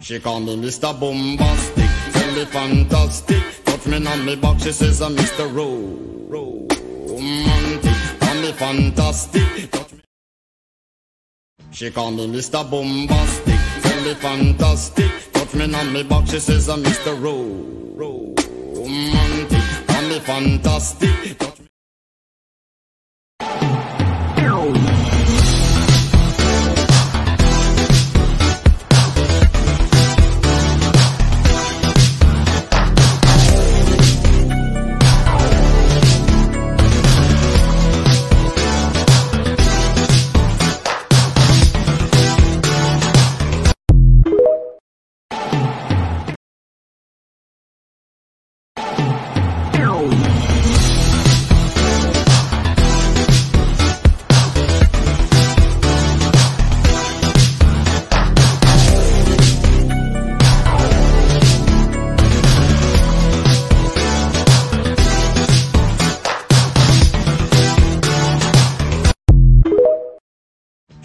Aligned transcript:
She 0.00 0.18
call 0.18 0.40
me 0.40 0.56
Mr. 0.56 0.98
Bombastic, 0.98 1.90
tell 2.12 2.34
me 2.34 2.44
fantastic. 2.46 3.42
Touch 3.64 3.86
me 3.86 4.06
on 4.06 4.24
me 4.24 4.34
back, 4.36 4.58
she 4.60 4.72
says 4.72 5.00
I'm 5.02 5.14
Mr. 5.14 5.46
Ro- 5.54 5.98
Romantic, 6.28 8.20
call 8.20 8.34
me 8.42 8.52
fantastic. 8.52 9.70
Touch 9.70 9.92
me. 9.92 10.00
She 11.70 11.90
call 11.90 12.10
me 12.12 12.26
Mr. 12.28 12.68
Bombastic, 12.70 13.60
tell 13.82 14.02
me 14.04 14.14
fantastic. 14.14 15.12
Touch 15.32 15.54
me 15.54 15.74
on 15.74 15.92
me 15.92 16.02
back, 16.02 16.26
she 16.26 16.40
says 16.40 16.68
I'm 16.68 16.82
Mr. 16.82 17.12
Ro- 17.22 18.34
Romantic, 18.74 19.86
call 19.86 20.02
me 20.08 20.18
fantastic. 20.20 21.38
Touch 21.38 21.59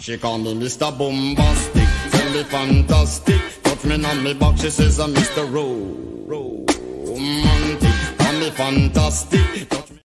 She 0.06 0.16
call 0.16 0.38
me 0.38 0.54
Mr. 0.54 0.96
Bombastic, 0.96 1.88
tell 2.12 2.30
me 2.30 2.44
fantastic. 2.44 3.40
Touch 3.64 3.84
me 3.86 4.04
on 4.04 4.22
me 4.22 4.34
back, 4.34 4.56
she 4.56 4.70
says 4.70 5.00
I'm 5.00 5.12
Mr. 5.12 5.52
Ro- 5.52 5.96
Romantic, 6.28 8.16
call 8.16 8.32
me 8.38 8.50
fantastic. 8.50 9.68
Touch 9.68 9.90
me. 9.90 9.98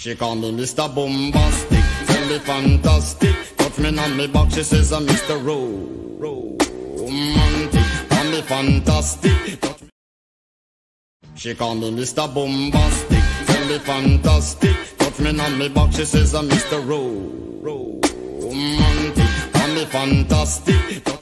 She 0.00 0.14
call 0.16 0.34
me 0.34 0.50
Mr. 0.50 0.88
Bombastic, 0.94 1.84
tell 2.06 2.26
me 2.26 2.38
fantastic. 2.38 3.36
Touch 3.58 3.78
me 3.78 3.98
on 3.98 4.16
me 4.16 4.26
back, 4.28 4.50
she 4.50 4.62
says 4.62 4.94
I'm 4.94 5.06
Mr. 5.06 5.36
Ro- 5.44 6.56
Romantic, 6.96 8.08
call 8.08 8.24
me 8.30 8.40
fantastic. 8.40 9.60
She 11.34 11.54
call 11.54 11.74
me 11.74 11.90
Mr. 11.90 12.32
Bombastic, 12.34 13.24
tell 13.46 13.66
me 13.66 13.78
fantastic. 13.78 14.76
Touch 14.96 15.18
me 15.20 15.38
on 15.38 15.58
me 15.58 15.68
back, 15.68 15.92
she 15.92 16.06
says 16.06 16.34
I'm 16.34 16.48
Mr. 16.48 16.80
Ro- 16.88 18.00
Romantic, 18.40 19.52
call 19.52 19.68
me 19.74 19.84
fantastic. 19.84 21.19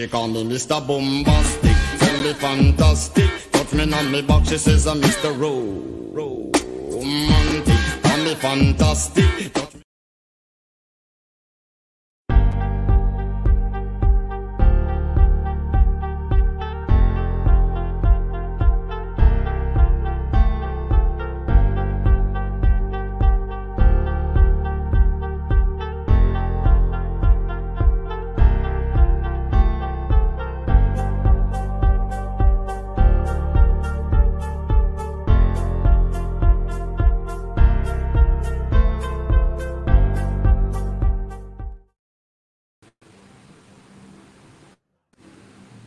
She 0.00 0.08
call 0.08 0.28
me 0.28 0.42
Mr. 0.44 0.80
Bombastic, 0.86 1.76
tell 1.98 2.22
me 2.22 2.32
fantastic. 2.32 3.30
Touch 3.52 3.74
me 3.74 3.92
on 3.92 4.10
me 4.10 4.22
back, 4.22 4.46
she 4.46 4.56
says 4.56 4.86
I'm 4.86 4.98
Mr. 4.98 5.38
Ro- 5.38 6.50
Romantic, 6.90 8.02
call 8.02 8.16
me 8.24 8.34
fantastic. 8.34 9.69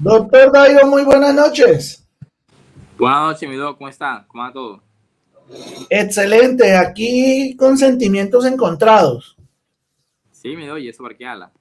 Doctor 0.04 0.52
Dairo, 0.52 0.86
muy 0.86 1.04
buenas 1.04 1.34
noches. 1.34 2.06
Buenas 2.98 3.22
noches, 3.22 3.50
mi 3.50 3.56
doc, 3.56 3.78
¿cómo 3.78 3.88
está? 3.88 4.26
¿Cómo 4.28 4.44
va 4.44 4.52
todo? 4.52 4.84
Excelente, 5.90 6.76
aquí 6.76 7.56
con 7.56 7.78
sentimientos 7.78 8.46
encontrados. 8.46 9.38
Sí, 10.30 10.58
mi 10.58 10.68
doc, 10.68 10.80
¿y 10.80 10.90
eso 10.90 11.04
por 11.04 11.16
qué 11.16 11.26
habla? 11.26 11.54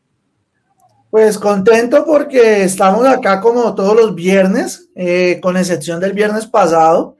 Pues 1.08 1.38
contento 1.38 2.04
porque 2.04 2.64
estamos 2.64 3.06
acá 3.06 3.41
como 3.41 3.76
todos 3.76 3.94
los 3.94 4.12
viernes, 4.12 4.91
eh, 4.97 5.38
con 5.41 5.56
excepción 5.56 6.00
del 6.00 6.12
viernes 6.12 6.44
pasado, 6.48 7.16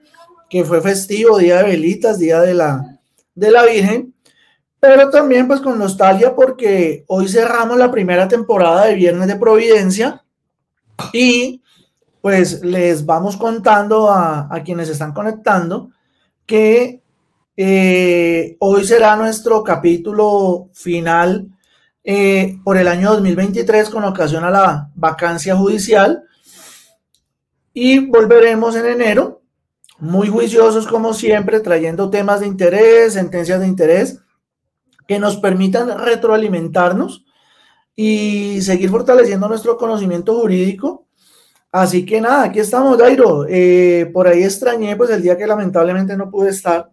que 0.49 0.65
fue 0.65 0.81
festivo, 0.81 1.37
día 1.37 1.59
de 1.59 1.69
velitas, 1.69 2.19
día 2.19 2.41
de 2.41 2.53
la, 2.53 2.99
de 3.33 3.49
la 3.49 3.63
Virgen, 3.63 4.13
pero 4.77 5.09
también 5.09 5.47
pues 5.47 5.61
con 5.61 5.79
nostalgia 5.79 6.35
porque 6.35 7.05
hoy 7.07 7.29
cerramos 7.29 7.77
la 7.77 7.91
primera 7.91 8.27
temporada 8.27 8.87
de 8.87 8.95
Viernes 8.95 9.29
de 9.29 9.37
Providencia 9.37 10.19
y 11.13 11.61
pues 12.21 12.63
les 12.63 13.05
vamos 13.05 13.35
contando 13.35 14.09
a, 14.09 14.49
quienes 14.63 14.89
están 14.89 15.13
conectando 15.13 15.91
que 16.45 17.01
eh, 17.57 18.55
hoy 18.59 18.85
será 18.85 19.15
nuestro 19.15 19.63
capítulo 19.63 20.69
final 20.73 21.49
eh, 22.03 22.57
por 22.63 22.77
el 22.77 22.87
año 22.87 23.11
2023 23.11 23.89
con 23.89 24.03
ocasión 24.05 24.43
a 24.43 24.51
la 24.51 24.89
vacancia 24.95 25.55
judicial. 25.55 26.23
Y 27.73 27.99
volveremos 27.99 28.75
en 28.75 28.85
enero 28.85 29.41
muy 29.99 30.27
juiciosos 30.27 30.87
como 30.87 31.13
siempre 31.13 31.59
trayendo 31.59 32.09
temas 32.09 32.39
de 32.41 32.47
interés, 32.47 33.13
sentencias 33.13 33.59
de 33.59 33.67
interés 33.67 34.19
que 35.07 35.19
nos 35.19 35.37
permitan 35.37 35.99
retroalimentarnos 35.99 37.25
y 37.95 38.61
seguir 38.61 38.89
fortaleciendo 38.89 39.47
nuestro 39.47 39.77
conocimiento 39.77 40.39
jurídico. 40.39 41.05
Así 41.71 42.05
que 42.05 42.21
nada, 42.21 42.43
aquí 42.43 42.59
estamos, 42.59 42.97
Dairo. 42.97 43.45
Eh, 43.49 44.09
por 44.13 44.27
ahí 44.27 44.43
extrañé, 44.43 44.95
pues 44.95 45.09
el 45.09 45.21
día 45.21 45.37
que 45.37 45.47
lamentablemente 45.47 46.15
no 46.15 46.29
pude 46.29 46.49
estar, 46.49 46.91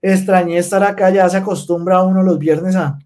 extrañé 0.00 0.58
estar 0.58 0.82
acá, 0.84 1.10
ya 1.10 1.28
se 1.28 1.38
acostumbra 1.38 2.02
uno 2.02 2.22
los 2.22 2.38
viernes 2.38 2.76
a, 2.76 2.98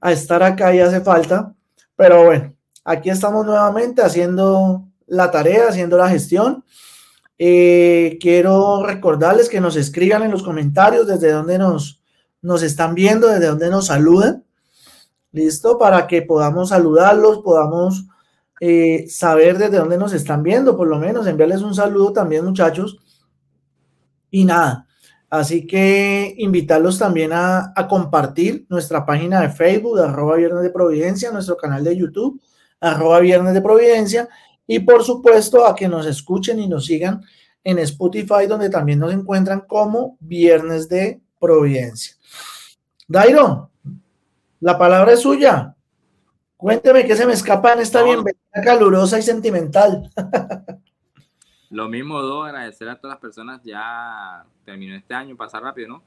a 0.00 0.12
estar 0.12 0.42
acá 0.42 0.74
y 0.74 0.80
hace 0.80 1.00
falta. 1.00 1.54
Pero 1.96 2.24
bueno, 2.24 2.54
aquí 2.84 3.10
estamos 3.10 3.44
nuevamente 3.44 4.00
haciendo 4.00 4.86
la 5.06 5.30
tarea, 5.30 5.68
haciendo 5.68 5.98
la 5.98 6.08
gestión. 6.08 6.64
Eh, 7.38 8.18
quiero 8.20 8.82
recordarles 8.84 9.48
que 9.48 9.60
nos 9.60 9.76
escriban 9.76 10.22
en 10.22 10.30
los 10.30 10.42
comentarios 10.42 11.06
desde 11.06 11.32
dónde 11.32 11.58
nos, 11.58 12.02
nos 12.42 12.62
están 12.62 12.94
viendo, 12.94 13.28
desde 13.28 13.46
dónde 13.46 13.70
nos 13.70 13.86
saludan. 13.86 14.44
¿Listo? 15.32 15.78
Para 15.78 16.06
que 16.06 16.22
podamos 16.22 16.70
saludarlos, 16.70 17.38
podamos 17.38 18.06
eh, 18.60 19.06
saber 19.08 19.58
desde 19.58 19.78
dónde 19.78 19.96
nos 19.96 20.12
están 20.12 20.42
viendo, 20.42 20.76
por 20.76 20.88
lo 20.88 20.98
menos 20.98 21.26
enviarles 21.26 21.62
un 21.62 21.74
saludo 21.74 22.12
también, 22.12 22.44
muchachos. 22.44 22.98
Y 24.30 24.44
nada, 24.44 24.86
así 25.28 25.66
que 25.66 26.34
invitarlos 26.36 26.98
también 26.98 27.30
a, 27.32 27.72
compartir 27.88 28.66
nuestra 28.68 29.06
página 29.06 29.40
de 29.40 29.50
Facebook, 29.50 29.98
arroba 29.98 30.36
Viernes 30.36 30.62
de 30.62 30.70
Providencia, 30.70 31.30
nuestro 31.30 31.56
canal 31.56 31.84
de 31.84 31.96
YouTube, 31.96 32.40
arroba 32.80 33.20
Viernes 33.20 33.54
de 33.54 33.62
Providencia, 33.62 34.28
y 34.66 34.80
por 34.80 35.04
supuesto 35.04 35.66
a 35.66 35.74
que 35.74 35.88
nos 35.88 36.06
escuchen 36.06 36.60
y 36.60 36.68
nos 36.68 36.86
sigan 36.86 37.22
en 37.64 37.78
Spotify, 37.78 38.46
donde 38.48 38.68
también 38.68 38.98
nos 38.98 39.12
encuentran 39.12 39.62
como 39.66 40.16
Viernes 40.20 40.88
de 40.88 41.20
Providencia. 41.38 42.14
Dairo, 43.08 43.69
la 44.60 44.78
palabra 44.78 45.12
es 45.12 45.22
suya. 45.22 45.74
Cuénteme 46.56 47.06
qué 47.06 47.16
se 47.16 47.26
me 47.26 47.32
escapa 47.32 47.72
en 47.72 47.80
esta 47.80 48.02
bienvenida 48.02 48.38
calurosa 48.62 49.18
y 49.18 49.22
sentimental. 49.22 50.10
Lo 51.70 51.88
mismo, 51.88 52.20
Do, 52.20 52.42
agradecer 52.42 52.88
a 52.88 52.96
todas 52.96 53.14
las 53.14 53.20
personas. 53.20 53.62
Ya 53.64 54.44
terminó 54.64 54.94
este 54.94 55.14
año, 55.14 55.36
pasa 55.36 55.60
rápido, 55.60 55.88
¿no? 55.88 56.02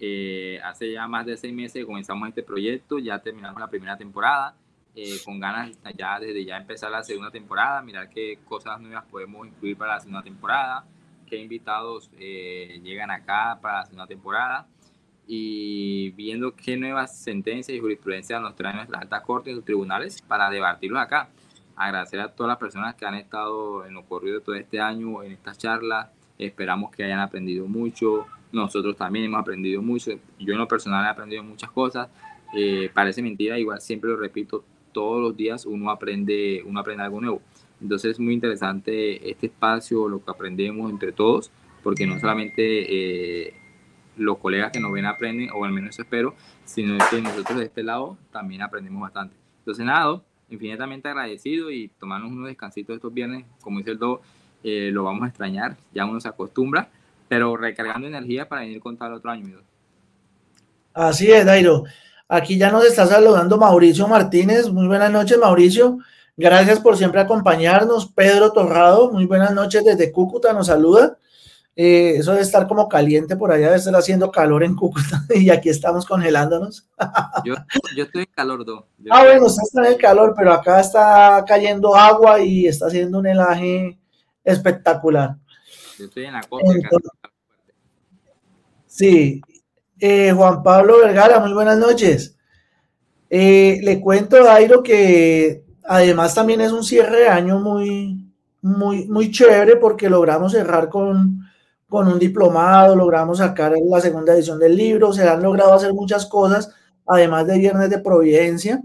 Eh, 0.00 0.58
hace 0.64 0.90
ya 0.92 1.06
más 1.06 1.24
de 1.24 1.36
seis 1.36 1.54
meses 1.54 1.74
que 1.74 1.86
comenzamos 1.86 2.28
este 2.28 2.42
proyecto, 2.42 2.98
ya 2.98 3.20
terminamos 3.20 3.60
la 3.60 3.68
primera 3.68 3.96
temporada, 3.96 4.56
eh, 4.96 5.18
con 5.24 5.38
ganas 5.38 5.70
ya 5.96 6.18
desde 6.18 6.44
ya 6.44 6.56
empezar 6.56 6.90
la 6.90 7.04
segunda 7.04 7.30
temporada, 7.30 7.80
mirar 7.80 8.10
qué 8.10 8.40
cosas 8.44 8.80
nuevas 8.80 9.04
podemos 9.04 9.46
incluir 9.46 9.76
para 9.76 9.94
la 9.94 10.00
segunda 10.00 10.22
temporada, 10.22 10.84
qué 11.26 11.36
invitados 11.36 12.10
eh, 12.18 12.80
llegan 12.82 13.12
acá 13.12 13.58
para 13.62 13.78
la 13.78 13.84
segunda 13.84 14.06
temporada 14.08 14.66
y 15.26 16.10
viendo 16.10 16.54
qué 16.54 16.76
nuevas 16.76 17.18
sentencias 17.18 17.76
y 17.76 17.80
jurisprudencias 17.80 18.40
nos 18.40 18.54
traen 18.56 18.76
nuestras 18.76 19.02
altas 19.02 19.22
cortes 19.22 19.52
y 19.52 19.56
los 19.56 19.64
tribunales 19.64 20.20
para 20.22 20.50
debatirlos 20.50 21.00
acá. 21.00 21.30
Agradecer 21.76 22.20
a 22.20 22.28
todas 22.28 22.48
las 22.48 22.58
personas 22.58 22.94
que 22.94 23.06
han 23.06 23.14
estado 23.14 23.84
en 23.86 23.94
lo 23.94 24.04
corrido 24.04 24.40
todo 24.40 24.54
este 24.54 24.80
año 24.80 25.22
en 25.22 25.32
estas 25.32 25.58
charlas. 25.58 26.08
Esperamos 26.38 26.90
que 26.90 27.04
hayan 27.04 27.20
aprendido 27.20 27.66
mucho. 27.66 28.26
Nosotros 28.52 28.96
también 28.96 29.24
hemos 29.24 29.40
aprendido 29.40 29.82
mucho. 29.82 30.12
Yo 30.38 30.52
en 30.52 30.58
lo 30.58 30.68
personal 30.68 31.04
he 31.04 31.08
aprendido 31.08 31.42
muchas 31.42 31.70
cosas. 31.70 32.08
Eh, 32.56 32.90
parece 32.92 33.22
mentira, 33.22 33.58
igual 33.58 33.80
siempre 33.80 34.10
lo 34.10 34.16
repito, 34.16 34.64
todos 34.92 35.20
los 35.20 35.36
días 35.36 35.66
uno 35.66 35.90
aprende, 35.90 36.62
uno 36.64 36.80
aprende 36.80 37.02
algo 37.02 37.20
nuevo. 37.20 37.42
Entonces 37.80 38.12
es 38.12 38.20
muy 38.20 38.32
interesante 38.32 39.28
este 39.28 39.46
espacio, 39.46 40.08
lo 40.08 40.24
que 40.24 40.30
aprendemos 40.30 40.90
entre 40.90 41.10
todos, 41.10 41.50
porque 41.82 42.06
no 42.06 42.18
solamente 42.20 43.48
eh, 43.48 43.54
los 44.16 44.38
colegas 44.38 44.72
que 44.72 44.80
nos 44.80 44.92
ven 44.92 45.06
aprenden, 45.06 45.50
o 45.54 45.64
al 45.64 45.72
menos 45.72 45.90
eso 45.90 46.02
espero, 46.02 46.34
sino 46.64 46.98
que 47.10 47.20
nosotros 47.20 47.58
de 47.58 47.64
este 47.64 47.82
lado 47.82 48.16
también 48.32 48.62
aprendemos 48.62 49.02
bastante. 49.02 49.34
Entonces, 49.60 49.84
nada, 49.84 50.20
infinitamente 50.50 51.08
agradecido 51.08 51.70
y 51.70 51.88
tomarnos 51.88 52.30
unos 52.30 52.48
descansitos 52.48 52.96
estos 52.96 53.12
viernes, 53.12 53.44
como 53.60 53.78
dice 53.78 53.92
el 53.92 53.98
Do, 53.98 54.20
eh, 54.62 54.90
lo 54.92 55.04
vamos 55.04 55.24
a 55.24 55.28
extrañar, 55.28 55.76
ya 55.92 56.04
uno 56.04 56.20
se 56.20 56.28
acostumbra, 56.28 56.88
pero 57.28 57.56
recargando 57.56 58.06
energía 58.06 58.48
para 58.48 58.62
venir 58.62 58.80
con 58.80 58.96
tal 58.96 59.14
otro 59.14 59.30
año. 59.30 59.60
Así 60.92 61.30
es, 61.30 61.44
Dairo. 61.44 61.84
Aquí 62.28 62.56
ya 62.56 62.70
nos 62.70 62.84
está 62.84 63.06
saludando 63.06 63.58
Mauricio 63.58 64.08
Martínez. 64.08 64.70
Muy 64.70 64.86
buenas 64.86 65.10
noches, 65.10 65.36
Mauricio. 65.38 65.98
Gracias 66.36 66.80
por 66.80 66.96
siempre 66.96 67.20
acompañarnos. 67.20 68.06
Pedro 68.06 68.52
Torrado, 68.52 69.10
muy 69.10 69.26
buenas 69.26 69.52
noches 69.52 69.84
desde 69.84 70.10
Cúcuta, 70.10 70.52
nos 70.52 70.68
saluda. 70.68 71.18
Eh, 71.76 72.14
eso 72.18 72.30
debe 72.30 72.42
estar 72.42 72.68
como 72.68 72.88
caliente 72.88 73.36
por 73.36 73.50
allá, 73.50 73.66
debe 73.66 73.78
estar 73.78 73.94
haciendo 73.96 74.30
calor 74.30 74.62
en 74.62 74.76
Cúcuta 74.76 75.24
y 75.34 75.50
aquí 75.50 75.68
estamos 75.68 76.06
congelándonos. 76.06 76.88
yo, 77.44 77.54
estoy 77.96 78.22
en 78.22 78.30
calor, 78.32 78.64
Do. 78.64 78.86
ah, 79.10 79.24
bueno, 79.24 79.46
usted 79.46 79.62
está 79.64 79.80
en 79.86 79.92
el 79.94 79.98
calor, 79.98 80.34
pero 80.36 80.52
acá 80.52 80.80
está 80.80 81.44
cayendo 81.46 81.96
agua 81.96 82.40
y 82.40 82.66
está 82.68 82.86
haciendo 82.86 83.18
un 83.18 83.26
helaje 83.26 83.98
espectacular. 84.44 85.36
Yo 85.98 86.04
estoy 86.04 86.26
en 86.26 86.34
la 86.34 86.42
costa. 86.42 86.72
sí. 88.86 89.40
Eh, 89.98 90.32
Juan 90.32 90.62
Pablo 90.62 90.98
Vergara, 90.98 91.40
muy 91.40 91.52
buenas 91.54 91.78
noches. 91.78 92.36
Eh, 93.30 93.80
le 93.82 94.00
cuento, 94.00 94.42
Dairo, 94.42 94.82
que 94.82 95.64
además 95.82 96.34
también 96.34 96.60
es 96.60 96.72
un 96.72 96.84
cierre 96.84 97.20
de 97.20 97.28
año 97.28 97.58
muy, 97.58 98.30
muy, 98.60 99.06
muy 99.06 99.30
chévere 99.30 99.76
porque 99.76 100.10
logramos 100.10 100.52
cerrar 100.52 100.88
con 100.88 101.40
con 101.94 102.08
un 102.08 102.18
diplomado, 102.18 102.96
logramos 102.96 103.38
sacar 103.38 103.72
la 103.88 104.00
segunda 104.00 104.34
edición 104.34 104.58
del 104.58 104.76
libro, 104.76 105.12
se 105.12 105.28
han 105.28 105.40
logrado 105.40 105.72
hacer 105.74 105.94
muchas 105.94 106.26
cosas, 106.26 106.74
además 107.06 107.46
de 107.46 107.56
Viernes 107.56 107.88
de 107.88 108.00
Providencia, 108.00 108.82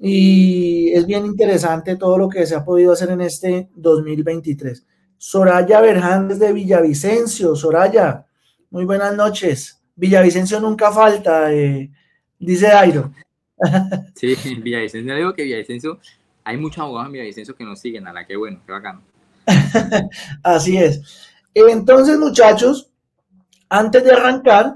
y 0.00 0.90
es 0.92 1.06
bien 1.06 1.26
interesante 1.26 1.94
todo 1.94 2.18
lo 2.18 2.28
que 2.28 2.44
se 2.44 2.56
ha 2.56 2.64
podido 2.64 2.92
hacer 2.92 3.10
en 3.10 3.20
este 3.20 3.68
2023. 3.76 4.84
Soraya 5.16 5.80
Berján 5.80 6.26
desde 6.26 6.52
Villavicencio, 6.52 7.54
Soraya, 7.54 8.26
muy 8.68 8.84
buenas 8.84 9.14
noches. 9.14 9.80
Villavicencio 9.94 10.58
nunca 10.58 10.90
falta, 10.90 11.54
eh, 11.54 11.88
dice 12.36 12.66
Airo. 12.66 13.12
Sí, 14.16 14.34
Villavicencio, 14.60 15.14
digo 15.14 15.34
que 15.34 15.44
Villavicencio, 15.44 16.00
hay 16.42 16.56
muchos 16.56 16.80
abogados 16.80 17.06
en 17.06 17.12
Villavicencio 17.12 17.54
que 17.54 17.62
nos 17.62 17.78
siguen, 17.78 18.08
a 18.08 18.12
la 18.12 18.26
que 18.26 18.34
bueno, 18.34 18.60
qué 18.66 18.72
bacano. 18.72 19.02
Así 20.42 20.78
es. 20.78 21.30
Entonces, 21.54 22.18
muchachos, 22.18 22.90
antes 23.68 24.04
de 24.04 24.12
arrancar, 24.12 24.74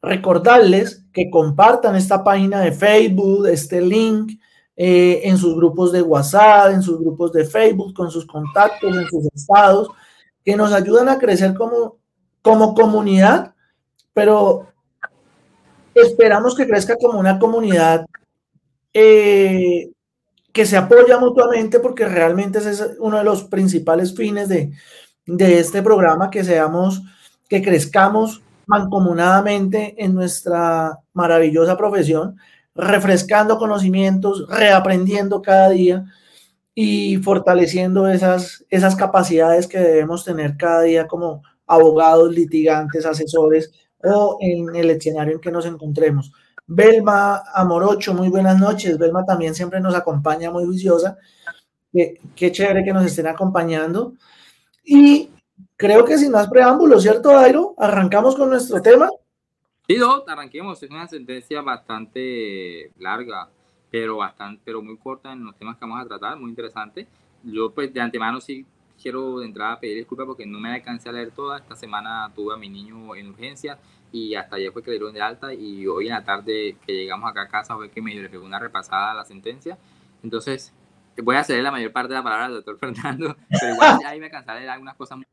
recordarles 0.00 1.04
que 1.12 1.30
compartan 1.30 1.96
esta 1.96 2.22
página 2.24 2.60
de 2.60 2.72
Facebook, 2.72 3.46
este 3.46 3.80
link, 3.80 4.38
eh, 4.76 5.20
en 5.24 5.36
sus 5.36 5.54
grupos 5.54 5.92
de 5.92 6.02
WhatsApp, 6.02 6.72
en 6.72 6.82
sus 6.82 6.98
grupos 6.98 7.32
de 7.32 7.44
Facebook, 7.44 7.92
con 7.94 8.10
sus 8.10 8.26
contactos, 8.26 8.96
en 8.96 9.06
sus 9.06 9.26
estados, 9.34 9.88
que 10.44 10.56
nos 10.56 10.72
ayudan 10.72 11.08
a 11.08 11.18
crecer 11.18 11.54
como, 11.54 11.98
como 12.40 12.74
comunidad, 12.74 13.54
pero 14.14 14.66
esperamos 15.94 16.54
que 16.54 16.66
crezca 16.66 16.96
como 16.96 17.18
una 17.18 17.38
comunidad 17.38 18.06
eh, 18.94 19.90
que 20.52 20.66
se 20.66 20.76
apoya 20.76 21.18
mutuamente, 21.18 21.78
porque 21.80 22.06
realmente 22.06 22.58
ese 22.58 22.70
es 22.70 22.96
uno 22.98 23.18
de 23.18 23.24
los 23.24 23.44
principales 23.44 24.14
fines 24.14 24.48
de, 24.48 24.72
de 25.26 25.58
este 25.58 25.82
programa, 25.82 26.30
que 26.30 26.44
seamos, 26.44 27.02
que 27.48 27.62
crezcamos 27.62 28.42
mancomunadamente 28.66 29.94
en 30.02 30.14
nuestra 30.14 30.98
maravillosa 31.12 31.76
profesión, 31.76 32.36
refrescando 32.74 33.58
conocimientos, 33.58 34.46
reaprendiendo 34.48 35.42
cada 35.42 35.70
día 35.70 36.04
y 36.74 37.18
fortaleciendo 37.18 38.08
esas, 38.08 38.64
esas 38.70 38.96
capacidades 38.96 39.66
que 39.66 39.78
debemos 39.78 40.24
tener 40.24 40.56
cada 40.56 40.82
día 40.82 41.06
como 41.06 41.42
abogados, 41.66 42.32
litigantes, 42.32 43.04
asesores 43.04 43.70
o 44.02 44.38
en 44.40 44.74
el 44.74 44.90
escenario 44.90 45.34
en 45.34 45.40
que 45.40 45.50
nos 45.50 45.66
encontremos. 45.66 46.32
Belma 46.66 47.42
Amorocho, 47.54 48.14
muy 48.14 48.28
buenas 48.28 48.58
noches. 48.58 48.96
Belma 48.98 49.24
también 49.24 49.54
siempre 49.54 49.80
nos 49.80 49.94
acompaña 49.94 50.50
muy 50.50 50.66
viciosa. 50.66 51.18
Qué, 51.92 52.20
qué 52.34 52.50
chévere 52.50 52.84
que 52.84 52.92
nos 52.92 53.04
estén 53.04 53.26
acompañando. 53.26 54.14
Y 54.84 55.30
creo 55.76 56.04
que 56.04 56.18
sin 56.18 56.32
más 56.32 56.48
preámbulos, 56.48 57.02
¿cierto, 57.02 57.30
Dairo? 57.30 57.74
Arrancamos 57.78 58.36
con 58.36 58.50
nuestro 58.50 58.80
tema. 58.82 59.08
Sí, 59.86 59.96
no, 59.96 60.22
arranquemos. 60.26 60.82
Es 60.82 60.90
una 60.90 61.06
sentencia 61.08 61.60
bastante 61.60 62.92
larga, 62.98 63.48
pero 63.90 64.16
bastante, 64.18 64.62
pero 64.64 64.82
muy 64.82 64.96
corta 64.96 65.32
en 65.32 65.44
los 65.44 65.56
temas 65.56 65.76
que 65.76 65.84
vamos 65.84 66.04
a 66.04 66.08
tratar, 66.08 66.38
muy 66.38 66.50
interesante. 66.50 67.06
Yo, 67.42 67.70
pues, 67.72 67.92
de 67.92 68.00
antemano 68.00 68.40
sí 68.40 68.64
quiero 69.00 69.40
de 69.40 69.46
entrada 69.46 69.80
pedir 69.80 69.96
disculpas 69.96 70.26
porque 70.26 70.46
no 70.46 70.60
me 70.60 70.72
alcancé 70.72 71.08
a 71.08 71.12
leer 71.12 71.32
toda. 71.32 71.58
Esta 71.58 71.74
semana 71.74 72.30
tuve 72.34 72.54
a 72.54 72.56
mi 72.56 72.68
niño 72.68 73.14
en 73.16 73.28
urgencia 73.30 73.78
y 74.12 74.34
hasta 74.34 74.56
ayer 74.56 74.72
fue 74.72 74.82
que 74.82 74.90
le 74.90 74.98
dieron 74.98 75.14
de 75.14 75.20
alta 75.20 75.52
y 75.52 75.86
hoy 75.86 76.06
en 76.06 76.14
la 76.14 76.24
tarde 76.24 76.76
que 76.86 76.92
llegamos 76.92 77.28
acá 77.28 77.42
a 77.42 77.48
casa 77.48 77.74
fue 77.74 77.90
que 77.90 78.00
me 78.00 78.28
pegó 78.28 78.44
una 78.44 78.58
repasada 78.58 79.10
a 79.10 79.14
la 79.14 79.24
sentencia. 79.24 79.76
Entonces, 80.22 80.72
voy 81.22 81.36
a 81.36 81.40
hacer 81.40 81.62
la 81.62 81.70
mayor 81.70 81.92
parte 81.92 82.10
de 82.10 82.18
la 82.18 82.22
palabra 82.22 82.46
al 82.46 82.54
doctor 82.54 82.78
Fernando, 82.80 83.36
pero 83.48 83.74
igual 83.74 83.98
ahí 84.06 84.20
me 84.20 84.30
cansaré 84.30 84.62
de 84.62 84.70
algunas 84.70 84.96
cosas 84.96 85.18
muy... 85.18 85.26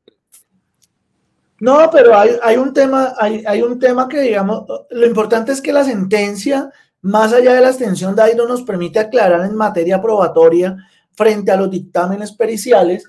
No, 1.62 1.90
pero 1.92 2.18
hay, 2.18 2.56
un 2.56 2.74
tema, 2.74 3.14
hay, 3.18 3.62
un 3.62 3.80
tema 3.80 4.08
que 4.08 4.22
digamos, 4.22 4.64
lo 4.90 5.06
importante 5.06 5.52
es 5.52 5.62
que 5.62 5.74
la 5.74 5.84
sentencia, 5.84 6.72
más 7.02 7.34
allá 7.34 7.54
de 7.54 7.60
la 7.60 7.70
extensión 7.70 8.16
de 8.16 8.34
no 8.36 8.48
nos 8.48 8.62
permite 8.62 9.00
aclarar 9.00 9.46
en 9.46 9.56
materia 9.56 10.02
probatoria 10.02 10.78
frente 11.12 11.52
a 11.52 11.58
los 11.58 11.70
dictámenes 11.70 12.32
periciales 12.32 13.04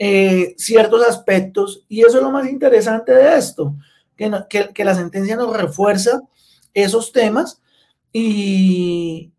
eh, 0.00 0.56
ciertos 0.58 1.06
aspectos, 1.06 1.84
y 1.88 2.00
eso 2.00 2.16
es 2.16 2.24
lo 2.24 2.32
más 2.32 2.48
interesante 2.48 3.12
de 3.12 3.36
esto, 3.36 3.76
que, 4.16 4.32
que, 4.50 4.70
que 4.74 4.84
la 4.84 4.96
sentencia 4.96 5.36
nos 5.36 5.56
refuerza 5.56 6.22
esos 6.74 7.12
temas. 7.12 7.62
Y, 8.12 9.32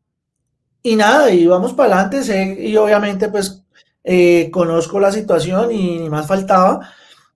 y 0.84 0.96
nada, 0.98 1.32
y 1.32 1.48
vamos 1.48 1.74
para 1.74 1.94
adelante, 1.96 2.24
sé, 2.24 2.58
y 2.60 2.76
obviamente 2.76 3.30
pues 3.30 3.64
eh, 4.04 4.50
conozco 4.52 5.00
la 5.00 5.12
situación 5.12 5.72
y 5.72 6.00
ni 6.00 6.10
más 6.10 6.28
faltaba. 6.28 6.92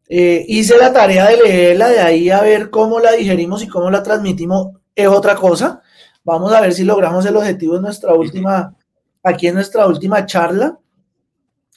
Eh, 0.10 0.46
hice 0.48 0.77
la 0.77 0.94
tarea 0.94 1.27
de 1.27 1.38
leerla, 1.38 1.89
de 1.89 2.00
ahí 2.00 2.30
a 2.30 2.42
ver 2.42 2.70
cómo 2.70 3.00
la 3.00 3.13
digerimos 3.13 3.63
y 3.63 3.68
cómo 3.68 3.89
la 3.89 4.04
transmitimos, 4.04 4.70
es 4.94 5.08
otra 5.08 5.36
cosa. 5.36 5.82
Vamos 6.24 6.51
a 6.54 6.62
ver 6.62 6.74
si 6.74 6.84
logramos 6.84 7.25
el 7.25 7.38
objetivo 7.38 7.77
en 7.77 7.84
nuestra 7.84 8.13
última, 8.13 8.75
aquí 9.24 9.48
en 9.48 9.56
nuestra 9.56 9.88
última 9.88 10.25
charla. 10.25 10.77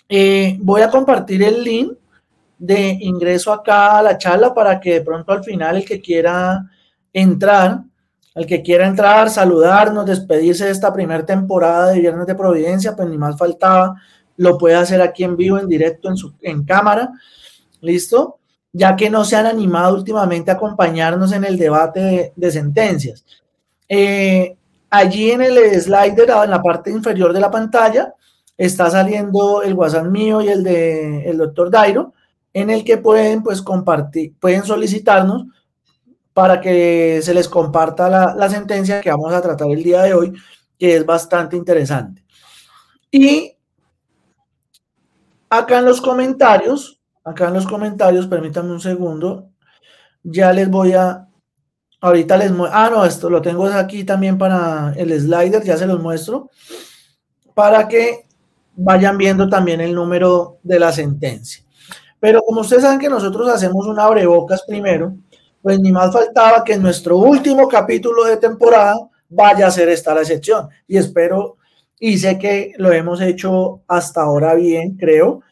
Eh, 0.09 0.59
voy 0.61 0.83
a 0.83 0.91
compartir 0.91 1.43
el 1.45 1.62
link 1.62 1.93
de 2.59 2.99
ingreso 3.00 3.53
acá 3.53 3.99
a 3.99 4.03
la 4.03 4.19
charla 4.19 4.53
para 4.53 4.81
que 4.81 4.95
de 4.95 5.00
pronto 5.03 5.33
al 5.33 5.45
final 5.45 5.77
el 5.77 5.85
que 5.85 6.00
quiera 6.00 6.69
entrar, 7.12 7.85
el 8.40 8.47
que 8.47 8.62
quiera 8.62 8.87
entrar, 8.87 9.28
saludarnos, 9.28 10.06
despedirse 10.06 10.64
de 10.64 10.70
esta 10.70 10.94
primera 10.94 11.26
temporada 11.26 11.90
de 11.90 12.00
Viernes 12.00 12.26
de 12.26 12.35
Providencia, 12.35 12.97
pues 12.97 13.06
ni 13.06 13.18
más 13.18 13.37
faltaba, 13.37 14.00
lo 14.38 14.56
puede 14.56 14.76
hacer 14.76 15.02
aquí 15.02 15.25
en 15.25 15.37
vivo, 15.37 15.59
en 15.59 15.68
directo, 15.68 16.09
en, 16.09 16.16
su, 16.16 16.32
en 16.40 16.64
cámara, 16.64 17.11
¿listo? 17.82 18.38
Ya 18.73 18.97
que 18.97 19.11
no 19.11 19.26
se 19.26 19.37
han 19.37 19.44
animado 19.44 19.94
últimamente 19.94 20.50
a 20.50 20.54
acompañarnos 20.54 21.32
en 21.32 21.44
el 21.44 21.59
debate 21.59 22.32
de, 22.35 22.50
sentencias. 22.50 23.26
Eh, 23.87 24.56
allí 24.88 25.32
en 25.32 25.42
el 25.42 25.78
slider, 25.78 26.30
en 26.42 26.50
la 26.50 26.62
parte 26.62 26.90
inferior 26.90 27.35
de 27.35 27.40
la 27.40 27.50
pantalla, 27.50 28.14
está 28.56 28.88
saliendo 28.88 29.62
el 29.62 29.75
WhatsApp 29.75 30.06
mío 30.06 30.40
y 30.40 30.49
el 30.49 30.64
de 30.64 31.28
el 31.28 31.37
doctor 31.37 31.70
Dairo, 31.70 32.14
en 32.54 32.70
el 32.70 32.85
que 32.85 32.97
pueden 32.97 33.42
pues 33.42 33.61
compartir, 33.61 34.32
pueden 34.40 34.64
solicitarnos 34.64 35.44
para 36.40 36.59
que 36.59 37.20
se 37.23 37.35
les 37.35 37.50
comparta 37.50 38.09
la, 38.09 38.49
sentencia 38.49 39.02
que 39.02 39.11
vamos 39.11 39.30
a 39.30 39.42
tratar 39.42 39.70
el 39.70 39.82
día 39.82 40.00
de 40.00 40.14
hoy, 40.14 40.32
que 40.78 40.97
es 40.97 41.04
bastante 41.04 41.54
interesante. 41.54 42.25
Y 43.11 43.59
acá 45.50 45.80
en 45.80 45.85
los 45.85 46.00
comentarios, 46.00 46.99
acá 47.23 47.49
en 47.49 47.52
los 47.52 47.66
comentarios, 47.66 48.26
permítanme 48.26 48.73
un 48.73 48.80
segundo, 48.80 49.50
ya 50.23 50.50
les 50.54 50.70
voy 50.70 50.94
a, 50.94 51.28
ahorita 52.00 52.38
les 52.38 52.52
muestro, 52.52 52.78
ah, 52.78 52.88
no, 52.88 53.04
esto 53.04 53.28
lo 53.28 53.42
tengo 53.42 53.66
aquí 53.66 54.04
también 54.04 54.38
para 54.38 54.94
el 54.97 55.12
slider, 55.20 55.62
ya 55.62 55.76
se 55.76 55.87
los 55.87 56.00
muestro, 56.00 56.49
para 57.52 57.87
que 57.87 58.28
vayan 58.76 59.18
viendo 59.18 59.47
también 59.47 59.82
el 59.82 59.94
número 59.94 60.56
de 60.62 60.78
la 60.80 60.90
sentencia. 60.90 61.62
Pero 62.18 62.40
como 62.40 62.62
ustedes 62.62 62.82
saben 62.82 62.99
que 62.99 63.11
nosotros 63.11 63.47
hacemos 63.50 63.87
un 63.87 64.00
abrebocas 64.00 64.62
primero, 64.66 65.14
pues 65.62 65.79
ni 65.79 65.93
más 65.93 66.12
faltaba 66.12 66.64
que 66.64 66.75
en 66.75 66.83
nuestro 66.83 67.19
último 67.19 67.69
capítulo 67.69 68.25
de 68.25 68.37
temporada 68.37 68.97
vaya 69.29 69.67
a 69.67 69.71
ser 69.71 69.88
esta 69.88 70.14
la 70.14 70.23
excepción. 70.23 70.69
Y 70.87 70.97
espero, 70.97 71.57
y 71.99 72.19
sé 72.19 72.38
que 72.38 72.73
lo 72.79 72.93
hemos 72.93 73.21
hecho 73.21 73.83
hasta 73.87 74.23
ahora 74.23 74.55
bien, 74.55 74.97
creo. 74.97 75.43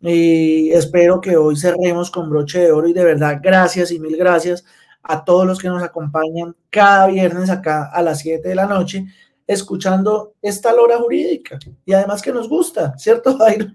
Y 0.00 0.70
espero 0.72 1.20
que 1.20 1.36
hoy 1.36 1.56
cerremos 1.56 2.10
con 2.10 2.28
broche 2.28 2.60
de 2.60 2.72
oro 2.72 2.88
y 2.88 2.92
de 2.92 3.04
verdad 3.04 3.38
gracias 3.42 3.92
y 3.92 4.00
mil 4.00 4.16
gracias 4.16 4.64
a 5.02 5.24
todos 5.24 5.46
los 5.46 5.58
que 5.58 5.68
nos 5.68 5.82
acompañan 5.82 6.56
cada 6.70 7.06
viernes 7.06 7.50
acá 7.50 7.84
a 7.92 8.02
las 8.02 8.20
7 8.20 8.48
de 8.48 8.54
la 8.54 8.66
noche 8.66 9.06
escuchando 9.46 10.34
esta 10.40 10.72
lora 10.72 10.98
jurídica 10.98 11.58
y 11.84 11.92
además 11.92 12.22
que 12.22 12.32
nos 12.32 12.48
gusta, 12.48 12.96
¿cierto, 12.96 13.36
Jairo? 13.38 13.66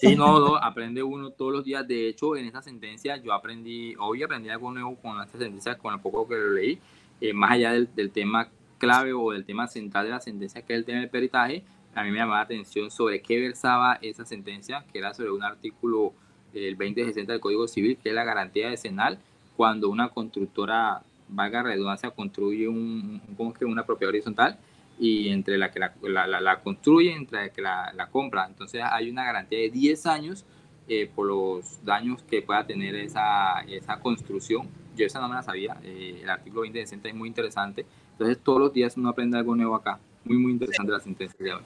Sí, 0.00 0.14
no, 0.16 0.38
no, 0.38 0.56
aprende 0.56 1.02
uno 1.02 1.30
todos 1.30 1.52
los 1.52 1.64
días. 1.64 1.86
De 1.86 2.08
hecho, 2.08 2.36
en 2.36 2.46
esta 2.46 2.62
sentencia 2.62 3.16
yo 3.16 3.32
aprendí, 3.32 3.94
hoy 3.98 4.22
aprendí 4.22 4.48
algo 4.48 4.70
nuevo 4.72 4.96
con 4.96 5.20
esta 5.20 5.38
sentencia, 5.38 5.76
con 5.76 5.94
el 5.94 6.00
poco 6.00 6.28
que 6.28 6.34
lo 6.34 6.50
leí, 6.50 6.78
eh, 7.20 7.32
más 7.32 7.52
allá 7.52 7.72
del, 7.72 7.88
del, 7.94 8.10
tema 8.10 8.48
clave 8.78 9.12
o 9.12 9.32
del 9.32 9.44
tema 9.44 9.66
central 9.66 10.06
de 10.06 10.10
la 10.10 10.20
sentencia, 10.20 10.62
que 10.62 10.72
es 10.72 10.78
el 10.78 10.84
tema 10.84 11.00
del 11.00 11.10
peritaje, 11.10 11.64
a 11.94 12.04
mí 12.04 12.10
me 12.10 12.18
llamaba 12.18 12.38
la 12.38 12.44
atención 12.44 12.90
sobre 12.90 13.20
qué 13.20 13.40
versaba 13.40 13.98
esa 14.00 14.24
sentencia, 14.24 14.84
que 14.92 14.98
era 14.98 15.12
sobre 15.12 15.30
un 15.32 15.42
artículo 15.42 16.12
del 16.52 16.76
2060 16.76 17.32
del 17.32 17.40
Código 17.40 17.68
Civil, 17.68 17.98
que 18.02 18.10
es 18.10 18.14
la 18.14 18.24
garantía 18.24 18.70
decenal, 18.70 19.18
cuando 19.56 19.88
una 19.90 20.08
constructora, 20.08 21.02
valga 21.28 21.62
redundancia, 21.62 22.10
construye 22.10 22.68
un, 22.68 23.20
que 23.58 23.64
una 23.64 23.84
propiedad 23.84 24.10
horizontal 24.10 24.58
y 25.00 25.30
entre 25.30 25.56
la 25.56 25.70
que 25.70 25.80
la, 25.80 26.26
la, 26.26 26.60
construye, 26.60 27.12
entre 27.12 27.46
la 27.46 27.48
que 27.48 27.62
la, 27.62 28.08
compra. 28.12 28.46
Entonces 28.46 28.82
hay 28.84 29.10
una 29.10 29.24
garantía 29.24 29.58
de 29.58 29.70
10 29.70 30.06
años 30.06 30.44
eh, 30.86 31.10
por 31.12 31.26
los 31.26 31.82
daños 31.82 32.22
que 32.24 32.42
pueda 32.42 32.66
tener 32.66 32.94
esa, 32.94 33.60
esa 33.66 33.98
construcción. 33.98 34.68
Yo 34.94 35.06
esa 35.06 35.18
no 35.18 35.28
me 35.28 35.36
la 35.36 35.42
sabía, 35.42 35.78
eh, 35.82 36.20
el 36.22 36.28
artículo 36.28 36.62
20 36.62 36.80
de 36.80 36.86
sentencia 36.86 37.14
es 37.14 37.18
muy 37.18 37.28
interesante. 37.28 37.86
Entonces 38.12 38.38
todos 38.44 38.60
los 38.60 38.72
días 38.74 38.94
uno 38.98 39.08
aprende 39.08 39.38
algo 39.38 39.56
nuevo 39.56 39.74
acá. 39.74 39.98
Muy, 40.24 40.36
muy 40.36 40.52
interesante 40.52 40.92
la 40.92 41.00
sentencia 41.00 41.42
de 41.42 41.54
hoy. 41.54 41.62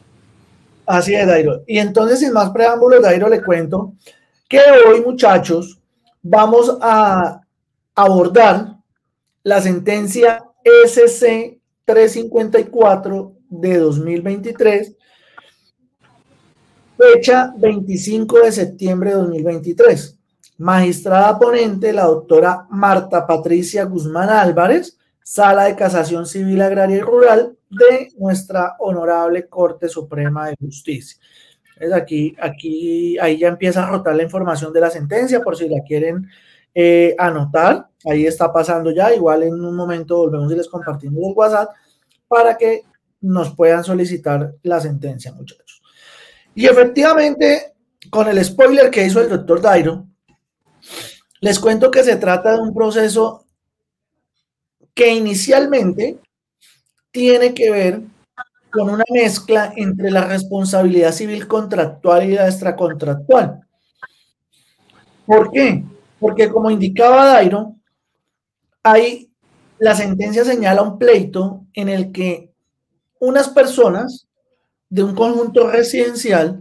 Así 0.87 1.15
es, 1.15 1.27
Dairo. 1.27 1.63
Y 1.67 1.79
entonces, 1.79 2.21
sin 2.21 2.33
más 2.33 2.51
preámbulos, 2.51 3.03
Dairo, 3.03 3.29
le 3.29 3.43
cuento 3.43 3.95
que 4.49 4.61
hoy, 4.87 5.01
muchachos, 5.01 5.81
vamos 6.23 6.79
a 6.81 7.41
abordar 7.97 8.77
la 9.43 9.61
sentencia 9.61 10.45
SC 10.63 11.54
354 11.85 13.33
de 13.51 13.79
2023, 13.79 14.97
fecha 16.97 17.53
25 17.57 18.41
de 18.41 18.53
septiembre 18.53 19.11
de 19.11 19.17
2023. 19.17 20.19
Magistrada 20.57 21.39
ponente, 21.39 21.93
la 21.93 22.05
doctora 22.05 22.67
Marta 22.71 23.27
Patricia 23.27 23.85
Guzmán 23.85 24.31
Álvarez, 24.31 24.97
Sala 25.23 25.65
de 25.65 25.75
Casación 25.75 26.27
Civil 26.27 26.63
Agraria 26.63 26.97
y 26.97 27.01
Rural 27.01 27.57
de 27.71 28.11
nuestra 28.19 28.77
Honorable 28.79 29.47
Corte 29.49 29.89
Suprema 29.89 30.49
de 30.49 30.57
Justicia. 30.61 31.19
Es 31.81 31.93
aquí, 31.93 32.37
aquí, 32.41 33.19
ahí 33.19 33.39
ya 33.39 33.49
empieza 33.49 33.83
a 33.83 33.91
rotar 33.91 34.15
la 34.15 34.23
información 34.23 34.73
de 34.73 34.81
la 34.81 34.91
sentencia 34.91 35.43
por 35.43 35.57
si 35.57 35.69
la 35.69 35.83
quieren 35.83 36.29
eh, 36.75 37.15
anotar. 37.19 37.89
Ahí 38.05 38.27
está 38.27 38.53
pasando 38.53 38.91
ya. 38.91 39.15
Igual 39.15 39.45
en 39.45 39.55
un 39.55 39.77
momento 39.77 40.19
volvemos 40.19 40.53
y 40.53 40.57
les 40.57 40.69
compartimos 40.69 41.23
el 41.25 41.33
WhatsApp 41.35 41.71
para 42.29 42.57
que 42.57 42.83
nos 43.21 43.55
puedan 43.55 43.85
solicitar 43.85 44.55
la 44.63 44.81
sentencia, 44.81 45.33
muchachos. 45.33 45.83
Y 46.55 46.67
efectivamente, 46.67 47.75
con 48.11 48.29
el 48.29 48.45
spoiler 48.45 48.91
que 48.91 49.07
hizo 49.07 49.21
el 49.21 49.29
doctor 49.29 49.61
Dairo, 49.61 50.07
les 51.41 51.59
cuento 51.59 51.91
que 51.91 52.05
se 52.05 52.17
trata 52.17 52.53
de 52.53 52.61
un 52.61 52.75
proceso 52.75 53.47
que 54.95 55.13
inicialmente 55.13 56.19
tiene 57.11 57.55
que 57.55 57.71
ver 57.71 58.01
con 58.71 58.91
una 58.91 59.05
mezcla 59.11 59.73
entre 59.77 60.11
la 60.11 60.25
responsabilidad 60.25 61.13
civil 61.13 61.47
contractual 61.47 62.25
y 62.25 62.35
la 62.35 62.49
extracontractual. 62.49 63.61
¿Por 65.27 65.51
qué? 65.53 65.85
Porque 66.19 66.51
como 66.51 66.71
indicaba 66.71 67.27
Dairo, 67.27 67.77
hay, 68.83 69.31
la 69.79 69.95
sentencia 69.95 70.45
señala 70.45 70.83
un 70.83 70.99
pleito 70.99 71.65
en 71.73 71.89
el 71.89 72.13
que 72.13 72.53
unas 73.21 73.49
personas 73.49 74.29
de 74.89 75.03
un 75.03 75.15
conjunto 75.15 75.69
residencial 75.69 76.61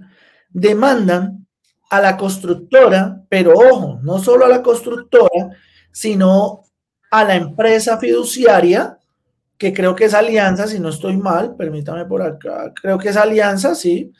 demandan 0.49 1.45
a 1.89 2.01
la 2.01 2.17
constructora, 2.17 3.21
pero 3.29 3.53
ojo, 3.53 3.99
no 4.01 4.17
solo 4.19 4.45
a 4.45 4.49
la 4.49 4.63
constructora, 4.63 5.51
sino 5.91 6.63
a 7.11 7.23
la 7.23 7.35
empresa 7.35 7.99
fiduciaria, 7.99 8.97
que 9.57 9.73
creo 9.73 9.95
que 9.95 10.05
es 10.05 10.13
Alianza, 10.13 10.67
si 10.67 10.79
no 10.79 10.89
estoy 10.89 11.17
mal, 11.17 11.55
permítame 11.55 12.05
por 12.05 12.23
acá, 12.23 12.73
creo 12.73 12.97
que 12.97 13.09
es 13.09 13.17
Alianza, 13.17 13.75
sí. 13.75 14.11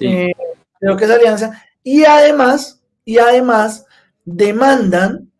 Eh, 0.00 0.32
creo 0.80 0.96
que 0.96 1.04
es 1.04 1.10
Alianza. 1.10 1.62
Y 1.82 2.04
además, 2.04 2.82
y 3.04 3.18
además 3.18 3.84
demandan, 4.34 5.30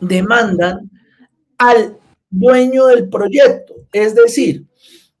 demandan 0.00 0.90
al 1.58 1.96
dueño 2.28 2.86
del 2.86 3.08
proyecto. 3.08 3.74
Es 3.92 4.14
decir, 4.14 4.64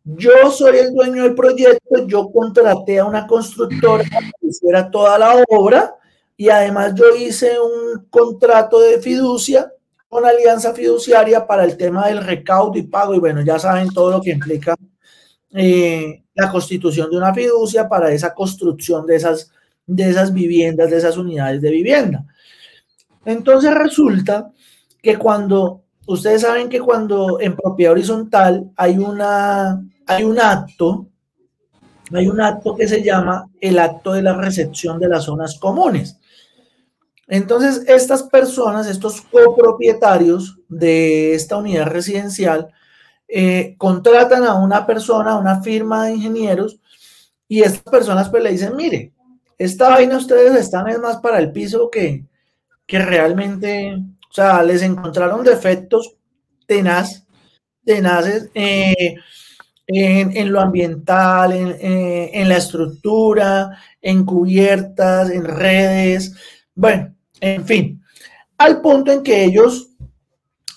yo 0.04 0.50
soy 0.50 0.78
el 0.78 0.92
dueño 0.92 1.22
del 1.22 1.34
proyecto, 1.34 2.06
yo 2.06 2.30
contraté 2.30 2.98
a 2.98 3.06
una 3.06 3.26
constructora 3.26 4.04
que 4.04 4.48
hiciera 4.48 4.90
toda 4.90 5.18
la 5.18 5.44
obra 5.48 5.94
y 6.36 6.48
además 6.48 6.94
yo 6.94 7.14
hice 7.16 7.56
un 7.60 8.06
contrato 8.10 8.80
de 8.80 9.00
fiducia 9.00 9.72
con 10.08 10.24
alianza 10.26 10.74
fiduciaria 10.74 11.46
para 11.46 11.64
el 11.64 11.76
tema 11.76 12.08
del 12.08 12.24
recaudo 12.24 12.76
y 12.76 12.82
pago. 12.82 13.14
Y 13.14 13.20
bueno, 13.20 13.42
ya 13.42 13.58
saben 13.58 13.88
todo 13.92 14.10
lo 14.10 14.20
que 14.20 14.30
implica 14.30 14.76
eh, 15.52 16.24
la 16.34 16.50
constitución 16.50 17.10
de 17.10 17.16
una 17.16 17.32
fiducia 17.32 17.88
para 17.88 18.10
esa 18.12 18.34
construcción 18.34 19.06
de 19.06 19.16
esas, 19.16 19.52
de 19.86 20.10
esas 20.10 20.32
viviendas, 20.32 20.90
de 20.90 20.98
esas 20.98 21.16
unidades 21.16 21.62
de 21.62 21.70
vivienda. 21.70 22.26
Entonces 23.24 23.74
resulta 23.74 24.50
que 25.02 25.16
cuando 25.16 25.84
ustedes 26.06 26.42
saben 26.42 26.68
que 26.68 26.80
cuando 26.80 27.40
en 27.40 27.56
propiedad 27.56 27.92
horizontal 27.92 28.70
hay, 28.76 28.98
una, 28.98 29.82
hay 30.06 30.24
un 30.24 30.38
acto, 30.38 31.06
hay 32.12 32.28
un 32.28 32.40
acto 32.40 32.74
que 32.76 32.86
se 32.86 33.02
llama 33.02 33.48
el 33.60 33.78
acto 33.78 34.12
de 34.12 34.22
la 34.22 34.34
recepción 34.34 34.98
de 34.98 35.08
las 35.08 35.24
zonas 35.24 35.58
comunes. 35.58 36.18
Entonces, 37.26 37.84
estas 37.86 38.24
personas, 38.24 38.86
estos 38.86 39.22
copropietarios 39.22 40.58
de 40.68 41.34
esta 41.34 41.56
unidad 41.56 41.86
residencial, 41.86 42.68
eh, 43.26 43.74
contratan 43.78 44.44
a 44.44 44.54
una 44.54 44.86
persona, 44.86 45.32
a 45.32 45.38
una 45.38 45.62
firma 45.62 46.04
de 46.04 46.12
ingenieros, 46.12 46.78
y 47.48 47.62
estas 47.62 47.82
personas 47.82 48.28
pues 48.28 48.42
le 48.42 48.52
dicen, 48.52 48.76
mire, 48.76 49.12
esta 49.56 49.88
vaina 49.88 50.18
ustedes 50.18 50.54
están 50.56 50.88
es 50.88 50.98
más 50.98 51.18
para 51.18 51.38
el 51.38 51.52
piso 51.52 51.88
que, 51.90 52.24
que 52.86 52.98
realmente, 52.98 53.94
o 53.94 54.32
sea, 54.32 54.62
les 54.62 54.82
encontraron 54.82 55.44
defectos 55.44 56.16
tenaz, 56.66 57.26
tenaces 57.84 58.50
eh, 58.54 59.16
en, 59.86 60.52
lo 60.52 60.60
ambiental, 60.60 61.52
eh, 61.52 62.30
en, 62.32 62.48
la 62.48 62.56
estructura, 62.56 63.78
en 64.00 64.24
cubiertas, 64.24 65.30
en 65.30 65.44
redes, 65.44 66.34
bueno, 66.74 67.14
en 67.40 67.64
fin, 67.66 68.02
al 68.58 68.80
punto 68.80 69.12
en 69.12 69.22
que 69.22 69.44
ellos 69.44 69.90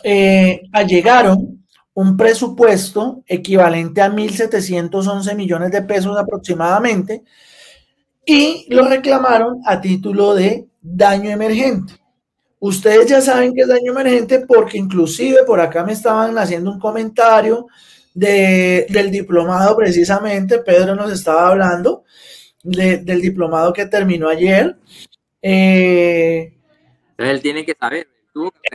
eh, 0.03 0.61
allegaron 0.71 1.65
un 1.93 2.15
presupuesto 2.15 3.23
equivalente 3.25 4.01
a 4.01 4.11
1.711 4.11 5.35
millones 5.35 5.71
de 5.71 5.81
pesos 5.81 6.15
aproximadamente 6.17 7.23
y 8.23 8.67
lo 8.69 8.87
reclamaron 8.87 9.61
a 9.65 9.81
título 9.81 10.35
de 10.35 10.67
daño 10.95 11.29
emergente. 11.29 11.93
Ustedes 12.59 13.07
ya 13.07 13.21
saben 13.21 13.53
que 13.53 13.61
es 13.61 13.67
daño 13.67 13.91
emergente 13.91 14.39
porque 14.39 14.77
inclusive 14.77 15.43
por 15.45 15.59
acá 15.59 15.83
me 15.83 15.93
estaban 15.93 16.37
haciendo 16.37 16.71
un 16.71 16.79
comentario 16.79 17.67
del 18.13 19.11
diplomado 19.11 19.77
precisamente, 19.77 20.57
Pedro 20.59 20.95
nos 20.95 21.11
estaba 21.11 21.49
hablando 21.49 22.03
del 22.63 23.21
diplomado 23.21 23.71
que 23.71 23.85
terminó 23.85 24.27
ayer. 24.27 24.75
Eh, 25.39 26.57
él 27.17 27.41
tiene 27.41 27.63
que 27.63 27.75
saber. 27.79 28.07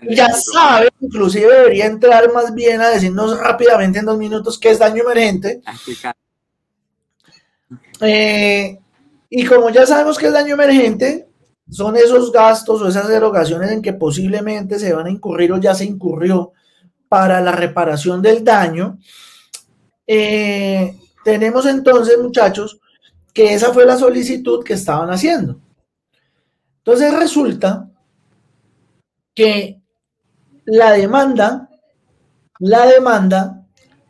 ya 0.08 0.28
sabe, 0.28 0.90
inclusive 1.00 1.52
debería 1.52 1.86
entrar 1.86 2.32
más 2.32 2.54
bien 2.54 2.80
a 2.80 2.90
decirnos 2.90 3.36
rápidamente 3.38 3.98
en 3.98 4.06
dos 4.06 4.18
minutos 4.18 4.58
qué 4.60 4.70
es 4.70 4.78
daño 4.78 5.02
emergente. 5.02 5.60
Eh, 8.00 8.78
y 9.28 9.44
como 9.44 9.70
ya 9.70 9.86
sabemos 9.86 10.18
que 10.18 10.26
es 10.26 10.32
daño 10.32 10.54
emergente, 10.54 11.26
son 11.70 11.96
esos 11.96 12.32
gastos 12.32 12.82
o 12.82 12.88
esas 12.88 13.08
erogaciones 13.10 13.70
en 13.70 13.82
que 13.82 13.92
posiblemente 13.92 14.78
se 14.78 14.92
van 14.92 15.06
a 15.06 15.10
incurrir 15.10 15.52
o 15.52 15.58
ya 15.58 15.74
se 15.74 15.84
incurrió 15.84 16.52
para 17.08 17.40
la 17.40 17.52
reparación 17.52 18.22
del 18.22 18.44
daño. 18.44 18.98
Eh, 20.06 20.96
tenemos 21.24 21.66
entonces, 21.66 22.18
muchachos, 22.18 22.80
que 23.32 23.54
esa 23.54 23.72
fue 23.72 23.86
la 23.86 23.96
solicitud 23.96 24.64
que 24.64 24.74
estaban 24.74 25.10
haciendo. 25.10 25.58
Entonces 26.78 27.14
resulta 27.14 27.88
que 29.34 29.80
la 30.64 30.92
demanda, 30.92 31.68
la 32.58 32.86
demanda 32.86 33.64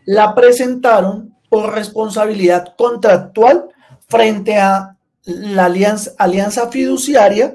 la 0.06 0.35
presentaron 0.35 1.37
por 1.49 1.75
responsabilidad 1.75 2.75
contractual 2.76 3.68
frente 4.09 4.56
a 4.56 4.97
la 5.25 5.67
alianza, 5.67 6.71
fiduciaria 6.71 7.55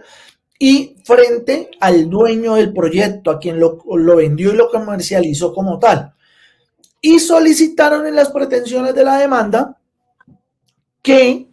y 0.59 0.95
frente 1.03 1.71
al 1.79 2.09
dueño 2.09 2.55
del 2.55 2.73
proyecto, 2.73 3.31
a 3.31 3.39
quien 3.39 3.59
lo, 3.59 3.77
vendió 4.15 4.53
y 4.53 4.55
lo 4.55 4.69
comercializó 4.69 5.53
como 5.53 5.77
tal. 5.79 6.13
Y 7.01 7.19
solicitaron 7.19 8.07
en 8.07 8.15
las 8.15 8.29
pretensiones 8.31 8.95
de 8.95 9.03
la 9.03 9.17
demanda 9.17 9.77
que, 11.01 11.47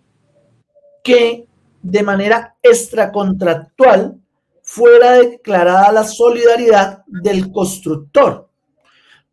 que 1.02 1.47
de 1.83 2.02
manera 2.02 2.56
extracontractual 2.62 4.18
fuera 4.62 5.12
declarada 5.12 5.92
la 5.92 6.04
solidaridad 6.04 7.04
del 7.06 7.52
constructor. 7.52 8.49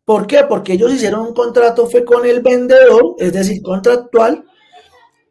¿Por 0.04 0.26
qué? 0.26 0.44
Porque 0.44 0.74
ellos 0.74 0.92
hicieron 0.92 1.20
un 1.20 1.34
contrato, 1.34 1.86
fue 1.86 2.04
con 2.04 2.26
el 2.26 2.42
vendedor, 2.42 3.14
es 3.18 3.32
decir, 3.32 3.62
contractual, 3.62 4.44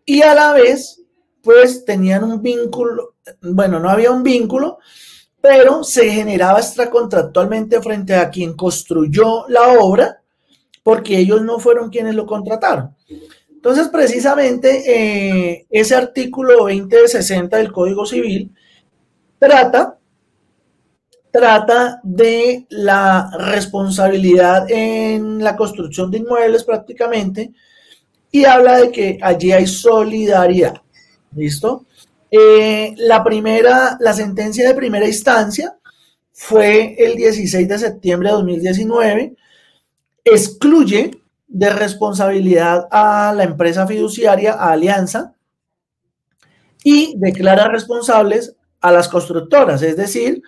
y 0.06 0.24
a 0.24 0.34
la 0.34 0.54
vez 0.54 1.01
pues 1.44 1.86
tenían 1.86 2.24
un 2.24 2.42
vínculo, 2.42 3.16
bueno, 3.42 3.80
no 3.80 3.90
había 3.90 4.12
un 4.12 4.24
vínculo, 4.24 4.80
pero 5.42 5.84
se 5.84 6.10
generaba 6.10 6.60
extracontractualmente 6.60 7.82
frente 7.82 8.16
a 8.16 8.30
quien 8.30 8.54
construyó 8.54 9.48
la 9.48 9.80
obra, 9.80 10.22
porque 10.84 11.18
ellos 11.18 11.42
no 11.42 11.60
fueron 11.60 11.90
quienes 11.90 12.16
lo 12.16 12.26
contrataron. 12.26 12.96
Entonces, 13.50 13.90
precisamente 13.90 14.84
eh, 14.88 15.68
ese 15.70 15.96
artículo 15.96 16.68
2060 16.68 17.58
del 17.58 17.72
Código 17.72 18.06
Civil 18.06 18.52
trata, 19.38 19.98
trata 21.32 22.00
de 22.04 22.66
la 22.70 23.30
responsabilidad 23.38 24.66
en 24.70 25.44
la 25.44 25.56
construcción 25.56 26.10
de 26.10 26.20
inmuebles 26.20 26.64
prácticamente 26.64 27.52
y 28.32 28.46
habla 28.46 28.78
de 28.78 28.92
que 28.92 29.20
allí 29.22 29.52
hay 29.52 29.68
solidaridad. 29.68 30.82
¿Listo? 31.36 31.86
Eh, 32.30 32.94
la 32.98 33.24
primera, 33.24 33.98
la 34.00 34.14
sentencia 34.14 34.68
de 34.68 34.76
primera 34.76 35.08
instancia 35.08 35.78
fue 36.32 36.96
el 36.98 37.16
16 37.16 37.68
de 37.68 37.78
septiembre 37.78 38.30
de 38.30 38.36
2019. 38.36 39.36
Excluye 40.24 41.12
de 41.48 41.70
responsabilidad 41.70 42.88
a 42.92 43.34
la 43.36 43.44
empresa 43.44 43.86
fiduciaria, 43.86 44.54
a 44.54 44.72
Alianza, 44.72 45.36
y 46.84 47.16
declara 47.18 47.68
responsables 47.68 48.56
a 48.80 48.92
las 48.92 49.08
constructoras, 49.08 49.82
es 49.82 49.98
decir, 49.98 50.42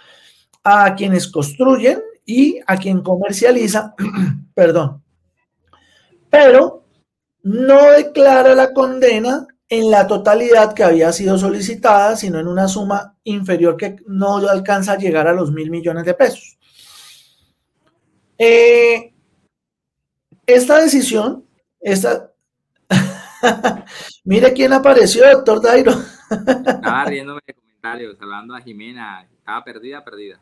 a 0.63 0.95
quienes 0.95 1.27
construyen 1.27 2.01
y 2.25 2.59
a 2.65 2.77
quien 2.77 3.01
comercializa, 3.01 3.93
perdón. 4.55 5.03
Pero 6.29 6.85
no 7.43 7.91
declara 7.91 8.55
la 8.55 8.73
condena 8.73 9.45
en 9.73 9.89
la 9.89 10.05
totalidad 10.05 10.73
que 10.75 10.83
había 10.83 11.11
sido 11.11 11.35
solicitada, 11.35 12.15
sino 12.15 12.39
en 12.39 12.47
una 12.47 12.67
suma 12.67 13.15
inferior 13.23 13.75
que 13.75 13.95
no 14.05 14.37
alcanza 14.37 14.93
a 14.93 14.97
llegar 14.97 15.27
a 15.27 15.33
los 15.33 15.51
mil 15.51 15.71
millones 15.71 16.05
de 16.05 16.13
pesos. 16.13 16.59
Eh, 18.37 19.13
esta 20.45 20.79
decisión, 20.79 21.47
esta... 21.79 22.31
Mire 24.23 24.53
quién 24.53 24.73
apareció, 24.73 25.27
doctor 25.31 25.59
Dairo. 25.59 25.93
Estaba 26.29 27.05
riéndome 27.07 27.41
de 27.47 27.53
comentarios, 27.55 28.15
hablando 28.21 28.53
a 28.53 28.61
Jimena, 28.61 29.27
estaba 29.39 29.63
perdida, 29.63 30.03
perdida. 30.03 30.39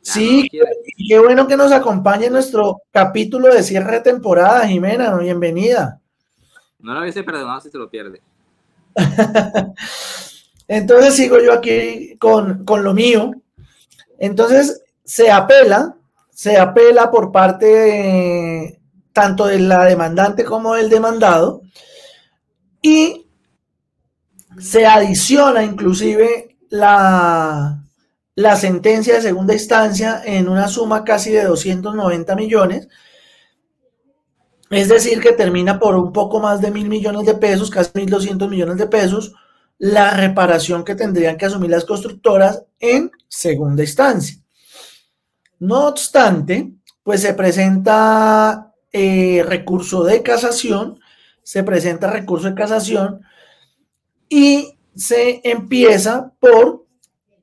sí, 0.00 0.48
qué 0.50 1.18
bueno 1.20 1.46
que 1.46 1.56
nos 1.56 1.70
acompañe 1.70 2.26
en 2.26 2.32
nuestro 2.32 2.82
capítulo 2.90 3.54
de 3.54 3.62
cierre 3.62 3.92
de 3.92 4.00
temporada, 4.00 4.66
Jimena, 4.66 5.16
bienvenida. 5.16 6.00
No 6.80 6.92
lo 6.92 7.02
hubiese 7.02 7.22
perdonado 7.22 7.60
si 7.60 7.70
se 7.70 7.78
lo 7.78 7.88
pierde. 7.88 8.20
Entonces 10.68 11.14
sigo 11.14 11.38
yo 11.40 11.52
aquí 11.52 12.16
con, 12.18 12.64
lo 12.66 12.94
mío. 12.94 13.32
Entonces 14.18 14.82
se 15.04 15.30
apela, 15.30 15.96
se 16.30 16.56
apela 16.56 17.10
por 17.10 17.30
parte 17.32 18.80
tanto 19.12 19.46
de 19.46 19.60
la 19.60 19.84
demandante 19.84 20.44
como 20.44 20.74
del 20.74 20.90
demandado 20.90 21.62
y 22.82 23.26
se 24.58 24.86
adiciona 24.86 25.62
inclusive 25.62 26.56
la, 26.70 27.84
la 28.34 28.56
sentencia 28.56 29.14
de 29.14 29.22
segunda 29.22 29.54
instancia 29.54 30.22
en 30.24 30.48
una 30.48 30.68
suma 30.68 31.04
casi 31.04 31.30
de 31.30 31.44
290 31.44 32.34
millones 32.34 32.88
es 34.76 34.88
decir, 34.88 35.20
que 35.20 35.32
termina 35.32 35.78
por 35.78 35.94
un 35.96 36.12
poco 36.12 36.40
más 36.40 36.60
de 36.60 36.70
mil 36.70 36.88
millones 36.88 37.26
de 37.26 37.34
pesos, 37.34 37.70
casi 37.70 37.90
mil 37.94 38.08
doscientos 38.08 38.48
millones 38.48 38.78
de 38.78 38.86
pesos, 38.86 39.34
la 39.78 40.10
reparación 40.10 40.84
que 40.84 40.94
tendrían 40.94 41.36
que 41.36 41.46
asumir 41.46 41.70
las 41.70 41.84
constructoras 41.84 42.64
en 42.78 43.10
segunda 43.28 43.82
instancia. 43.82 44.38
No 45.58 45.88
obstante, 45.88 46.72
pues 47.02 47.20
se 47.22 47.34
presenta 47.34 48.72
eh, 48.92 49.44
recurso 49.46 50.04
de 50.04 50.22
casación, 50.22 50.98
se 51.42 51.62
presenta 51.62 52.10
recurso 52.10 52.48
de 52.48 52.54
casación 52.54 53.20
y 54.28 54.78
se 54.94 55.40
empieza 55.44 56.32
por 56.40 56.86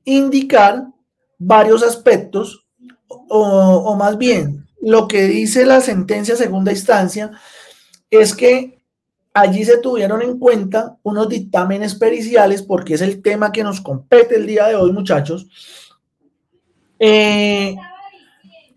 indicar 0.04 0.86
varios 1.38 1.82
aspectos, 1.82 2.66
o 3.28 3.94
más 3.96 4.18
bien 4.18 4.61
lo 4.82 5.06
que 5.06 5.22
dice 5.22 5.64
la 5.64 5.80
sentencia 5.80 6.36
segunda 6.36 6.72
instancia 6.72 7.30
es 8.10 8.34
que 8.34 8.82
allí 9.32 9.64
se 9.64 9.78
tuvieron 9.78 10.22
en 10.22 10.38
cuenta 10.38 10.98
unos 11.04 11.28
dictámenes 11.28 11.94
periciales, 11.94 12.62
porque 12.62 12.94
es 12.94 13.00
el 13.00 13.22
tema 13.22 13.52
que 13.52 13.62
nos 13.62 13.80
compete 13.80 14.36
el 14.36 14.46
día 14.46 14.66
de 14.66 14.74
hoy, 14.74 14.92
muchachos, 14.92 15.46
eh, 16.98 17.76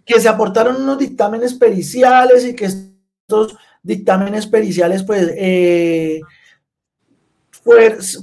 que 0.06 0.20
se 0.20 0.30
aportaron 0.30 0.82
unos 0.82 1.00
dictámenes 1.00 1.56
periciales 1.56 2.46
y 2.46 2.56
que 2.56 2.66
estos 2.66 3.58
dictámenes 3.82 4.46
periciales, 4.46 5.04
pues, 5.04 5.32
eh, 5.36 6.22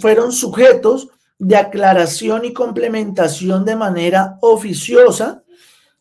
fueron 0.00 0.30
sujetos 0.30 1.08
de 1.36 1.56
aclaración 1.56 2.44
y 2.44 2.52
complementación 2.52 3.64
de 3.64 3.74
manera 3.74 4.38
oficiosa, 4.40 5.42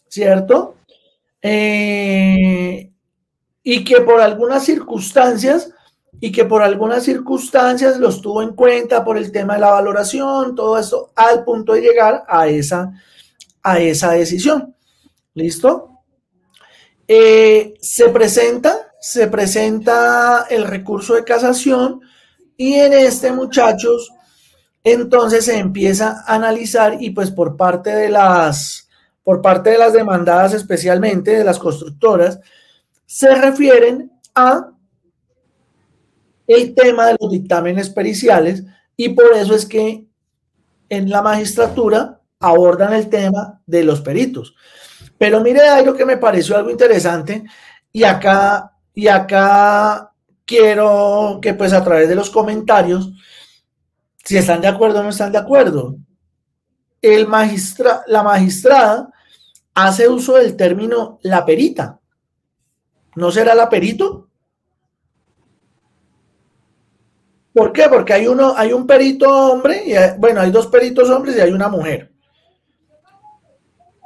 ¿cierto? 0.07 0.75
Eh, 1.41 2.91
y 3.63 3.83
que 3.83 4.01
por 4.01 4.21
algunas 4.21 4.63
circunstancias 4.63 5.71
y 6.19 6.31
que 6.31 6.45
por 6.45 6.61
algunas 6.61 7.03
circunstancias 7.03 7.97
los 7.97 8.21
tuvo 8.21 8.43
en 8.43 8.53
cuenta 8.53 9.03
por 9.03 9.17
el 9.17 9.31
tema 9.31 9.55
de 9.55 9.61
la 9.61 9.71
valoración, 9.71 10.55
todo 10.55 10.77
eso, 10.77 11.11
al 11.15 11.43
punto 11.43 11.73
de 11.73 11.81
llegar 11.81 12.23
a 12.27 12.47
esa, 12.47 12.91
a 13.63 13.79
esa 13.79 14.11
decisión. 14.11 14.75
¿Listo? 15.33 15.89
Eh, 17.07 17.73
se 17.81 18.09
presenta, 18.09 18.93
se 18.99 19.27
presenta 19.27 20.45
el 20.49 20.65
recurso 20.65 21.15
de 21.15 21.23
casación 21.23 22.01
y 22.55 22.75
en 22.75 22.93
este, 22.93 23.31
muchachos, 23.31 24.11
entonces 24.83 25.45
se 25.45 25.57
empieza 25.57 26.23
a 26.25 26.35
analizar 26.35 27.01
y 27.01 27.09
pues 27.09 27.31
por 27.31 27.57
parte 27.57 27.89
de 27.89 28.09
las, 28.09 28.87
por 29.31 29.41
parte 29.41 29.69
de 29.69 29.77
las 29.77 29.93
demandadas, 29.93 30.53
especialmente 30.53 31.31
de 31.31 31.45
las 31.45 31.57
constructoras, 31.57 32.41
se 33.05 33.33
refieren 33.33 34.11
a 34.35 34.71
el 36.45 36.75
tema 36.75 37.05
de 37.05 37.15
los 37.17 37.31
dictámenes 37.31 37.89
periciales 37.89 38.65
y 38.97 39.07
por 39.07 39.33
eso 39.33 39.55
es 39.55 39.65
que 39.65 40.05
en 40.89 41.09
la 41.09 41.21
magistratura 41.21 42.19
abordan 42.41 42.91
el 42.91 43.07
tema 43.07 43.61
de 43.65 43.85
los 43.85 44.01
peritos. 44.01 44.53
Pero 45.17 45.39
mire 45.39 45.61
algo 45.61 45.93
que 45.93 46.05
me 46.05 46.17
pareció 46.17 46.57
algo 46.57 46.69
interesante 46.69 47.45
y 47.93 48.03
acá, 48.03 48.73
y 48.93 49.07
acá 49.07 50.11
quiero 50.43 51.39
que 51.41 51.53
pues 51.53 51.71
a 51.71 51.81
través 51.81 52.09
de 52.09 52.15
los 52.15 52.29
comentarios, 52.29 53.13
si 54.25 54.35
están 54.35 54.59
de 54.59 54.67
acuerdo 54.67 54.99
o 54.99 55.03
no 55.03 55.09
están 55.09 55.31
de 55.31 55.37
acuerdo, 55.37 55.95
el 57.01 57.29
magistra, 57.29 58.03
la 58.07 58.23
magistrada 58.23 59.09
hace 59.73 60.07
uso 60.07 60.35
del 60.35 60.55
término 60.55 61.19
la 61.23 61.45
perita. 61.45 61.99
¿No 63.15 63.31
será 63.31 63.55
la 63.55 63.69
perito? 63.69 64.29
¿Por 67.53 67.73
qué? 67.73 67.87
Porque 67.89 68.13
hay 68.13 68.27
uno, 68.27 68.53
hay 68.55 68.71
un 68.71 68.87
perito 68.87 69.29
hombre, 69.29 69.83
y 69.85 69.93
bueno, 70.19 70.39
hay 70.41 70.51
dos 70.51 70.67
peritos 70.67 71.09
hombres 71.09 71.35
y 71.35 71.41
hay 71.41 71.51
una 71.51 71.67
mujer. 71.67 72.11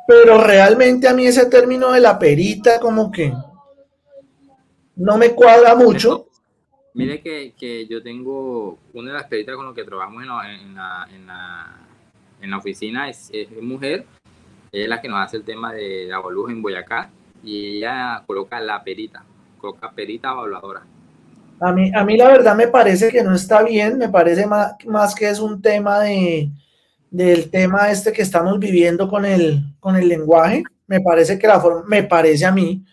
Pero 0.08 0.44
realmente 0.44 1.08
a 1.08 1.14
mí 1.14 1.26
ese 1.26 1.46
término 1.48 1.92
de 1.92 2.00
la 2.00 2.18
perita 2.18 2.80
como 2.80 3.12
que 3.12 3.34
no 4.96 5.18
me 5.18 5.32
cuadra 5.32 5.76
mucho. 5.76 6.28
Mire 6.94 7.22
que, 7.22 7.88
yo 7.90 8.02
tengo 8.02 8.80
una 8.94 9.12
de 9.12 9.18
las 9.18 9.28
peritas 9.28 9.56
con 9.56 9.66
las 9.66 9.76
que 9.76 9.84
trabajamos 9.84 10.24
en 10.24 10.30
la, 10.30 11.08
en 11.12 11.28
la, 11.28 11.78
en 12.42 12.50
la, 12.50 12.58
oficina, 12.58 13.10
es, 13.10 13.32
mujer, 13.62 14.06
es 14.84 14.90
la 14.90 15.02
que 15.02 15.10
nos 15.10 15.26
hace 15.26 15.38
el 15.38 15.44
tema 15.44 15.74
de 15.74 16.06
la 16.08 16.20
boluja 16.20 16.52
en 16.52 16.62
Boyacá 16.62 17.10
y 17.44 17.78
ella 17.78 18.24
coloca 18.26 18.60
la 18.60 18.84
perita, 18.84 19.24
coloca 19.58 19.92
perita 19.92 20.32
evaluadora. 20.32 20.84
A 21.60 21.72
mí, 21.72 21.92
a 21.96 22.04
mí 22.04 22.18
la 22.18 22.28
verdad 22.28 22.56
me 22.56 22.68
parece 22.68 23.10
que 23.10 23.24
no 23.24 23.34
está 23.34 23.64
bien, 23.64 23.98
me 23.98 24.10
parece 24.10 24.46
más, 24.46 24.74
más 24.86 25.16
que 25.16 25.30
es 25.30 25.40
un 25.40 25.62
tema 25.62 26.00
de, 26.02 26.50
del 27.10 27.50
tema 27.50 27.90
este 27.92 28.12
que 28.12 28.24
estamos 28.24 28.60
viviendo 28.60 29.08
con 29.08 29.26
el, 29.26 29.64
con 29.80 29.96
el 29.96 30.08
lenguaje. 30.08 30.64
Me 30.88 31.00
parece 31.00 31.40
que 31.40 31.48
la 31.48 31.60
forma, 31.60 31.84
me 31.88 32.04
parece 32.04 32.46
a 32.46 32.52
mí, 32.52 32.84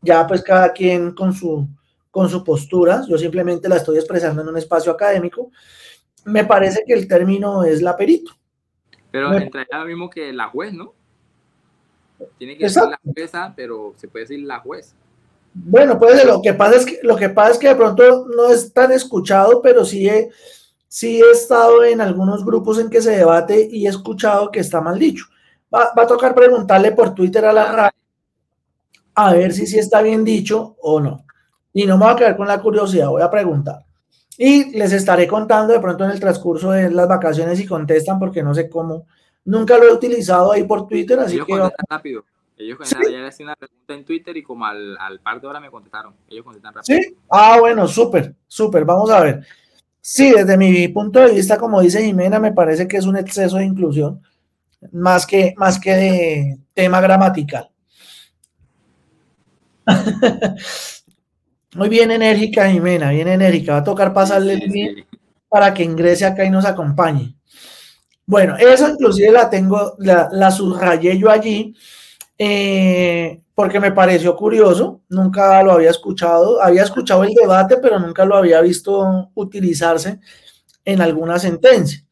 ya 0.00 0.26
pues 0.26 0.42
cada 0.42 0.72
quien 0.72 1.12
con 1.12 1.32
su, 1.32 1.68
con 2.10 2.28
su 2.28 2.42
postura, 2.42 3.02
yo 3.08 3.16
simplemente 3.16 3.68
la 3.68 3.76
estoy 3.76 3.96
expresando 3.96 4.42
en 4.42 4.48
un 4.48 4.58
espacio 4.58 4.90
académico, 4.90 5.50
me 6.24 6.44
parece 6.44 6.82
que 6.86 6.92
el 6.92 7.06
término 7.06 7.62
es 7.64 7.80
la 7.82 7.96
perito. 7.96 8.32
Pero 9.10 9.30
me, 9.30 9.44
entraría 9.44 9.78
lo 9.78 9.86
mismo 9.86 10.10
que 10.10 10.32
la 10.32 10.48
juez, 10.48 10.72
¿no? 10.72 10.94
Tiene 12.38 12.56
que 12.56 12.68
ser 12.68 12.84
la 12.88 13.00
jueza, 13.02 13.52
pero 13.54 13.94
se 13.96 14.08
puede 14.08 14.24
decir 14.24 14.40
la 14.46 14.60
juez. 14.60 14.94
Bueno, 15.54 15.98
pues 15.98 16.24
lo 16.24 16.40
que 16.40 16.54
pasa 16.54 16.76
es 16.76 16.86
que 16.86 16.98
lo 17.02 17.16
que 17.16 17.28
pasa 17.28 17.52
es 17.52 17.58
que 17.58 17.68
de 17.68 17.74
pronto 17.74 18.26
no 18.34 18.50
es 18.50 18.72
tan 18.72 18.90
escuchado, 18.92 19.60
pero 19.60 19.84
sí, 19.84 20.08
sí 20.88 21.20
he 21.20 21.30
estado 21.30 21.84
en 21.84 22.00
algunos 22.00 22.44
grupos 22.44 22.78
en 22.78 22.88
que 22.88 23.02
se 23.02 23.16
debate 23.16 23.68
y 23.70 23.86
he 23.86 23.90
escuchado 23.90 24.50
que 24.50 24.60
está 24.60 24.80
mal 24.80 24.98
dicho. 24.98 25.26
Va, 25.74 25.90
a 25.94 26.06
tocar 26.06 26.34
preguntarle 26.34 26.92
por 26.92 27.14
Twitter 27.14 27.44
a 27.44 27.52
la 27.52 27.72
radio 27.72 27.98
a 29.14 29.34
ver 29.34 29.52
si 29.52 29.66
sí 29.66 29.78
está 29.78 30.02
bien 30.02 30.24
dicho 30.24 30.76
o 30.80 31.00
no. 31.00 31.24
Y 31.72 31.86
no 31.86 31.96
me 31.96 32.04
voy 32.04 32.14
a 32.14 32.16
quedar 32.16 32.36
con 32.36 32.48
la 32.48 32.60
curiosidad, 32.60 33.08
voy 33.08 33.22
a 33.22 33.30
preguntar. 33.30 33.84
Y 34.38 34.76
les 34.76 34.92
estaré 34.92 35.26
contando 35.26 35.72
de 35.72 35.80
pronto 35.80 36.04
en 36.04 36.10
el 36.10 36.20
transcurso 36.20 36.70
de 36.72 36.90
las 36.90 37.08
vacaciones 37.08 37.60
y 37.60 37.66
contestan 37.66 38.18
porque 38.18 38.42
no 38.42 38.54
sé 38.54 38.68
cómo. 38.68 39.06
Nunca 39.44 39.76
lo 39.78 39.84
he 39.84 39.92
utilizado 39.92 40.52
ahí 40.52 40.64
por 40.64 40.86
Twitter, 40.86 41.18
así 41.18 41.38
que... 41.44 41.70
rápido. 41.88 42.24
Ellos 42.56 42.76
contestaron, 42.76 43.12
ya 43.12 43.26
hice 43.26 43.42
una 43.42 43.56
pregunta 43.56 43.94
en 43.94 44.04
Twitter 44.04 44.36
y 44.36 44.42
como 44.42 44.66
al, 44.66 44.96
al, 44.98 45.20
par 45.20 45.40
de 45.40 45.46
horas 45.48 45.62
me 45.62 45.70
contestaron. 45.70 46.14
Ellos 46.28 46.44
contestan 46.44 46.74
rápido. 46.74 47.00
Sí, 47.00 47.16
ah, 47.30 47.56
bueno, 47.58 47.88
súper, 47.88 48.34
súper. 48.46 48.84
Vamos 48.84 49.10
a 49.10 49.20
ver. 49.20 49.44
Sí, 50.00 50.30
desde 50.32 50.56
mi 50.56 50.88
punto 50.88 51.20
de 51.20 51.32
vista, 51.32 51.58
como 51.58 51.80
dice 51.80 52.04
Jimena, 52.04 52.38
me 52.38 52.52
parece 52.52 52.86
que 52.86 52.96
es 52.96 53.06
un 53.06 53.16
exceso 53.16 53.56
de 53.56 53.64
inclusión, 53.64 54.20
más 54.92 55.26
que, 55.26 55.54
más 55.56 55.80
que 55.80 55.92
de 55.92 56.58
tema 56.74 57.00
gramatical. 57.00 57.70
Muy 61.74 61.88
bien 61.88 62.10
enérgica, 62.10 62.70
Jimena, 62.70 63.10
bien 63.10 63.28
enérgica. 63.28 63.72
Va 63.72 63.78
a 63.78 63.84
tocar 63.84 64.12
pasarle 64.12 64.54
el 64.54 64.70
bien 64.70 65.06
para 65.48 65.72
que 65.72 65.84
ingrese 65.84 66.26
acá 66.26 66.44
y 66.44 66.50
nos 66.50 66.64
acompañe. 66.64 67.34
Bueno, 68.26 68.56
eso 68.56 68.88
inclusive 68.88 69.30
la 69.32 69.50
tengo, 69.50 69.96
la, 69.98 70.50
subrayé 70.50 71.18
yo 71.18 71.30
allí 71.30 71.74
eh, 72.38 73.42
porque 73.54 73.80
me 73.80 73.92
pareció 73.92 74.36
curioso, 74.36 75.02
nunca 75.08 75.62
lo 75.62 75.72
había 75.72 75.90
escuchado, 75.90 76.62
había 76.62 76.82
escuchado 76.82 77.24
el 77.24 77.34
debate, 77.34 77.76
pero 77.76 77.98
nunca 77.98 78.24
lo 78.24 78.36
había 78.36 78.60
visto 78.60 79.30
utilizarse 79.34 80.20
en 80.84 81.00
alguna 81.00 81.38
sentencia. 81.38 82.04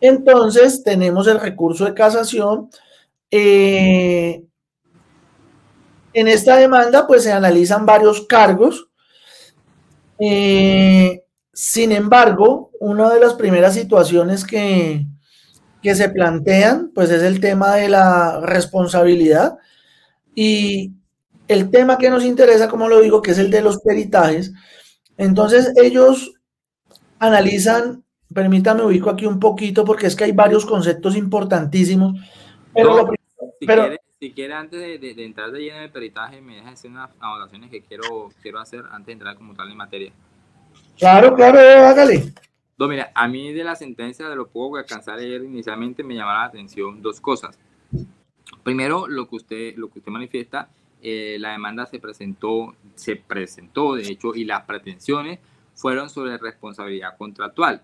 Entonces, 0.00 0.82
tenemos 0.82 1.26
el 1.26 1.40
recurso 1.40 1.84
de 1.84 1.94
casación. 1.94 2.70
Eh, 3.30 4.44
en 6.12 6.28
esta 6.28 6.56
demanda, 6.56 7.06
pues 7.06 7.24
se 7.24 7.32
analizan 7.32 7.84
varios 7.84 8.26
cargos. 8.26 8.88
Eh, 10.18 11.24
sin 11.60 11.90
embargo, 11.90 12.70
una 12.78 13.12
de 13.12 13.18
las 13.18 13.34
primeras 13.34 13.74
situaciones 13.74 14.44
que, 14.44 15.04
que 15.82 15.96
se 15.96 16.08
plantean, 16.08 16.92
pues 16.94 17.10
es 17.10 17.24
el 17.24 17.40
tema 17.40 17.74
de 17.74 17.88
la 17.88 18.40
responsabilidad 18.42 19.58
y 20.36 20.92
el 21.48 21.68
tema 21.72 21.98
que 21.98 22.10
nos 22.10 22.24
interesa, 22.24 22.68
como 22.68 22.88
lo 22.88 23.00
digo, 23.00 23.22
que 23.22 23.32
es 23.32 23.38
el 23.38 23.50
de 23.50 23.62
los 23.62 23.80
peritajes. 23.80 24.52
Entonces 25.16 25.72
ellos 25.74 26.32
analizan, 27.18 28.04
permítame 28.32 28.84
ubico 28.84 29.10
aquí 29.10 29.26
un 29.26 29.40
poquito 29.40 29.84
porque 29.84 30.06
es 30.06 30.14
que 30.14 30.22
hay 30.22 30.32
varios 30.32 30.64
conceptos 30.64 31.16
importantísimos. 31.16 32.20
Pero, 32.72 33.10
si, 34.20 34.30
quiere, 34.30 34.54
antes 34.54 34.78
de, 34.78 35.24
entrar 35.24 35.50
de 35.50 35.58
lleno 35.58 35.78
en 35.78 35.82
el 35.82 35.90
peritaje, 35.90 36.40
me 36.40 36.54
deja 36.54 36.68
hacer 36.68 36.92
unas 36.92 37.10
anotaciones 37.18 37.68
que 37.68 37.82
quiero, 37.82 38.30
quiero 38.42 38.60
hacer 38.60 38.84
antes 38.92 39.06
de 39.06 39.12
entrar 39.14 39.34
como 39.34 39.54
tal 39.54 39.68
en 39.72 39.76
materia. 39.76 40.12
Claro, 40.98 41.34
claro, 41.34 41.58
hágale. 41.58 42.32
No, 42.76 42.88
mira, 42.88 43.12
a 43.14 43.28
mí 43.28 43.52
de 43.52 43.64
la 43.64 43.76
sentencia, 43.76 44.28
de 44.28 44.36
lo 44.36 44.48
poco 44.48 44.74
que 44.74 44.80
alcanzé 44.80 45.10
a 45.10 45.16
leer 45.16 45.44
inicialmente, 45.44 46.02
me 46.02 46.14
llamaron 46.14 46.42
la 46.42 46.48
atención 46.48 47.00
dos 47.02 47.20
cosas. 47.20 47.58
Primero, 48.62 49.06
lo 49.06 49.28
que 49.28 49.36
usted, 49.36 49.76
lo 49.76 49.88
que 49.90 50.00
usted 50.00 50.12
manifiesta, 50.12 50.70
eh, 51.00 51.36
la 51.38 51.52
demanda 51.52 51.86
se 51.86 52.00
presentó, 52.00 52.74
se 52.94 53.16
presentó, 53.16 53.94
de 53.94 54.08
hecho, 54.08 54.34
y 54.34 54.44
las 54.44 54.64
pretensiones 54.64 55.38
fueron 55.74 56.10
sobre 56.10 56.36
responsabilidad 56.38 57.16
contractual. 57.16 57.82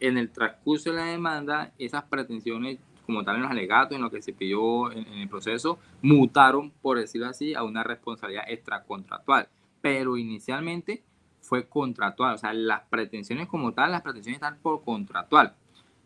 En 0.00 0.16
el 0.16 0.30
transcurso 0.30 0.90
de 0.90 0.96
la 0.96 1.04
demanda, 1.06 1.72
esas 1.78 2.04
pretensiones, 2.04 2.78
como 3.04 3.22
tal 3.24 3.36
en 3.36 3.42
los 3.42 3.50
alegatos, 3.50 3.96
en 3.96 4.02
lo 4.02 4.10
que 4.10 4.22
se 4.22 4.32
pidió 4.32 4.90
en, 4.92 5.06
en 5.06 5.18
el 5.18 5.28
proceso, 5.28 5.78
mutaron, 6.02 6.70
por 6.82 6.98
decirlo 6.98 7.26
así, 7.26 7.54
a 7.54 7.62
una 7.62 7.82
responsabilidad 7.82 8.44
extracontractual. 8.48 9.48
Pero 9.80 10.16
inicialmente 10.16 11.02
fue 11.46 11.68
contractual, 11.68 12.34
o 12.34 12.38
sea, 12.38 12.52
las 12.52 12.82
pretensiones 12.90 13.46
como 13.46 13.72
tal, 13.72 13.92
las 13.92 14.02
pretensiones 14.02 14.36
están 14.36 14.58
por 14.58 14.82
contractual. 14.82 15.54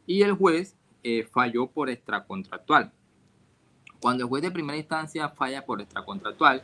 Y 0.07 0.23
el 0.23 0.33
juez 0.33 0.77
eh, 1.03 1.25
falló 1.25 1.67
por 1.67 1.89
extracontractual. 1.89 2.93
Cuando 4.01 4.25
el 4.25 4.29
juez 4.29 4.43
de 4.43 4.51
primera 4.51 4.79
instancia 4.79 5.29
falla 5.31 5.65
por 5.65 5.81
extracontractual, 5.81 6.63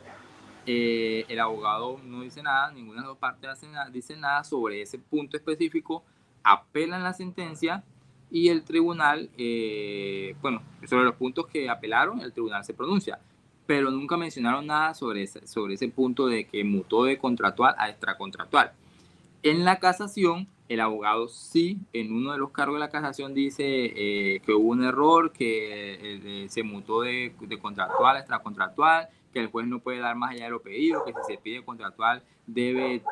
eh, 0.65 1.25
el 1.27 1.39
abogado 1.39 1.99
no 2.03 2.21
dice 2.21 2.43
nada, 2.43 2.71
ninguna 2.71 3.01
de 3.01 3.07
las 3.07 3.07
dos 3.07 3.17
partes 3.17 3.49
dice 3.91 4.17
nada 4.17 4.43
sobre 4.43 4.81
ese 4.81 4.99
punto 4.99 5.37
específico, 5.37 6.03
apelan 6.43 7.03
la 7.03 7.13
sentencia 7.13 7.83
y 8.29 8.49
el 8.49 8.63
tribunal, 8.63 9.29
eh, 9.37 10.35
bueno, 10.41 10.61
sobre 10.85 11.05
los 11.05 11.15
puntos 11.15 11.47
que 11.47 11.69
apelaron, 11.69 12.19
el 12.19 12.33
tribunal 12.33 12.63
se 12.63 12.73
pronuncia 12.73 13.19
pero 13.67 13.91
nunca 13.91 14.17
mencionaron 14.17 14.65
nada 14.65 14.93
sobre 14.93 15.23
ese, 15.23 15.45
sobre 15.45 15.75
ese 15.75 15.89
punto 15.89 16.27
de 16.27 16.45
que 16.45 16.63
mutó 16.63 17.03
de 17.03 17.17
contractual 17.17 17.75
a 17.77 17.89
extracontractual. 17.89 18.71
En 19.43 19.65
la 19.65 19.79
casación, 19.79 20.47
el 20.69 20.79
abogado 20.79 21.27
sí, 21.27 21.77
en 21.93 22.13
uno 22.13 22.31
de 22.31 22.39
los 22.39 22.51
cargos 22.51 22.77
de 22.77 22.79
la 22.79 22.89
casación 22.89 23.33
dice 23.33 23.63
eh, 23.65 24.41
que 24.45 24.53
hubo 24.53 24.69
un 24.69 24.83
error, 24.83 25.31
que 25.31 26.43
eh, 26.43 26.49
se 26.49 26.63
mutó 26.63 27.01
de, 27.01 27.33
contractual 27.61 28.15
a 28.15 28.19
extracontractual, 28.19 29.09
que 29.33 29.39
el 29.39 29.47
juez 29.47 29.67
no 29.67 29.79
puede 29.79 29.99
dar 29.99 30.15
más 30.15 30.31
allá 30.31 30.45
de 30.45 30.51
lo 30.51 30.61
pedido, 30.61 31.03
que 31.05 31.13
si 31.13 31.33
se 31.33 31.37
pide 31.37 31.63
contractual 31.63 32.23
debe 32.47 33.03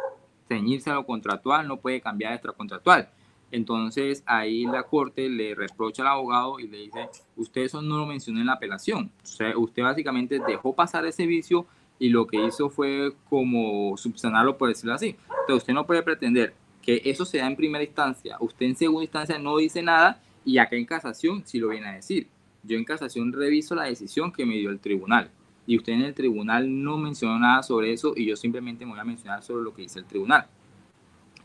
ceñirse 0.48 0.90
a 0.90 0.96
lo 0.96 1.06
contractual, 1.06 1.68
no 1.68 1.78
puede 1.78 2.02
cambiar 2.02 2.34
extracontractual. 2.34 3.10
Entonces 3.56 4.22
ahí 4.26 4.66
la 4.66 4.84
corte 4.84 5.30
le 5.30 5.56
reprocha 5.56 6.02
al 6.04 6.10
abogado 6.10 6.60
y 6.60 6.68
le 6.68 6.78
dice, 6.80 7.08
usted 7.38 7.62
eso 7.62 7.82
no 7.82 7.98
lo 7.98 8.06
mencionó 8.06 8.42
en 8.42 8.48
la 8.48 8.54
apelación. 8.54 9.10
O 9.24 9.26
sea, 9.26 9.58
usted 9.58 9.82
básicamente 9.82 10.42
dejó 10.46 10.76
pasar 10.76 11.06
ese 11.06 11.26
vicio 11.26 11.66
y 11.98 12.10
lo 12.10 12.28
que 12.28 12.46
hizo 12.46 12.70
fue 12.70 13.16
como 13.30 13.96
subsanarlo, 13.96 14.58
por 14.58 14.68
decirlo 14.68 14.94
así. 14.94 15.16
Entonces 15.30 15.56
usted 15.56 15.74
no 15.74 15.86
puede 15.86 16.04
pretender 16.04 16.54
que 16.82 17.02
eso 17.06 17.24
se 17.24 17.38
da 17.38 17.48
en 17.48 17.56
primera 17.56 17.82
instancia, 17.82 18.36
usted 18.42 18.66
en 18.66 18.76
segunda 18.76 19.06
instancia 19.06 19.40
no 19.40 19.56
dice 19.56 19.82
nada 19.82 20.22
y 20.44 20.58
acá 20.58 20.76
en 20.76 20.86
casación 20.86 21.44
sí 21.46 21.58
lo 21.58 21.70
viene 21.70 21.88
a 21.88 21.94
decir. 21.94 22.28
Yo 22.62 22.78
en 22.78 22.84
casación 22.84 23.32
reviso 23.32 23.74
la 23.74 23.84
decisión 23.84 24.34
que 24.34 24.46
me 24.46 24.56
dio 24.56 24.70
el 24.70 24.82
tribunal 24.82 25.32
y 25.66 25.78
usted 25.78 25.94
en 25.94 26.02
el 26.02 26.14
tribunal 26.14 26.84
no 26.84 26.98
mencionó 26.98 27.40
nada 27.40 27.64
sobre 27.64 27.94
eso 27.94 28.12
y 28.18 28.26
yo 28.26 28.36
simplemente 28.36 28.86
me 28.86 28.92
voy 28.92 29.00
a 29.00 29.06
mencionar 29.06 29.42
sobre 29.44 29.64
lo 29.64 29.74
que 29.74 29.84
dice 29.84 30.00
el 30.00 30.06
tribunal. 30.06 30.46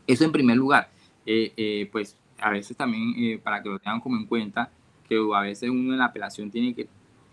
Eso 0.05 0.25
en 0.25 0.33
primer 0.33 0.57
lugar. 0.57 0.89
Eh, 1.25 1.53
eh, 1.55 1.89
pues 1.91 2.17
a 2.39 2.49
veces 2.49 2.75
también 2.75 3.13
eh, 3.17 3.37
para 3.37 3.61
que 3.61 3.69
lo 3.69 3.79
tengan 3.79 4.01
como 4.01 4.17
en 4.17 4.25
cuenta, 4.25 4.71
que 5.07 5.17
a 5.35 5.41
veces 5.41 5.69
uno 5.69 5.93
en 5.93 5.99
la 5.99 6.05
apelación 6.05 6.49
tiene 6.49 6.73
que, 6.73 6.87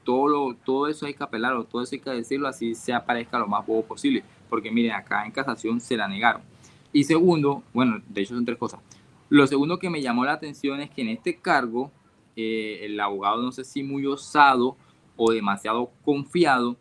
todo, 0.05 0.55
todo 0.65 0.89
eso 0.89 1.07
hay 1.07 1.15
que 1.15 1.25
apelarlo, 1.25 1.65
todo 1.65 1.83
eso 1.83 1.95
hay 1.95 2.01
que 2.01 2.11
decirlo 2.11 2.49
así 2.49 2.75
se 2.75 2.93
aparezca 2.93 3.39
lo 3.39 3.47
más 3.47 3.65
poco 3.65 3.87
posible, 3.87 4.23
porque 4.49 4.71
miren, 4.71 4.93
acá 4.93 5.25
en 5.25 5.33
casación 5.33 5.81
se 5.81 5.97
la 5.97 6.09
negaron. 6.09 6.43
Y 6.93 7.05
segundo, 7.05 7.63
bueno, 7.73 8.01
de 8.09 8.23
hecho 8.23 8.35
son 8.35 8.45
tres 8.45 8.59
cosas. 8.59 8.81
Lo 9.29 9.47
segundo 9.47 9.79
que 9.79 9.91
me 9.91 10.01
llamó 10.01 10.25
la 10.25 10.33
atención 10.33 10.81
es 10.81 10.91
que 10.91 11.03
en 11.03 11.09
este 11.09 11.37
cargo, 11.37 11.91
el 12.37 12.99
abogado 13.01 13.43
no 13.43 13.53
sé 13.53 13.65
si 13.65 13.83
muy 13.83 14.07
osado 14.07 14.77
o 15.17 15.33
demasiado 15.33 15.91
confiado, 16.05 16.77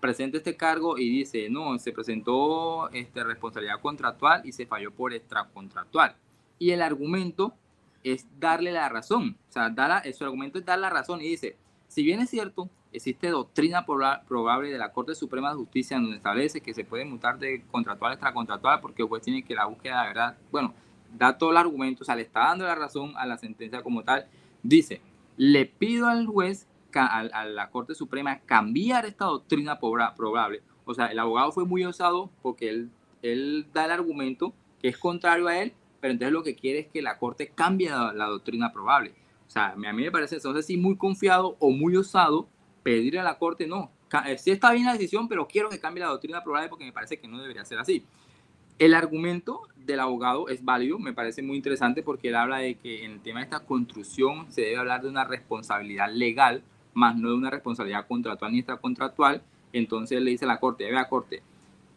presenta 0.00 0.38
este 0.38 0.56
cargo 0.56 0.98
y 0.98 1.08
dice, 1.08 1.48
no, 1.48 1.78
se 1.78 1.92
presentó 1.92 2.90
este, 2.90 3.24
responsabilidad 3.24 3.80
contractual 3.80 4.42
y 4.44 4.52
se 4.52 4.66
falló 4.66 4.90
por 4.90 5.14
extracontractual 5.14 6.14
y 6.58 6.70
el 6.70 6.82
argumento 6.82 7.54
es 8.04 8.26
darle 8.38 8.72
la 8.72 8.88
razón. 8.88 9.36
O 9.48 9.52
sea, 9.52 9.72
su 10.12 10.24
argumento 10.24 10.58
es 10.58 10.64
dar 10.64 10.78
la 10.78 10.90
razón 10.90 11.20
y 11.20 11.28
dice, 11.28 11.56
si 11.88 12.02
bien 12.02 12.20
es 12.20 12.30
cierto, 12.30 12.68
existe 12.92 13.28
doctrina 13.28 13.84
probable 13.84 14.70
de 14.70 14.78
la 14.78 14.92
Corte 14.92 15.14
Suprema 15.14 15.50
de 15.50 15.56
Justicia 15.56 15.96
en 15.96 16.04
donde 16.04 16.16
establece 16.16 16.60
que 16.60 16.74
se 16.74 16.84
puede 16.84 17.04
mutar 17.04 17.38
de 17.38 17.62
contractual 17.70 18.12
a 18.12 18.14
extracontractual 18.14 18.80
porque 18.80 19.02
el 19.02 19.08
juez 19.08 19.22
tiene 19.22 19.42
que 19.42 19.54
la 19.54 19.66
búsqueda 19.66 20.02
de 20.02 20.08
verdad, 20.08 20.36
bueno, 20.50 20.74
da 21.16 21.36
todo 21.36 21.50
el 21.50 21.56
argumento, 21.56 22.02
o 22.02 22.04
sea, 22.04 22.16
le 22.16 22.22
está 22.22 22.40
dando 22.40 22.64
la 22.64 22.74
razón 22.74 23.12
a 23.16 23.26
la 23.26 23.38
sentencia 23.38 23.82
como 23.82 24.02
tal, 24.02 24.26
dice, 24.62 25.00
le 25.36 25.66
pido 25.66 26.06
al 26.08 26.26
juez, 26.26 26.66
a, 26.94 27.44
la 27.46 27.70
Corte 27.70 27.94
Suprema, 27.94 28.40
cambiar 28.40 29.06
esta 29.06 29.26
doctrina 29.26 29.78
probable. 29.78 30.62
O 30.84 30.94
sea, 30.94 31.06
el 31.06 31.18
abogado 31.18 31.52
fue 31.52 31.64
muy 31.64 31.84
osado 31.84 32.30
porque 32.42 32.68
él, 32.70 32.90
él 33.22 33.66
da 33.72 33.84
el 33.84 33.92
argumento 33.92 34.52
que 34.80 34.88
es 34.88 34.98
contrario 34.98 35.46
a 35.46 35.58
él, 35.58 35.74
pero 36.00 36.12
entonces 36.12 36.32
lo 36.32 36.42
que 36.42 36.54
quiere 36.54 36.80
es 36.80 36.86
que 36.88 37.02
la 37.02 37.18
Corte 37.18 37.48
cambie 37.54 37.90
la, 37.90 38.26
doctrina 38.26 38.72
probable. 38.72 39.14
O 39.46 39.50
sea, 39.50 39.72
a 39.72 39.76
mí 39.76 40.02
me 40.02 40.10
parece 40.10 40.36
entonces 40.36 40.66
sí 40.66 40.76
muy 40.76 40.96
confiado 40.96 41.56
o 41.58 41.70
muy 41.70 41.96
osado 41.96 42.48
pedirle 42.82 43.20
a 43.20 43.24
la 43.24 43.38
Corte, 43.38 43.66
no, 43.66 43.90
eh, 44.26 44.38
sí 44.38 44.50
está 44.50 44.72
bien 44.72 44.86
la 44.86 44.92
decisión, 44.92 45.28
pero 45.28 45.46
quiero 45.46 45.68
que 45.68 45.80
cambie 45.80 46.02
la 46.02 46.10
doctrina 46.10 46.42
probable 46.42 46.68
porque 46.68 46.84
me 46.84 46.92
parece 46.92 47.18
que 47.18 47.28
no 47.28 47.40
debería 47.40 47.64
ser 47.64 47.78
así. 47.78 48.04
El 48.78 48.94
argumento 48.94 49.62
del 49.76 50.00
abogado 50.00 50.48
es 50.48 50.64
válido, 50.64 50.98
me 50.98 51.12
parece 51.12 51.42
muy 51.42 51.56
interesante 51.56 52.02
porque 52.02 52.28
él 52.28 52.36
habla 52.36 52.58
de 52.58 52.76
que 52.76 53.04
en 53.04 53.12
el 53.12 53.20
tema 53.20 53.40
de 53.40 53.44
esta 53.44 53.60
construcción 53.60 54.50
se 54.52 54.62
debe 54.62 54.76
hablar 54.76 55.02
de 55.02 55.08
una 55.08 55.24
responsabilidad 55.24 56.12
legal, 56.12 56.62
más 56.94 57.16
no 57.16 57.30
de 57.30 57.34
una 57.34 57.50
responsabilidad 57.50 58.06
contractual 58.06 58.52
ni 58.52 58.58
extracontractual. 58.58 59.42
Entonces 59.72 60.22
le 60.22 60.30
dice 60.30 60.44
a 60.44 60.48
la 60.48 60.60
Corte, 60.60 60.88
vea 60.88 61.08
Corte, 61.08 61.42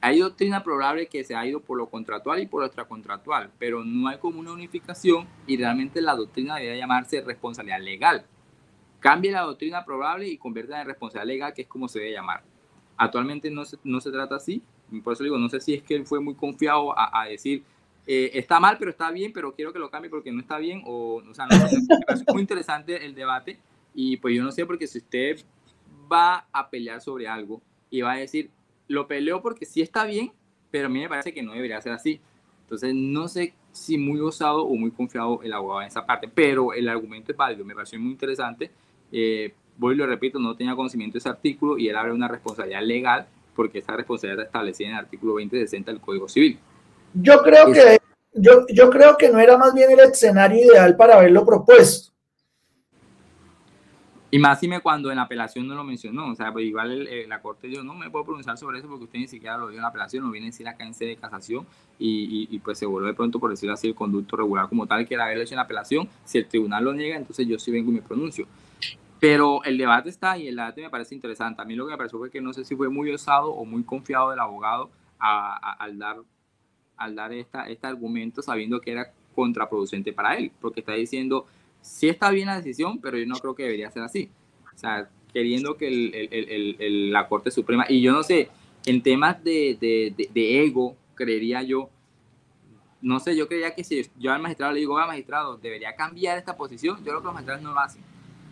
hay 0.01 0.19
doctrina 0.19 0.63
probable 0.63 1.07
que 1.07 1.23
se 1.23 1.35
ha 1.35 1.45
ido 1.45 1.61
por 1.61 1.77
lo 1.77 1.89
contractual 1.89 2.41
y 2.41 2.47
por 2.47 2.61
lo 2.61 2.65
extracontractual, 2.65 3.51
pero 3.59 3.83
no 3.85 4.07
hay 4.07 4.17
como 4.17 4.39
una 4.39 4.51
unificación 4.51 5.27
y 5.45 5.57
realmente 5.57 6.01
la 6.01 6.15
doctrina 6.15 6.55
debería 6.55 6.81
llamarse 6.81 7.21
responsabilidad 7.21 7.79
legal. 7.81 8.25
Cambie 8.99 9.31
la 9.31 9.41
doctrina 9.41 9.85
probable 9.85 10.27
y 10.27 10.37
convierta 10.37 10.81
en 10.81 10.87
responsabilidad 10.87 11.33
legal, 11.33 11.53
que 11.53 11.61
es 11.63 11.67
como 11.67 11.87
se 11.87 11.99
debe 11.99 12.13
llamar. 12.13 12.43
Actualmente 12.97 13.51
no 13.51 13.63
se, 13.63 13.77
no 13.83 14.01
se 14.01 14.11
trata 14.11 14.35
así, 14.35 14.63
por 15.03 15.13
eso 15.13 15.23
digo, 15.23 15.37
no 15.37 15.49
sé 15.49 15.61
si 15.61 15.75
es 15.75 15.83
que 15.83 15.95
él 15.95 16.05
fue 16.05 16.19
muy 16.19 16.33
confiado 16.33 16.93
a, 16.97 17.25
decir, 17.27 17.63
eh, 18.07 18.31
está 18.33 18.59
mal, 18.59 18.77
pero 18.79 18.91
está 18.91 19.11
bien, 19.11 19.31
pero 19.31 19.53
quiero 19.53 19.71
que 19.71 19.79
lo 19.79 19.89
cambie 19.89 20.09
porque 20.09 20.31
no 20.31 20.41
está 20.41 20.57
bien, 20.57 20.81
o, 20.85 21.21
o 21.27 21.33
sea, 21.33 21.45
no 21.45 21.57
me 21.57 22.33
muy 22.33 22.41
interesante 22.41 23.05
el 23.05 23.13
debate 23.13 23.59
y 23.93 24.17
pues 24.17 24.35
yo 24.35 24.43
no 24.43 24.51
sé, 24.51 24.65
porque 24.65 24.87
si 24.87 24.97
usted 24.97 25.37
va 26.11 26.47
a 26.51 26.69
pelear 26.69 27.01
sobre 27.01 27.27
algo 27.27 27.61
y 27.89 28.01
va 28.01 28.13
a 28.13 28.17
decir, 28.17 28.49
lo 28.91 29.07
peleó 29.07 29.41
porque 29.41 29.65
sí 29.65 29.81
está 29.81 30.05
bien, 30.05 30.31
pero 30.69 30.87
a 30.87 30.89
mí 30.89 30.99
me 30.99 31.09
parece 31.09 31.33
que 31.33 31.41
no 31.41 31.53
debería 31.53 31.81
ser 31.81 31.93
así. 31.93 32.19
Entonces, 32.63 32.93
no 32.93 33.27
sé 33.27 33.53
si 33.71 33.97
muy 33.97 34.19
osado 34.19 34.63
o 34.63 34.75
muy 34.75 34.91
confiado 34.91 35.41
el 35.43 35.53
abogado 35.53 35.81
en 35.81 35.87
esa 35.87 36.05
parte, 36.05 36.29
pero 36.33 36.73
el 36.73 36.87
argumento 36.87 37.31
es 37.31 37.37
válido, 37.37 37.65
me 37.65 37.73
pareció 37.73 37.99
muy 37.99 38.11
interesante. 38.11 38.71
Eh, 39.11 39.53
voy 39.77 39.95
y 39.95 39.97
lo 39.97 40.05
repito, 40.05 40.39
no 40.39 40.55
tenía 40.55 40.75
conocimiento 40.75 41.13
de 41.13 41.19
ese 41.19 41.29
artículo 41.29 41.77
y 41.77 41.89
él 41.89 41.95
abre 41.95 42.13
una 42.13 42.27
responsabilidad 42.27 42.83
legal 42.83 43.27
porque 43.55 43.79
esa 43.79 43.95
responsabilidad 43.95 44.43
está 44.43 44.49
establecida 44.49 44.87
en 44.87 44.93
el 44.93 44.99
artículo 44.99 45.33
2060 45.33 45.91
del 45.91 46.01
Código 46.01 46.29
Civil. 46.29 46.59
Yo 47.13 47.41
creo 47.41 47.71
que 47.71 47.99
yo, 48.33 48.65
yo 48.69 48.89
creo 48.89 49.17
que 49.17 49.29
no 49.29 49.39
era 49.39 49.57
más 49.57 49.73
bien 49.73 49.91
el 49.91 49.99
escenario 49.99 50.65
ideal 50.65 50.95
para 50.95 51.15
haberlo 51.15 51.45
propuesto. 51.45 52.10
Y 54.33 54.39
más 54.39 54.63
me 54.63 54.79
cuando 54.79 55.09
en 55.09 55.17
la 55.17 55.23
apelación 55.23 55.67
no 55.67 55.75
lo 55.75 55.83
mencionó, 55.83 56.31
o 56.31 56.35
sea, 56.35 56.53
pues 56.53 56.65
igual 56.65 57.05
la 57.27 57.41
corte 57.41 57.69
yo 57.69 57.83
no 57.83 57.93
me 57.93 58.09
puedo 58.09 58.23
pronunciar 58.23 58.57
sobre 58.57 58.79
eso 58.79 58.87
porque 58.87 59.03
usted 59.03 59.19
ni 59.19 59.27
siquiera 59.27 59.57
lo 59.57 59.67
dio 59.67 59.77
en 59.77 59.81
la 59.81 59.89
apelación, 59.89 60.23
no 60.23 60.31
viene 60.31 60.47
a 60.47 60.51
decir 60.51 60.65
acá 60.69 60.85
en 60.85 60.93
sede 60.93 61.09
de 61.09 61.15
casación 61.17 61.67
y, 61.99 62.47
y, 62.49 62.59
pues 62.59 62.79
se 62.79 62.85
vuelve 62.85 63.09
de 63.09 63.13
pronto, 63.13 63.41
por 63.41 63.49
decirlo 63.49 63.73
así, 63.73 63.89
el 63.89 63.95
conducto 63.95 64.37
regular 64.37 64.69
como 64.69 64.87
tal 64.87 65.05
que 65.05 65.15
era 65.15 65.25
haberlo 65.25 65.43
hecho 65.43 65.53
en 65.53 65.57
la 65.57 65.63
apelación. 65.63 66.07
Si 66.23 66.37
el 66.37 66.47
tribunal 66.47 66.85
lo 66.85 66.93
niega, 66.93 67.17
entonces 67.17 67.45
yo 67.45 67.59
sí 67.59 67.71
vengo 67.71 67.91
y 67.91 67.95
me 67.95 68.01
pronuncio. 68.01 68.47
Pero 69.19 69.63
el 69.65 69.77
debate 69.77 70.09
está 70.09 70.37
y 70.37 70.47
el 70.47 70.55
debate 70.55 70.81
me 70.81 70.89
parece 70.89 71.13
interesante. 71.13 71.61
A 71.61 71.65
mí 71.65 71.75
lo 71.75 71.85
que 71.85 71.91
me 71.91 71.97
pareció 71.97 72.17
fue 72.17 72.31
que 72.31 72.41
no 72.41 72.53
sé 72.53 72.63
si 72.63 72.75
fue 72.75 72.89
muy 72.89 73.11
osado 73.11 73.51
o 73.51 73.65
muy 73.65 73.83
confiado 73.83 74.29
del 74.29 74.39
abogado 74.39 74.89
al 75.19 75.99
dar, 75.99 76.21
al 76.95 77.15
dar 77.15 77.33
esta, 77.33 77.69
este 77.69 77.85
argumento 77.85 78.41
sabiendo 78.41 78.79
que 78.79 78.93
era 78.93 79.11
contraproducente 79.35 80.13
para 80.13 80.35
él, 80.37 80.51
porque 80.59 80.79
está 80.79 80.93
diciendo 80.93 81.45
sí 81.81 82.09
está 82.09 82.29
bien 82.31 82.47
la 82.47 82.57
decisión, 82.57 82.99
pero 82.99 83.17
yo 83.17 83.25
no 83.25 83.35
creo 83.35 83.55
que 83.55 83.63
debería 83.63 83.91
ser 83.91 84.03
así. 84.03 84.29
O 84.73 84.77
sea, 84.77 85.09
queriendo 85.33 85.77
que 85.77 85.87
el, 85.87 87.11
la 87.11 87.27
Corte 87.27 87.51
Suprema, 87.51 87.85
y 87.89 88.01
yo 88.01 88.11
no 88.11 88.23
sé, 88.23 88.49
en 88.85 89.01
temas 89.01 89.43
de, 89.43 89.77
de, 89.79 90.63
ego, 90.63 90.95
creería 91.15 91.61
yo, 91.63 91.89
no 93.01 93.19
sé, 93.19 93.35
yo 93.35 93.47
creía 93.47 93.73
que 93.73 93.83
si 93.83 94.09
yo 94.17 94.31
al 94.31 94.41
magistrado 94.41 94.73
le 94.73 94.79
digo, 94.79 94.97
a 94.97 95.07
magistrado, 95.07 95.57
debería 95.57 95.95
cambiar 95.95 96.37
esta 96.37 96.55
posición, 96.55 96.97
yo 96.97 97.03
creo 97.03 97.19
que 97.19 97.25
los 97.25 97.33
magistrados 97.33 97.63
no 97.63 97.73
lo 97.73 97.79
hacen. 97.79 98.01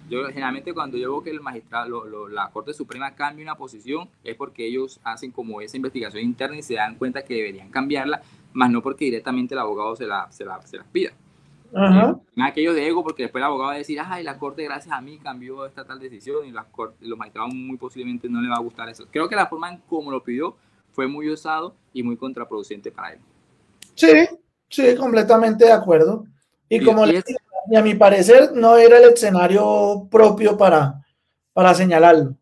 Yo 0.09 0.25
generalmente 0.25 0.73
cuando 0.73 0.97
yo 0.97 1.11
veo 1.11 1.23
que 1.23 1.29
el 1.29 1.39
magistrado, 1.39 2.27
la 2.29 2.49
Corte 2.49 2.73
Suprema 2.73 3.13
cambia 3.13 3.43
una 3.43 3.55
posición, 3.55 4.09
es 4.23 4.35
porque 4.35 4.65
ellos 4.65 4.99
hacen 5.03 5.31
como 5.31 5.61
esa 5.61 5.77
investigación 5.77 6.23
interna 6.23 6.57
y 6.57 6.63
se 6.63 6.75
dan 6.75 6.95
cuenta 6.95 7.23
que 7.23 7.35
deberían 7.35 7.69
cambiarla, 7.69 8.23
más 8.53 8.71
no 8.71 8.81
porque 8.81 9.05
directamente 9.05 9.53
el 9.53 9.59
abogado 9.59 9.95
se 9.95 10.07
la, 10.07 10.31
se 10.31 10.45
la, 10.45 10.59
se 10.65 10.77
las 10.77 10.87
pida. 10.87 11.11
Ajá. 11.73 12.19
En 12.35 12.43
aquellos 12.43 12.75
de 12.75 12.87
ego, 12.87 13.03
porque 13.03 13.23
después 13.23 13.41
el 13.41 13.45
abogado 13.45 13.69
va 13.69 13.75
a 13.75 13.77
decir, 13.77 13.99
ay, 14.03 14.23
la 14.23 14.37
corte 14.37 14.63
gracias 14.63 14.95
a 14.95 15.01
mí 15.01 15.19
cambió 15.19 15.65
esta 15.65 15.85
tal 15.85 15.99
decisión 15.99 16.45
y 16.45 16.51
las 16.51 16.65
los 17.01 17.17
magistrados 17.17 17.53
muy 17.53 17.77
posiblemente 17.77 18.27
no 18.29 18.41
le 18.41 18.49
va 18.49 18.55
a 18.55 18.61
gustar 18.61 18.89
eso. 18.89 19.05
Creo 19.11 19.29
que 19.29 19.35
la 19.35 19.47
forma 19.47 19.69
en 19.71 19.81
cómo 19.87 20.11
lo 20.11 20.23
pidió 20.23 20.55
fue 20.91 21.07
muy 21.07 21.29
osado 21.29 21.75
y 21.93 22.03
muy 22.03 22.17
contraproducente 22.17 22.91
para 22.91 23.13
él. 23.13 23.19
Sí, 23.95 24.11
sí, 24.69 24.95
completamente 24.95 25.65
de 25.65 25.71
acuerdo. 25.71 26.25
Y, 26.67 26.83
como 26.83 27.05
le 27.05 27.23
y 27.69 27.75
a 27.75 27.81
mi 27.81 27.95
parecer 27.95 28.51
no 28.53 28.77
era 28.77 28.97
el 28.97 29.13
escenario 29.13 30.07
propio 30.09 30.57
para, 30.57 31.05
para 31.53 31.73
señalarlo. 31.73 32.35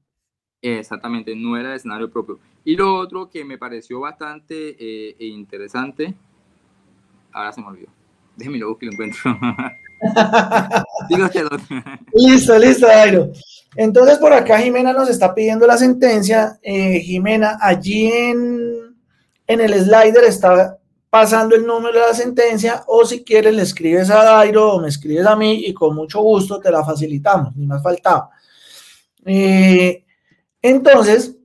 Exactamente, 0.62 1.36
no 1.36 1.58
era 1.58 1.70
el 1.70 1.76
escenario 1.76 2.10
propio. 2.10 2.40
Y 2.64 2.76
lo 2.76 2.96
otro 2.96 3.30
que 3.30 3.46
me 3.46 3.58
pareció 3.58 4.00
bastante 4.00 4.76
eh, 4.80 5.16
interesante, 5.20 6.14
ahora 7.32 7.52
se 7.52 7.62
me 7.62 7.68
olvidó. 7.68 7.97
Déjeme 8.38 8.60
lo 8.60 8.70
busco 8.70 8.86
y 8.86 8.88
lo 8.88 8.94
encuentro. 8.94 9.38
listo, 12.14 12.60
listo, 12.60 12.88
Dairo. 12.88 13.32
Entonces, 13.76 14.18
por 14.20 14.32
acá 14.32 14.60
Jimena 14.60 14.94
nos 14.94 15.10
está 15.10 15.34
pidiendo 15.34 15.68
la 15.68 15.78
sentencia. 15.78 16.60
Eh, 16.62 17.00
Jimena, 17.00 17.58
allí 17.60 18.12
en, 18.12 18.96
en 19.48 19.62
el 19.62 19.74
slider 19.74 20.24
está 20.24 20.78
pasando 21.10 21.56
el 21.56 21.66
número 21.66 22.00
de 22.00 22.08
la 22.08 22.14
sentencia 22.14 22.84
o 22.88 23.06
si 23.06 23.24
quieres 23.24 23.56
le 23.56 23.64
escribes 23.64 24.10
a 24.10 24.24
Dairo 24.24 24.74
o 24.74 24.82
me 24.82 24.90
escribes 24.90 25.26
a 25.26 25.36
mí 25.36 25.66
y 25.66 25.74
con 25.74 25.96
mucho 25.96 26.22
gusto 26.22 26.60
te 26.60 26.70
la 26.70 26.84
facilitamos, 26.84 27.56
ni 27.56 27.66
más 27.66 27.82
faltaba. 27.82 28.30
Eh, 29.26 30.04
entonces, 30.62 31.36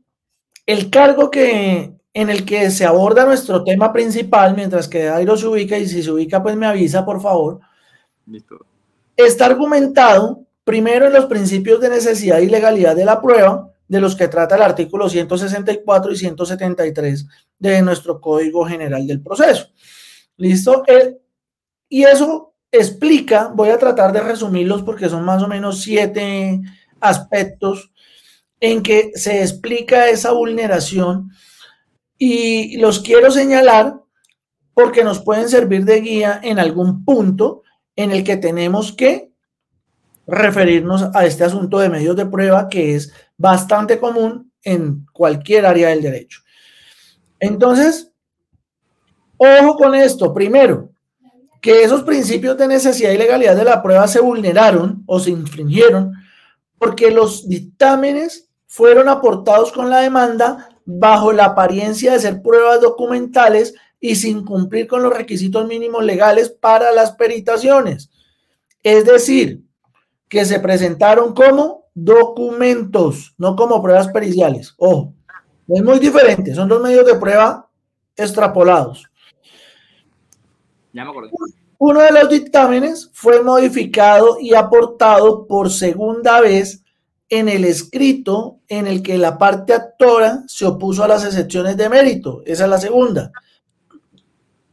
el 0.67 0.91
cargo 0.91 1.31
que, 1.31 1.93
en 2.15 2.31
el 2.31 2.45
que 2.45 2.71
se 2.71 2.85
aborda 2.85 3.25
nuestro 3.25 3.65
tema 3.65 3.93
principal, 3.93 4.55
mientras 4.55 4.87
que 4.87 5.05
Dairo 5.05 5.37
se 5.37 5.47
ubica 5.47 5.79
y 5.79 5.87
si 5.87 6.03
se 6.03 6.11
ubica, 6.11 6.43
pues 6.43 6.57
me 6.57 6.67
avisa, 6.67 7.05
por 7.05 7.21
favor. 7.21 7.61
Está 9.17 9.47
argumentado 9.47 10.45
primero 10.65 11.07
en 11.07 11.13
los 11.13 11.27
principios 11.27 11.81
de 11.81 11.89
necesidad 11.89 12.39
y 12.39 12.49
legalidad 12.49 12.95
de 12.95 13.05
la 13.05 13.21
prueba, 13.21 13.71
de 13.89 14.01
los 14.01 14.15
que 14.15 14.29
trata 14.29 14.57
el 14.57 14.63
artículo 14.63 15.09
164 15.09 16.13
y 16.13 16.17
173 16.17 17.27
de 17.59 17.83
nuestro 17.83 18.21
Código 18.21 18.65
General 18.65 19.07
del 19.07 19.21
Proceso. 19.21 19.69
¿Listo? 20.37 20.83
y 21.89 22.05
eso 22.05 22.55
explica, 22.71 23.53
voy 23.55 23.69
a 23.69 23.79
tratar 23.79 24.13
de 24.13 24.21
resumirlos 24.21 24.83
porque 24.83 25.11
son 25.11 25.25
más 25.25 25.43
o 25.43 25.49
menos 25.49 25.83
siete 25.83 26.59
aspectos 27.01 27.93
en 28.59 28.83
que 28.83 29.11
se 29.15 29.43
explica 29.43 30.09
esa 30.09 30.33
vulneración 30.33 31.31
y 32.25 32.77
los 32.77 33.01
quiero 33.01 33.33
señalar 33.33 34.01
porque 34.75 35.03
nos 35.03 35.19
pueden 35.19 35.49
servir 35.49 35.85
de 35.85 36.01
guía 36.01 36.39
en 36.41 36.61
algún 36.61 37.05
punto 37.05 37.65
en 37.97 38.13
el 38.13 38.23
que 38.23 38.37
tenemos 38.37 38.93
que 38.93 39.33
referirnos 40.29 41.03
a 41.15 41.27
este 41.27 41.43
asunto 41.43 41.81
de 41.81 41.89
medios 41.89 42.15
de 42.15 42.27
prueba 42.27 42.69
que 42.69 42.95
es 42.95 43.13
bastante 43.37 43.99
común 43.99 44.53
en 44.63 45.05
cualquier 45.13 45.67
área 45.67 45.89
del 45.89 46.01
derecho. 46.01 46.43
Entonces, 47.41 48.13
ojo 49.37 49.77
con 49.77 49.97
esto. 49.97 50.33
Primero, 50.33 50.91
que 51.61 51.83
esos 51.83 52.05
principios 52.05 52.57
de 52.57 52.69
necesidad 52.69 53.11
y 53.11 53.19
legalidad 53.19 53.57
de 53.57 53.65
la 53.65 53.83
prueba 53.83 54.07
se 54.07 54.21
vulneraron 54.21 55.03
o 55.07 55.19
se 55.19 55.31
infringieron 55.31 56.13
porque 56.79 57.11
los 57.11 57.49
dictámenes 57.49 58.49
fueron 58.69 59.09
aportados 59.09 59.73
con 59.73 59.91
la 59.91 60.03
demanda 60.03 60.69
bajo 60.85 61.33
la 61.33 61.47
apariencia 61.47 62.13
de 62.13 62.21
ser 62.21 62.43
pruebas 62.43 62.81
documentales 62.81 63.75
y 64.01 64.17
sin 64.17 64.45
cumplir 64.45 64.87
con 64.87 65.03
los 65.03 65.13
requisitos 65.13 65.67
mínimos 65.67 66.05
legales 66.05 66.51
para 66.51 66.93
las 66.93 67.13
peritaciones. 67.13 68.11
Es 68.83 69.05
decir, 69.05 69.63
que 70.29 70.45
se 70.45 70.59
presentaron 70.61 71.35
como 71.35 71.87
documentos, 71.95 73.35
no 73.39 73.55
como 73.55 73.83
pruebas 73.83 74.09
periciales. 74.09 74.75
Ojo, 74.79 75.15
es 75.69 75.83
muy 75.83 75.99
diferente, 75.99 76.55
son 76.55 76.69
dos 76.69 76.83
medios 76.83 77.07
de 77.07 77.15
prueba 77.15 77.69
extrapolados. 78.17 79.09
Ya 80.93 81.05
me 81.05 81.11
acordé. 81.11 81.31
Uno 81.79 82.01
de 82.01 82.13
los 82.13 82.29
dictámenes 82.29 83.11
fue 83.13 83.43
modificado 83.43 84.39
y 84.41 84.55
aportado 84.55 85.47
por 85.47 85.71
segunda 85.71 86.41
vez 86.41 86.82
en 87.33 87.49
el 87.49 87.65
escrito 87.65 88.59
en 88.69 88.87
el 88.87 89.03
que 89.03 89.17
la 89.17 89.39
parte 89.39 89.73
actora 89.73 90.43
se 90.47 90.67
opuso 90.67 91.03
a 91.03 91.09
las 91.09 91.25
excepciones 91.25 91.79
de 91.79 91.89
mérito. 91.89 92.43
Esa 92.45 92.65
es 92.65 92.71
la 92.71 92.77
segunda. 92.77 93.33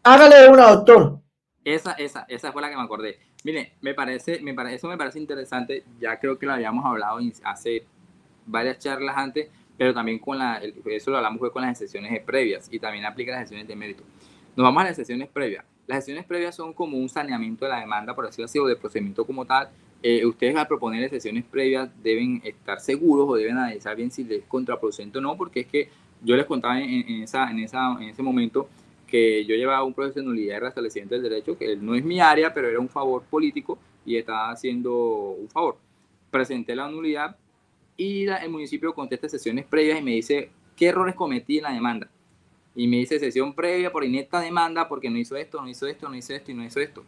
Hágale 0.03 0.49
una, 0.49 0.69
doctor. 0.71 1.21
Esa, 1.63 1.93
esa, 1.93 2.25
esa 2.27 2.51
fue 2.51 2.61
la 2.61 2.69
que 2.69 2.75
me 2.75 2.81
acordé. 2.81 3.17
Mire, 3.45 3.75
me 3.79 3.93
parece, 3.93 4.41
me 4.41 4.53
parece, 4.53 4.75
eso 4.75 4.89
me 4.89 4.97
parece 4.97 5.19
interesante. 5.19 5.85
Ya 6.01 6.19
creo 6.19 6.37
que 6.37 6.45
lo 6.45 6.51
habíamos 6.51 6.85
hablado 6.85 7.19
hace 7.45 7.85
varias 8.45 8.77
charlas 8.77 9.15
antes, 9.15 9.47
pero 9.77 9.93
también 9.93 10.19
con 10.19 10.37
la, 10.37 10.61
eso 10.87 11.11
lo 11.11 11.17
hablamos 11.17 11.39
fue 11.39 11.53
con 11.53 11.61
las 11.61 11.77
sesiones 11.77 12.21
previas 12.23 12.67
y 12.69 12.77
también 12.77 13.05
aplica 13.05 13.31
las 13.31 13.43
sesiones 13.43 13.69
de 13.69 13.75
mérito. 13.77 14.03
Nos 14.57 14.65
vamos 14.65 14.81
a 14.83 14.87
las 14.87 14.97
sesiones 14.97 15.29
previas. 15.29 15.63
Las 15.87 15.99
sesiones 15.99 16.25
previas 16.25 16.55
son 16.55 16.73
como 16.73 16.97
un 16.97 17.07
saneamiento 17.07 17.63
de 17.63 17.71
la 17.71 17.79
demanda, 17.79 18.13
por 18.13 18.25
así 18.25 18.41
decirlo, 18.41 18.65
o 18.65 18.67
del 18.67 18.75
procedimiento 18.75 19.25
como 19.25 19.45
tal. 19.45 19.69
Eh, 20.01 20.25
ustedes 20.25 20.55
al 20.55 20.67
proponer 20.67 21.09
sesiones 21.09 21.43
previas 21.43 21.89
deben 22.01 22.41
estar 22.45 22.79
seguros 22.79 23.27
o 23.29 23.35
deben 23.35 23.57
analizar 23.57 23.95
bien 23.97 24.11
si 24.11 24.25
es 24.29 24.43
contraproducente 24.47 25.17
o 25.17 25.21
no, 25.21 25.35
porque 25.35 25.61
es 25.61 25.67
que 25.67 25.89
yo 26.23 26.35
les 26.35 26.45
contaba 26.45 26.79
en, 26.79 26.89
en, 26.89 27.23
esa, 27.23 27.49
en, 27.49 27.59
esa, 27.59 27.93
en 27.99 28.09
ese 28.09 28.23
momento 28.23 28.69
que 29.05 29.43
yo 29.45 29.55
llevaba 29.55 29.83
un 29.83 29.93
proceso 29.93 30.19
de 30.19 30.25
nulidad 30.25 30.57
y 30.57 30.59
restablecimiento 30.59 31.15
del 31.15 31.23
derecho, 31.23 31.57
que 31.57 31.75
no 31.75 31.95
es 31.95 32.03
mi 32.03 32.21
área, 32.21 32.53
pero 32.53 32.67
era 32.67 32.79
un 32.79 32.89
favor 32.89 33.23
político 33.23 33.77
y 34.05 34.15
estaba 34.15 34.51
haciendo 34.51 35.31
un 35.31 35.49
favor. 35.49 35.77
Presenté 36.31 36.75
la 36.75 36.87
nulidad 36.87 37.35
y 37.97 38.27
el 38.27 38.49
municipio 38.49 38.93
contesta 38.93 39.27
sesiones 39.27 39.65
previas 39.65 39.99
y 39.99 40.03
me 40.03 40.11
dice 40.11 40.51
qué 40.75 40.87
errores 40.87 41.15
cometí 41.15 41.57
en 41.57 41.63
la 41.63 41.73
demanda. 41.73 42.09
Y 42.75 42.87
me 42.87 42.97
dice 42.97 43.19
sesión 43.19 43.53
previa 43.53 43.91
por 43.91 44.05
inecta 44.05 44.39
demanda 44.39 44.87
porque 44.87 45.09
no 45.09 45.17
hizo 45.17 45.35
esto, 45.35 45.59
no 45.61 45.67
hizo 45.67 45.87
esto, 45.87 46.07
no 46.07 46.15
hizo 46.15 46.33
esto 46.33 46.51
y 46.51 46.53
no 46.53 46.63
hizo 46.63 46.79
esto. 46.79 47.03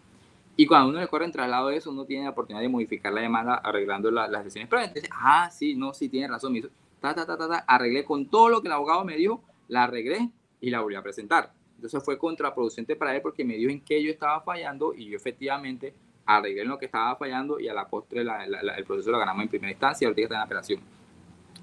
Y 0.56 0.66
cuando 0.66 0.90
uno 0.90 1.00
le 1.00 1.08
corre 1.08 1.26
en 1.26 1.32
traslado 1.32 1.70
de 1.70 1.78
eso, 1.78 1.92
uno 1.92 2.06
tiene 2.06 2.26
la 2.26 2.32
oportunidad 2.32 2.62
de 2.62 2.70
modificar 2.70 3.14
la 3.14 3.22
demanda 3.22 3.56
arreglando 3.56 4.12
las 4.12 4.44
sesiones 4.44 4.70
previas. 4.70 4.90
Entonces, 4.90 5.10
ah, 5.14 5.50
sí, 5.50 5.76
no, 5.76 5.94
sí, 5.94 6.10
tiene 6.10 6.28
razón. 6.28 6.52
Me 6.52 6.60
hizo, 6.60 6.70
ta, 7.00 7.16
ta, 7.16 7.26
ta, 7.26 7.38
ta, 7.38 7.48
ta, 7.48 7.66
arreglé 7.68 8.04
con 8.04 8.28
todo 8.28 8.50
lo 8.50 8.62
que 8.62 8.68
el 8.68 8.74
abogado 8.74 9.04
me 9.06 9.16
dijo, 9.16 9.44
la 9.68 9.86
arreglé 9.86 10.30
y 10.60 10.70
la 10.70 10.82
volví 10.82 10.96
a 10.96 11.02
presentar. 11.02 11.54
Entonces 11.76 12.04
fue 12.04 12.18
contraproducente 12.18 12.96
para 12.96 13.16
él 13.16 13.22
porque 13.22 13.44
me 13.44 13.56
dio 13.56 13.70
en 13.70 13.82
qué 13.82 14.04
yo 14.04 14.12
estaba 14.12 14.42
fallando 14.42 14.94
y 14.94 15.06
yo 15.06 15.16
efectivamente 15.16 15.96
arreglé 16.26 16.62
en 16.62 16.68
lo 16.68 16.78
que 16.78 16.86
estaba 16.86 17.16
fallando 17.16 17.60
y 17.60 17.68
a 17.68 17.74
la 17.74 17.88
postre 17.88 18.22
el 18.22 18.86
proceso 18.86 19.10
lo 19.10 19.18
ganamos 19.18 19.44
en 19.44 19.50
primera 19.50 19.72
instancia 19.72 20.06
y 20.06 20.08
ahorita 20.08 20.22
está 20.22 20.36
en 20.36 20.42
apelación. 20.42 20.80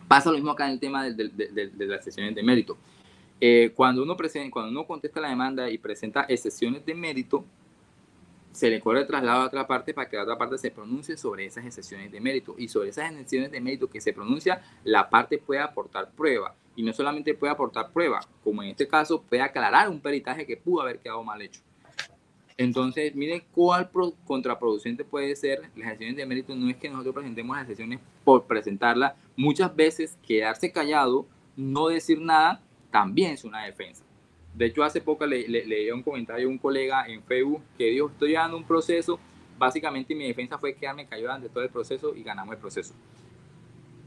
Pasa 0.08 0.30
lo 0.30 0.36
mismo 0.36 0.50
acá 0.50 0.66
en 0.66 0.72
el 0.72 0.80
tema 0.80 1.04
de, 1.04 1.28
de, 1.28 1.86
las 1.86 2.02
sesiones 2.02 2.34
de 2.34 2.42
mérito. 2.42 2.76
Eh, 3.40 3.72
cuando, 3.76 4.02
uno 4.02 4.16
presenta, 4.16 4.50
cuando 4.50 4.70
uno 4.70 4.86
contesta 4.86 5.20
la 5.20 5.28
demanda 5.28 5.70
y 5.70 5.78
presenta 5.78 6.22
excepciones 6.28 6.84
de 6.84 6.94
mérito, 6.94 7.44
se 8.52 8.70
le 8.70 8.80
corre 8.80 9.00
el 9.00 9.06
traslado 9.06 9.42
a 9.42 9.46
otra 9.46 9.66
parte 9.66 9.94
para 9.94 10.08
que 10.08 10.16
la 10.16 10.22
otra 10.22 10.38
parte 10.38 10.58
se 10.58 10.70
pronuncie 10.70 11.16
sobre 11.16 11.46
esas 11.46 11.64
excepciones 11.64 12.10
de 12.10 12.20
mérito. 12.20 12.54
Y 12.58 12.68
sobre 12.68 12.90
esas 12.90 13.10
excepciones 13.10 13.50
de 13.50 13.60
mérito 13.60 13.88
que 13.88 14.00
se 14.00 14.12
pronuncia, 14.12 14.62
la 14.84 15.08
parte 15.10 15.38
puede 15.38 15.60
aportar 15.60 16.10
prueba. 16.10 16.54
Y 16.76 16.82
no 16.82 16.92
solamente 16.92 17.34
puede 17.34 17.52
aportar 17.52 17.92
prueba, 17.92 18.20
como 18.44 18.62
en 18.62 18.70
este 18.70 18.86
caso, 18.86 19.22
puede 19.22 19.42
aclarar 19.42 19.88
un 19.88 20.00
peritaje 20.00 20.46
que 20.46 20.56
pudo 20.56 20.82
haber 20.82 20.98
quedado 20.98 21.24
mal 21.24 21.42
hecho. 21.42 21.60
Entonces, 22.56 23.14
miren 23.14 23.44
cuál 23.52 23.88
contraproducente 24.24 25.04
puede 25.04 25.36
ser 25.36 25.60
las 25.60 25.92
excepciones 25.92 26.16
de 26.16 26.26
mérito. 26.26 26.54
No 26.56 26.68
es 26.68 26.76
que 26.76 26.88
nosotros 26.88 27.14
presentemos 27.14 27.56
las 27.56 27.64
excepciones 27.64 28.00
por 28.24 28.46
presentarlas. 28.46 29.14
Muchas 29.36 29.74
veces 29.74 30.18
quedarse 30.26 30.72
callado, 30.72 31.26
no 31.56 31.88
decir 31.88 32.20
nada, 32.20 32.60
también 32.90 33.32
es 33.32 33.44
una 33.44 33.64
defensa. 33.64 34.02
De 34.58 34.66
hecho, 34.66 34.82
hace 34.82 35.00
poco 35.00 35.24
le, 35.24 35.46
leí 35.46 35.88
un 35.92 36.02
comentario 36.02 36.48
a 36.48 36.50
un 36.50 36.58
colega 36.58 37.06
en 37.06 37.22
Facebook 37.22 37.62
que 37.78 37.90
dijo, 37.90 38.08
estoy 38.08 38.30
llevando 38.30 38.56
un 38.56 38.64
proceso, 38.64 39.20
básicamente 39.56 40.16
mi 40.16 40.26
defensa 40.26 40.58
fue 40.58 40.74
quedarme 40.74 41.06
callado 41.06 41.32
ante 41.32 41.48
todo 41.48 41.62
el 41.62 41.70
proceso 41.70 42.12
y 42.16 42.24
ganamos 42.24 42.56
el 42.56 42.60
proceso. 42.60 42.92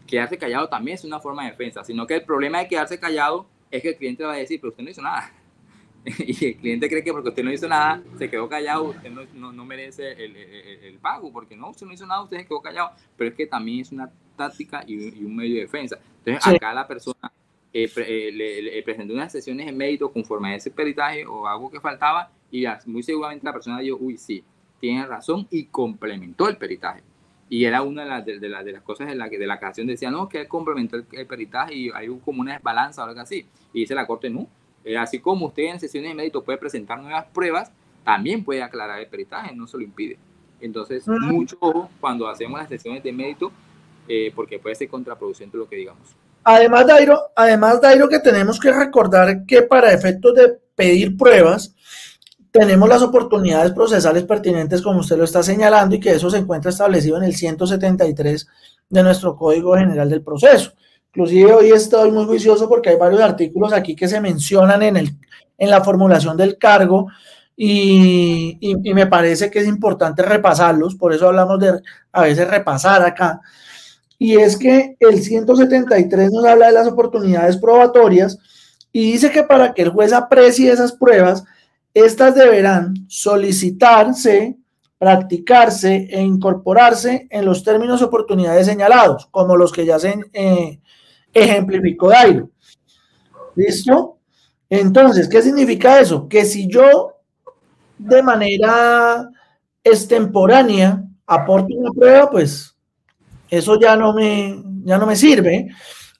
Quedarse 0.06 0.38
callado 0.38 0.68
también 0.68 0.96
es 0.96 1.06
una 1.06 1.22
forma 1.22 1.46
de 1.46 1.52
defensa, 1.52 1.86
sino 1.86 2.06
que 2.06 2.16
el 2.16 2.26
problema 2.26 2.60
de 2.60 2.68
quedarse 2.68 3.00
callado 3.00 3.48
es 3.72 3.82
que 3.82 3.90
el 3.92 3.96
cliente 3.96 4.26
va 4.26 4.34
a 4.34 4.36
decir, 4.36 4.60
pero 4.60 4.72
usted 4.72 4.84
no 4.84 4.90
hizo 4.90 5.02
nada. 5.02 5.32
y 6.04 6.46
el 6.46 6.58
cliente 6.58 6.90
cree 6.90 7.02
que 7.02 7.14
porque 7.14 7.30
usted 7.30 7.46
no 7.46 7.54
hizo 7.54 7.70
nada, 7.70 8.04
se 8.18 8.30
quedó 8.30 8.50
callado, 8.50 8.90
usted 8.90 9.10
no, 9.10 9.54
no, 9.54 9.64
merece 9.64 10.12
el, 10.22 10.36
el, 10.36 10.98
pago, 10.98 11.32
porque 11.32 11.56
no, 11.56 11.70
usted 11.70 11.86
no 11.86 11.94
hizo 11.94 12.06
nada, 12.06 12.24
usted 12.24 12.40
se 12.40 12.46
quedó 12.46 12.62
callado, 12.62 12.92
pero 13.16 13.30
es 13.30 13.38
que 13.38 13.48
también 13.48 13.80
es 13.80 13.92
una 13.94 14.12
táctica 14.36 14.84
y, 14.86 15.24
un 15.24 15.34
medio 15.34 15.56
de 15.56 15.62
defensa. 15.62 15.98
Entonces, 16.26 16.56
acá 16.56 16.74
la 16.74 16.86
persona 16.86 17.32
eh, 17.74 17.90
eh, 17.96 18.32
le, 18.34 18.84
presenté 18.84 19.14
unas 19.14 19.32
sesiones 19.32 19.68
en 19.68 19.78
mérito 19.78 20.12
conforme 20.12 20.50
a 20.50 20.56
ese 20.56 20.72
peritaje 20.72 21.26
o 21.26 21.48
algo 21.48 21.72
que 21.72 21.80
faltaba 21.80 22.30
y 22.52 22.66
muy 22.86 23.02
seguramente 23.02 23.46
la 23.46 23.54
persona 23.54 23.80
dijo, 23.80 23.98
uy, 24.00 24.18
sí, 24.18 24.44
tiene 24.80 25.06
razón 25.06 25.48
y 25.50 25.66
complementó 25.66 26.50
el 26.50 26.58
peritaje. 26.58 27.02
Y 27.48 27.66
era 27.66 27.82
una 27.82 28.04
de 28.04 28.10
las, 28.10 28.26
de, 28.26 28.40
de 28.40 28.50
las 28.50 28.82
cosas 28.82 29.08
de 29.08 29.16
la 29.16 29.30
que 29.30 29.38
de 29.38 29.48
la 29.48 29.60
canción 29.60 29.88
decía, 29.88 30.12
no, 30.12 30.28
que 30.28 30.42
él 30.42 30.48
complementó 30.48 30.98
el, 30.98 31.04
peritaje 31.04 31.74
y 31.76 31.90
hay 31.94 32.08
como 32.24 32.42
una 32.42 32.54
desbalanza 32.54 33.04
o 33.04 33.08
algo 33.08 33.22
así. 33.22 33.46
Y 33.74 33.82
dice 33.82 33.96
la 33.96 34.06
corte, 34.08 34.30
no. 34.30 34.48
Eh, 34.84 34.98
así 34.98 35.20
como 35.20 35.48
usted 35.48 35.64
en 35.64 35.80
sesiones 35.80 36.12
de 36.12 36.16
mérito 36.16 36.44
puede 36.44 36.58
presentar 36.58 37.02
nuevas 37.02 37.26
pruebas, 37.26 37.72
también 38.04 38.44
puede 38.44 38.64
aclarar 38.64 39.00
el 39.00 39.08
peritaje, 39.08 39.56
no 39.56 39.68
se 39.68 39.78
lo 39.78 39.84
impide. 39.84 40.18
Entonces, 40.60 41.08
mucho 41.08 41.58
ojo 41.60 41.90
cuando 42.00 42.28
hacemos 42.28 42.60
las 42.60 42.70
sesiones 42.70 43.04
de 43.04 43.12
mérito, 43.12 43.52
porque 44.36 44.60
puede 44.60 44.76
ser 44.76 44.90
contraproducente 44.90 45.58
lo 45.58 45.68
que 45.68 45.76
digamos. 45.76 46.16
Además, 46.44 46.88
Dairo, 46.88 47.32
además, 47.36 47.82
Dairo, 47.82 48.10
que 48.10 48.20
tenemos 48.20 48.60
que 48.60 48.72
recordar 48.72 49.46
que 49.46 49.62
para 49.64 49.94
efectos 49.94 50.34
de 50.34 50.58
pedir 50.76 51.16
pruebas, 51.16 51.76
tenemos 52.52 52.90
las 52.90 53.02
oportunidades 53.02 53.72
procesales 53.72 54.24
pertinentes, 54.24 54.82
como 54.82 55.00
usted 55.00 55.18
lo 55.18 55.24
está 55.24 55.44
señalando, 55.44 55.96
y 55.96 56.00
que 56.00 56.12
eso 56.12 56.30
se 56.30 56.38
encuentra 56.38 56.72
establecido 56.72 57.18
en 57.18 57.24
el 57.24 57.36
173 57.36 58.48
de 58.90 59.04
nuestro 59.04 59.36
Código 59.36 59.76
General 59.76 60.10
del 60.10 60.24
Proceso. 60.24 60.74
Inclusive 61.14 61.54
hoy 61.54 61.72
estoy 61.72 62.12
muy 62.12 62.26
juicioso 62.26 62.68
porque 62.68 62.90
hay 62.90 62.98
varios 62.98 63.22
artículos 63.22 63.74
aquí 63.74 63.96
que 63.96 64.08
se 64.08 64.20
mencionan 64.20 64.82
en, 64.82 64.98
el, 64.98 65.10
en 65.58 65.70
la 65.70 65.84
formulación 65.84 66.38
del 66.38 66.58
cargo 66.58 67.08
y, 67.56 68.58
y 68.62 68.94
me 68.94 69.08
parece 69.08 69.52
que 69.52 69.60
es 69.60 69.68
importante 69.68 70.24
repasarlos, 70.24 70.96
por 70.96 71.14
eso 71.14 71.28
hablamos 71.28 71.60
de 71.60 71.82
a 72.12 72.22
veces 72.22 72.48
repasar 72.48 73.02
acá 73.04 73.42
y 74.24 74.36
es 74.36 74.56
que 74.56 74.96
el 75.00 75.20
173 75.20 76.32
nos 76.32 76.46
habla 76.46 76.68
de 76.68 76.74
las 76.74 76.88
oportunidades 76.88 77.58
probatorias 77.58 78.38
y 78.92 79.14
dice 79.14 79.32
que 79.32 79.42
para 79.42 79.74
que 79.74 79.82
el 79.82 79.90
juez 79.90 80.14
aprecie 80.14 80.72
esas 80.72 80.92
pruebas, 80.92 81.44
estas 81.96 82.36
deberán 82.36 82.94
solicitarse, 83.08 84.60
practicarse 85.00 86.08
e 86.12 86.22
incorporarse 86.22 87.26
en 87.32 87.46
los 87.46 87.64
términos 87.64 88.04
oportunidades 88.04 88.68
señalados, 88.68 89.26
como 89.32 89.58
los 89.58 89.72
que 89.72 89.88
ya 89.88 89.98
se 89.98 90.14
eh, 90.34 90.80
ejemplificó 91.34 92.10
Dairo. 92.10 92.52
¿Listo? 93.56 94.20
Entonces, 94.70 95.28
¿qué 95.28 95.42
significa 95.42 96.00
eso? 96.00 96.30
Que 96.30 96.46
si 96.46 96.68
yo 96.68 97.16
de 97.98 98.22
manera 98.22 99.32
extemporánea 99.84 101.04
aporto 101.26 101.74
una 101.74 101.90
prueba, 101.90 102.30
pues 102.30 102.71
eso 103.52 103.80
ya 103.80 103.96
no 103.96 104.14
me, 104.14 104.64
ya 104.84 104.98
no 104.98 105.06
me 105.06 105.16
sirve. 105.16 105.68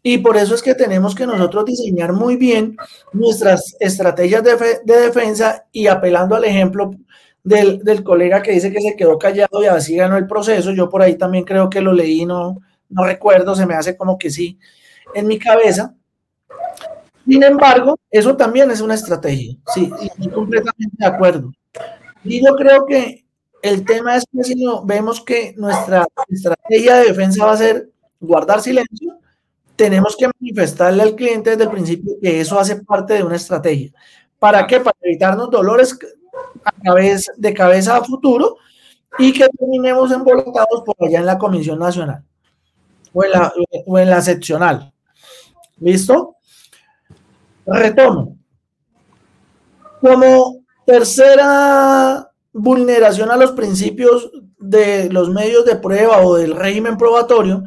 Y 0.04 0.18
por 0.18 0.36
eso 0.38 0.54
es 0.54 0.62
que 0.62 0.76
tenemos 0.76 1.16
que 1.16 1.26
nosotros 1.26 1.66
diseñar 1.66 2.12
muy 2.12 2.36
bien 2.36 2.76
nuestras 3.14 3.76
estrategias 3.80 4.44
de, 4.44 4.82
defensa 4.84 5.66
y 5.72 5.88
apelando 5.88 6.36
al 6.36 6.44
ejemplo 6.44 6.92
del, 7.44 7.80
del, 7.84 8.04
colega 8.04 8.42
que 8.42 8.52
dice 8.52 8.72
que 8.72 8.82
se 8.82 8.96
quedó 8.96 9.18
callado 9.18 9.64
y 9.64 9.68
así 9.68 9.96
ganó 9.96 10.18
el 10.18 10.28
proceso. 10.28 10.72
Yo 10.72 10.90
por 10.90 11.02
ahí 11.02 11.16
también 11.16 11.46
creo 11.46 11.70
que 11.70 11.82
lo 11.82 11.94
leí, 11.94 12.26
no, 12.26 12.58
no 12.90 13.06
recuerdo, 13.06 13.56
se 13.56 13.66
me 13.66 13.76
hace 13.76 13.96
como 13.96 14.18
que 14.18 14.30
sí 14.30 14.60
en 15.14 15.28
mi 15.28 15.40
cabeza. 15.40 15.96
Sin 17.28 17.44
embargo, 17.44 17.98
eso 18.10 18.36
también 18.36 18.72
es 18.72 18.82
una 18.82 18.96
estrategia. 18.96 19.56
Sí, 19.74 19.92
y 20.18 20.30
completamente 20.30 20.96
de 20.98 21.06
acuerdo. 21.06 21.54
Y 22.24 22.44
yo 22.44 22.56
creo 22.56 22.86
que 22.86 23.24
el 23.62 23.86
tema 23.86 24.16
es 24.16 24.26
que 24.32 24.44
si 24.44 24.56
no 24.56 24.84
vemos 24.84 25.22
que 25.22 25.54
nuestra 25.58 26.08
estrategia 26.30 26.98
de 26.98 27.06
defensa 27.08 27.46
va 27.46 27.54
a 27.54 27.58
ser 27.58 27.90
guardar 28.20 28.62
silencio, 28.62 29.18
tenemos 29.76 30.16
que 30.16 30.30
manifestarle 30.40 31.04
al 31.04 31.16
cliente 31.16 31.52
desde 31.52 31.64
el 31.64 31.72
principio 31.72 32.14
que 32.22 32.42
eso 32.42 32.60
hace 32.60 32.78
parte 32.78 33.16
de 33.16 33.24
una 33.24 33.36
estrategia. 33.36 33.92
¿Para 34.40 34.66
qué? 34.68 34.80
Para 34.80 34.98
evitarnos 35.02 35.50
dolores 35.50 35.98
de 37.38 37.54
cabeza 37.54 37.98
a 37.98 38.04
futuro 38.04 38.58
y 39.18 39.34
que 39.34 39.48
terminemos 39.50 40.12
embolotados 40.12 40.84
por 40.86 40.96
allá 41.00 41.20
en 41.20 41.26
la 41.26 41.38
Comisión 41.38 41.80
Nacional 41.80 42.24
o 43.14 43.24
en 43.24 43.32
la, 43.32 43.54
o 43.86 44.00
en 44.00 44.10
la 44.10 44.22
seccional. 44.22 44.94
¿Listo? 45.80 46.38
Retomo. 47.66 48.38
Como 50.00 50.64
tercera 50.86 52.31
vulneración 52.54 53.32
a 53.32 53.38
los 53.38 53.52
principios 53.52 54.32
de 54.58 55.10
los 55.10 55.30
medios 55.30 55.66
de 55.66 55.76
prueba 55.76 56.22
o 56.26 56.36
del 56.36 56.56
régimen 56.56 56.98
probatorio, 56.98 57.64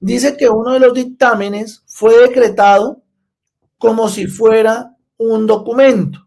dice 0.00 0.36
que 0.36 0.48
uno 0.48 0.72
de 0.72 0.80
los 0.80 0.94
dictámenes 0.94 1.82
fue 1.86 2.18
decretado 2.18 3.02
como 3.78 4.08
si 4.08 4.26
fuera 4.26 4.94
un 5.16 5.46
documento. 5.46 6.20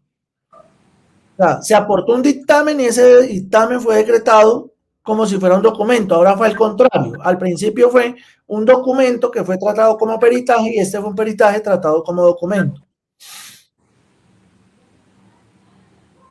O 0.52 1.44
sea, 1.44 1.62
se 1.62 1.76
aportó 1.76 2.14
un 2.14 2.22
dictamen 2.22 2.80
y 2.80 2.86
ese 2.86 3.22
dictamen 3.24 3.80
fue 3.80 3.98
decretado 3.98 4.74
como 5.04 5.26
si 5.26 5.38
fuera 5.38 5.56
un 5.56 5.62
documento. 5.62 6.16
Ahora 6.16 6.36
fue 6.36 6.48
al 6.48 6.56
contrario. 6.58 7.14
Al 7.22 7.38
principio 7.38 7.90
fue 7.90 8.16
un 8.48 8.66
documento 8.66 9.32
que 9.32 9.44
fue 9.44 9.58
tratado 9.58 9.98
como 9.98 10.20
peritaje 10.20 10.76
y 10.76 10.80
este 10.80 11.00
fue 11.00 11.10
un 11.10 11.16
peritaje 11.16 11.60
tratado 11.62 12.04
como 12.04 12.24
documento. 12.24 12.82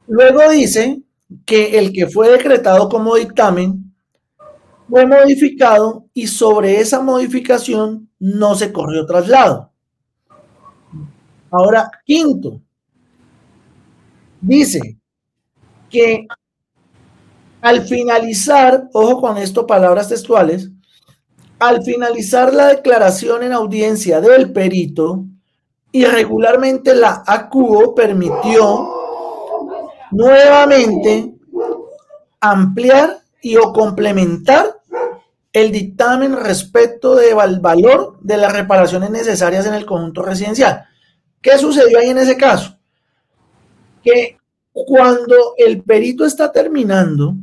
Luego 0.09 0.49
dice 0.51 1.03
que 1.45 1.79
el 1.79 1.93
que 1.93 2.07
fue 2.09 2.31
decretado 2.31 2.89
como 2.89 3.16
dictamen 3.16 3.95
fue 4.89 5.07
modificado 5.07 6.07
y 6.14 6.27
sobre 6.27 6.81
esa 6.81 7.01
modificación 7.01 8.09
no 8.18 8.55
se 8.55 8.72
corrió 8.72 9.05
traslado. 9.05 9.72
Ahora, 11.51 11.91
quinto, 12.05 12.61
dice 14.41 14.99
que 15.91 16.27
al 17.61 17.83
finalizar, 17.83 18.89
ojo 18.93 19.20
con 19.20 19.39
esto, 19.39 19.66
palabras 19.66 20.09
textuales, 20.09 20.70
al 21.59 21.83
finalizar 21.83 22.53
la 22.53 22.68
declaración 22.68 23.43
en 23.43 23.53
audiencia 23.53 24.20
del 24.20 24.53
perito, 24.53 25.24
irregularmente 25.91 26.95
la 26.95 27.24
ACUO 27.27 27.95
permitió 27.95 28.96
nuevamente 30.11 31.35
ampliar 32.41 33.19
y 33.41 33.57
o 33.57 33.73
complementar 33.73 34.81
el 35.53 35.73
dictamen 35.73 36.37
respecto 36.37 37.15
del 37.15 37.61
valor 37.61 38.19
de 38.21 38.37
las 38.37 38.53
reparaciones 38.53 39.11
necesarias 39.11 39.67
en 39.67 39.75
el 39.75 39.87
conjunto 39.87 40.23
residencial. 40.23 40.85
¿Qué 41.41 41.57
sucedió 41.59 41.99
ahí 41.99 42.11
en 42.11 42.19
ese 42.19 42.37
caso? 42.37 42.77
Que 44.03 44.39
cuando 44.73 45.55
el 45.57 45.83
perito 45.83 46.25
está 46.25 46.53
terminando 46.53 47.35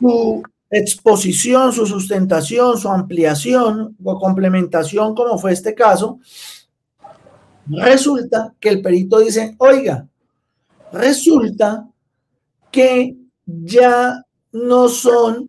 su 0.00 0.42
exposición, 0.68 1.72
su 1.72 1.86
sustentación, 1.86 2.76
su 2.76 2.88
ampliación 2.88 3.96
o 4.02 4.18
complementación, 4.18 5.14
como 5.14 5.38
fue 5.38 5.52
este 5.52 5.74
caso, 5.74 6.18
resulta 7.68 8.52
que 8.58 8.70
el 8.70 8.82
perito 8.82 9.20
dice, 9.20 9.54
oiga, 9.58 10.08
resulta 10.94 11.88
que 12.70 13.16
ya 13.46 14.24
no 14.52 14.88
son, 14.88 15.48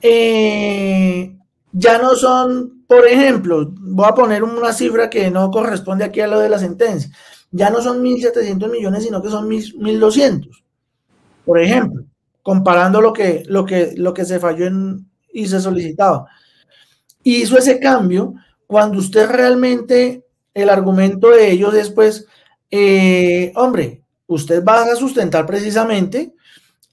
eh, 0.00 1.36
ya 1.72 1.98
no 1.98 2.14
son, 2.14 2.84
por 2.86 3.06
ejemplo, 3.06 3.72
voy 3.78 4.06
a 4.08 4.14
poner 4.14 4.42
una 4.42 4.72
cifra 4.72 5.10
que 5.10 5.30
no 5.30 5.50
corresponde 5.50 6.04
aquí 6.04 6.20
a 6.20 6.26
lo 6.26 6.38
de 6.38 6.48
la 6.48 6.58
sentencia, 6.58 7.10
ya 7.50 7.70
no 7.70 7.80
son 7.80 8.02
1.700 8.02 8.70
millones, 8.70 9.02
sino 9.02 9.22
que 9.22 9.30
son 9.30 9.48
1.200, 9.48 10.62
por 11.44 11.60
ejemplo, 11.60 12.04
comparando 12.42 13.00
lo 13.00 13.12
que, 13.12 13.42
lo 13.46 13.64
que, 13.64 13.92
lo 13.96 14.14
que 14.14 14.24
se 14.24 14.38
falló 14.38 14.66
y 15.32 15.46
se 15.46 15.60
solicitaba. 15.60 16.26
hizo 17.22 17.58
ese 17.58 17.80
cambio 17.80 18.34
cuando 18.66 18.98
usted 18.98 19.28
realmente, 19.28 20.24
el 20.54 20.70
argumento 20.70 21.30
de 21.30 21.50
ellos 21.50 21.74
es 21.74 21.90
pues, 21.90 22.26
eh, 22.70 23.52
hombre, 23.54 24.02
usted 24.26 24.64
va 24.64 24.82
a 24.82 24.96
sustentar 24.96 25.46
precisamente 25.46 26.34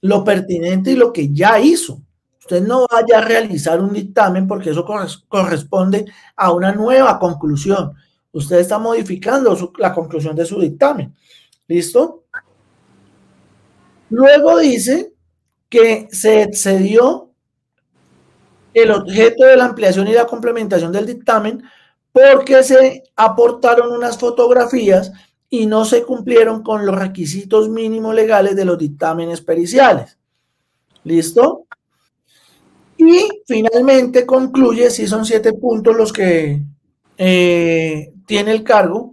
lo 0.00 0.22
pertinente 0.22 0.92
y 0.92 0.96
lo 0.96 1.12
que 1.12 1.32
ya 1.32 1.58
hizo. 1.58 2.00
Usted 2.38 2.62
no 2.62 2.86
vaya 2.90 3.18
a 3.18 3.22
realizar 3.22 3.80
un 3.80 3.92
dictamen 3.92 4.46
porque 4.46 4.70
eso 4.70 4.84
corresponde 5.28 6.04
a 6.36 6.52
una 6.52 6.72
nueva 6.72 7.18
conclusión. 7.18 7.94
Usted 8.32 8.58
está 8.58 8.78
modificando 8.78 9.56
la 9.78 9.94
conclusión 9.94 10.36
de 10.36 10.44
su 10.44 10.60
dictamen. 10.60 11.14
¿Listo? 11.66 12.24
Luego 14.10 14.58
dice 14.58 15.14
que 15.70 16.06
se 16.10 16.42
excedió 16.42 17.30
el 18.74 18.90
objeto 18.90 19.44
de 19.46 19.56
la 19.56 19.64
ampliación 19.64 20.08
y 20.08 20.12
la 20.12 20.26
complementación 20.26 20.92
del 20.92 21.06
dictamen 21.06 21.62
porque 22.12 22.62
se 22.62 23.04
aportaron 23.16 23.92
unas 23.92 24.18
fotografías 24.18 25.10
y 25.60 25.66
no 25.66 25.84
se 25.84 26.02
cumplieron 26.02 26.64
con 26.64 26.84
los 26.84 26.96
requisitos 26.96 27.68
mínimos 27.68 28.12
legales 28.12 28.56
de 28.56 28.64
los 28.64 28.76
dictámenes 28.76 29.40
periciales. 29.40 30.18
¿Listo? 31.04 31.66
Y 32.96 33.28
finalmente 33.46 34.26
concluye, 34.26 34.90
si 34.90 35.06
son 35.06 35.24
siete 35.24 35.52
puntos 35.52 35.94
los 35.94 36.12
que 36.12 36.60
eh, 37.16 38.12
tiene 38.26 38.50
el 38.50 38.64
cargo, 38.64 39.12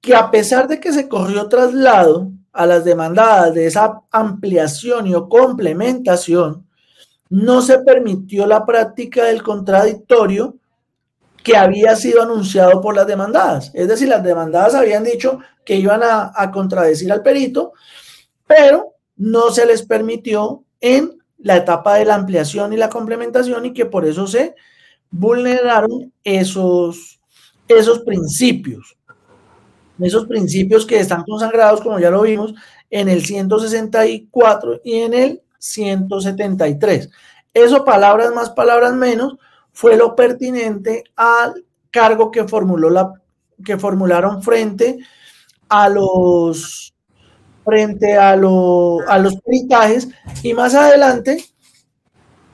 que 0.00 0.14
a 0.14 0.30
pesar 0.30 0.68
de 0.68 0.78
que 0.78 0.92
se 0.92 1.08
corrió 1.08 1.48
traslado 1.48 2.30
a 2.52 2.66
las 2.66 2.84
demandadas 2.84 3.52
de 3.54 3.66
esa 3.66 4.02
ampliación 4.12 5.08
y 5.08 5.14
o 5.14 5.28
complementación, 5.28 6.68
no 7.30 7.62
se 7.62 7.80
permitió 7.80 8.46
la 8.46 8.64
práctica 8.64 9.24
del 9.24 9.42
contradictorio 9.42 10.56
que 11.44 11.58
había 11.58 11.94
sido 11.94 12.22
anunciado 12.22 12.80
por 12.80 12.96
las 12.96 13.06
demandadas. 13.06 13.70
Es 13.74 13.86
decir, 13.86 14.08
las 14.08 14.24
demandadas 14.24 14.74
habían 14.74 15.04
dicho 15.04 15.40
que 15.64 15.76
iban 15.76 16.00
a, 16.02 16.50
contradecir 16.50 17.12
al 17.12 17.22
perito, 17.22 17.74
pero 18.46 18.94
no 19.16 19.50
se 19.50 19.66
les 19.66 19.82
permitió 19.82 20.64
en 20.80 21.18
la 21.38 21.58
etapa 21.58 21.96
de 21.96 22.06
la 22.06 22.14
ampliación 22.14 22.72
y 22.72 22.78
la 22.78 22.88
complementación 22.88 23.66
y 23.66 23.74
que 23.74 23.84
por 23.84 24.06
eso 24.06 24.26
se 24.26 24.54
vulneraron 25.10 26.10
esos, 26.24 27.20
esos 27.68 28.00
principios. 28.00 28.96
Esos 30.00 30.26
principios 30.26 30.86
que 30.86 30.98
están 30.98 31.24
consagrados, 31.24 31.82
como 31.82 31.98
ya 31.98 32.10
lo 32.10 32.22
vimos, 32.22 32.54
en 32.90 33.10
el 33.10 33.22
164 33.22 34.80
y 34.82 34.94
en 35.00 35.12
el 35.12 35.42
173. 35.58 37.10
Eso, 37.52 37.84
palabras 37.84 38.32
más, 38.32 38.48
palabras 38.50 38.94
menos, 38.94 39.36
fue 39.74 39.96
lo 39.96 40.16
pertinente 40.16 41.04
al 41.16 41.64
cargo 41.90 42.30
que, 42.30 42.48
formuló 42.48 42.88
la, 42.88 43.12
que 43.62 43.76
formularon 43.76 44.42
frente 44.42 44.98
a 45.68 45.90
los 45.90 46.94
frente 47.64 48.16
a, 48.16 48.32
a 48.32 48.36
los 48.36 49.36
peritajes 49.42 50.08
y 50.42 50.54
más 50.54 50.74
adelante 50.74 51.44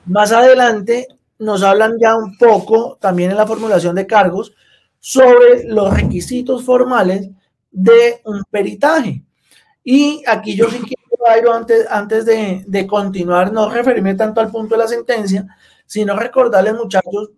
más 0.05 0.31
adelante 0.31 1.07
nos 1.39 1.63
hablan 1.63 1.97
ya 1.99 2.15
un 2.15 2.37
poco 2.37 2.97
también 2.99 3.31
en 3.31 3.37
la 3.37 3.47
formulación 3.47 3.95
de 3.95 4.07
cargos 4.07 4.53
sobre 4.99 5.65
los 5.65 5.93
requisitos 5.93 6.63
formales 6.63 7.29
de 7.71 8.21
un 8.25 8.43
peritaje. 8.49 9.23
Y 9.83 10.23
aquí 10.27 10.55
yo 10.55 10.69
sí 10.69 10.79
quiero, 10.79 11.53
antes, 11.53 11.87
antes 11.89 12.25
de, 12.25 12.63
de 12.67 12.85
continuar, 12.85 13.51
no 13.51 13.69
referirme 13.69 14.13
tanto 14.15 14.39
al 14.39 14.51
punto 14.51 14.75
de 14.75 14.79
la 14.79 14.87
sentencia, 14.87 15.47
sino 15.91 16.15
recordarles, 16.15 16.73
muchachos, 16.73 17.31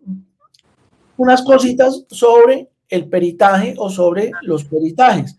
unas 1.17 1.41
cositas 1.41 2.05
sobre 2.07 2.69
el 2.87 3.09
peritaje 3.09 3.73
o 3.79 3.89
sobre 3.89 4.29
los 4.43 4.63
peritajes. 4.63 5.35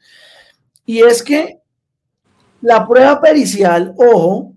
Y 0.85 0.99
es 0.99 1.23
que 1.23 1.61
la 2.61 2.89
prueba 2.89 3.21
pericial, 3.21 3.95
ojo, 3.97 4.55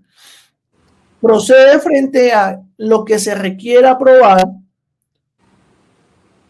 procede 1.20 1.78
frente 1.78 2.32
a 2.32 2.60
lo 2.78 3.04
que 3.04 3.20
se 3.20 3.36
requiera 3.36 3.96
probar 3.96 4.48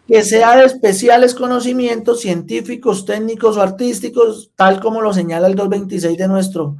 que 0.06 0.24
sea 0.24 0.56
de 0.56 0.64
especiales 0.64 1.34
conocimientos 1.34 2.22
científicos, 2.22 3.04
técnicos 3.04 3.58
o 3.58 3.62
artísticos, 3.62 4.50
tal 4.56 4.80
como 4.80 5.02
lo 5.02 5.12
señala 5.12 5.46
el 5.46 5.56
226 5.56 6.16
de 6.16 6.28
nuestro 6.28 6.78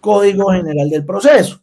Código 0.00 0.52
General 0.52 0.88
del 0.88 1.04
Proceso. 1.04 1.62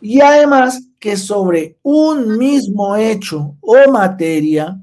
Y 0.00 0.20
además 0.20 0.82
que 0.98 1.16
sobre 1.16 1.78
un 1.82 2.38
mismo 2.38 2.96
hecho 2.96 3.56
o 3.60 3.90
materia, 3.90 4.78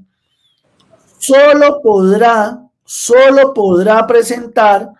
solo 1.18 1.80
podrá, 1.82 2.60
solo 2.84 3.52
podrá 3.52 4.06
presentar 4.06 4.90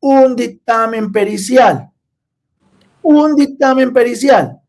un 0.00 0.34
dictamen 0.34 1.12
pericial. 1.12 1.90
Un 3.02 3.34
dictamen 3.36 3.92
pericial. 3.92 4.60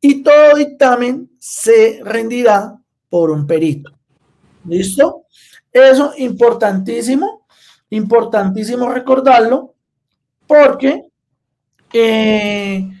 Y 0.00 0.22
todo 0.22 0.56
dictamen 0.56 1.30
se 1.38 2.00
rendirá 2.04 2.78
por 3.08 3.30
un 3.30 3.46
perito. 3.46 3.90
¿Listo? 4.66 5.24
Eso 5.72 6.12
importantísimo, 6.18 7.46
importantísimo 7.90 8.88
recordarlo, 8.90 9.74
porque, 10.46 11.08
eh, 11.92 12.93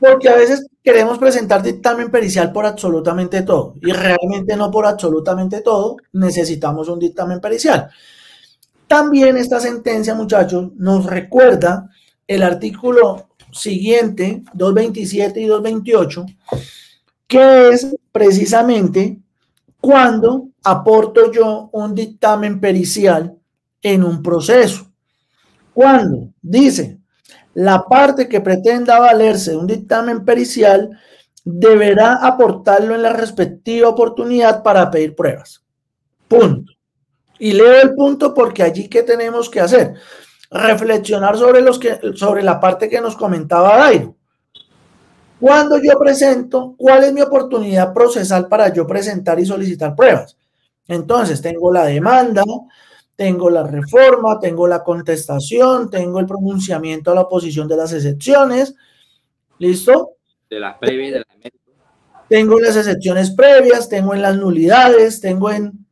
porque 0.00 0.28
a 0.28 0.36
veces 0.36 0.66
queremos 0.82 1.18
presentar 1.18 1.62
dictamen 1.62 2.10
pericial 2.10 2.52
por 2.52 2.64
absolutamente 2.64 3.42
todo 3.42 3.74
y 3.82 3.92
realmente 3.92 4.56
no 4.56 4.70
por 4.70 4.86
absolutamente 4.86 5.60
todo 5.60 5.96
necesitamos 6.12 6.88
un 6.88 6.98
dictamen 6.98 7.40
pericial. 7.40 7.90
También 8.86 9.36
esta 9.36 9.60
sentencia, 9.60 10.14
muchachos, 10.14 10.72
nos 10.76 11.06
recuerda 11.06 11.90
el 12.26 12.42
artículo 12.42 13.28
siguiente, 13.52 14.42
227 14.54 15.40
y 15.40 15.46
228, 15.46 16.26
que 17.26 17.68
es 17.68 17.94
precisamente 18.10 19.18
cuando 19.80 20.48
aporto 20.64 21.30
yo 21.30 21.70
un 21.72 21.94
dictamen 21.94 22.60
pericial 22.60 23.36
en 23.82 24.04
un 24.04 24.22
proceso. 24.22 24.90
Cuando 25.72 26.32
dice, 26.42 26.99
la 27.54 27.84
parte 27.84 28.28
que 28.28 28.40
pretenda 28.40 28.98
valerse 28.98 29.52
de 29.52 29.56
un 29.56 29.66
dictamen 29.66 30.24
pericial 30.24 30.90
deberá 31.44 32.14
aportarlo 32.14 32.94
en 32.94 33.02
la 33.02 33.12
respectiva 33.12 33.88
oportunidad 33.88 34.62
para 34.62 34.90
pedir 34.90 35.14
pruebas. 35.14 35.62
Punto. 36.28 36.72
Y 37.38 37.52
leo 37.52 37.80
el 37.80 37.94
punto 37.94 38.34
porque 38.34 38.62
allí 38.62 38.88
que 38.88 39.02
tenemos 39.02 39.48
que 39.48 39.60
hacer, 39.60 39.94
reflexionar 40.50 41.36
sobre 41.36 41.62
los 41.62 41.78
que 41.78 41.98
sobre 42.14 42.42
la 42.42 42.60
parte 42.60 42.88
que 42.88 43.00
nos 43.00 43.16
comentaba 43.16 43.78
Dairo. 43.78 44.14
Cuando 45.40 45.78
yo 45.82 45.98
presento, 45.98 46.74
¿cuál 46.76 47.04
es 47.04 47.12
mi 47.14 47.22
oportunidad 47.22 47.94
procesal 47.94 48.46
para 48.46 48.70
yo 48.72 48.86
presentar 48.86 49.40
y 49.40 49.46
solicitar 49.46 49.96
pruebas? 49.96 50.36
Entonces, 50.86 51.40
tengo 51.40 51.72
la 51.72 51.86
demanda, 51.86 52.42
tengo 53.20 53.50
la 53.50 53.64
reforma, 53.64 54.40
tengo 54.40 54.66
la 54.66 54.82
contestación, 54.82 55.90
tengo 55.90 56.20
el 56.20 56.26
pronunciamiento 56.26 57.10
a 57.10 57.14
la 57.14 57.20
oposición 57.20 57.68
de 57.68 57.76
las 57.76 57.92
excepciones. 57.92 58.74
¿Listo? 59.58 60.12
De 60.48 60.58
las 60.58 60.78
previas 60.78 61.12
de 61.12 61.18
las 61.18 61.52
Tengo 62.30 62.58
las 62.58 62.76
excepciones 62.76 63.30
previas, 63.32 63.90
tengo 63.90 64.14
en 64.14 64.22
las 64.22 64.38
nulidades, 64.38 65.20
tengo 65.20 65.50
en 65.50 65.84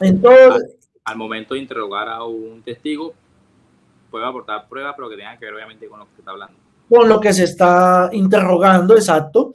entonces, 0.00 0.78
al, 1.04 1.18
momento 1.18 1.52
de 1.52 1.60
interrogar 1.60 2.08
a 2.08 2.24
un 2.24 2.62
testigo, 2.62 3.12
puede 4.10 4.24
aportar 4.24 4.66
pruebas, 4.70 4.94
pero 4.96 5.10
que 5.10 5.16
tengan 5.16 5.38
que 5.38 5.44
ver 5.44 5.54
obviamente 5.54 5.86
con 5.86 5.98
lo 5.98 6.06
que 6.06 6.12
se 6.14 6.20
está 6.20 6.30
hablando. 6.30 6.56
Con 6.88 7.08
lo 7.10 7.20
que 7.20 7.34
se 7.34 7.44
está 7.44 8.08
interrogando, 8.14 8.94
exacto. 8.94 9.52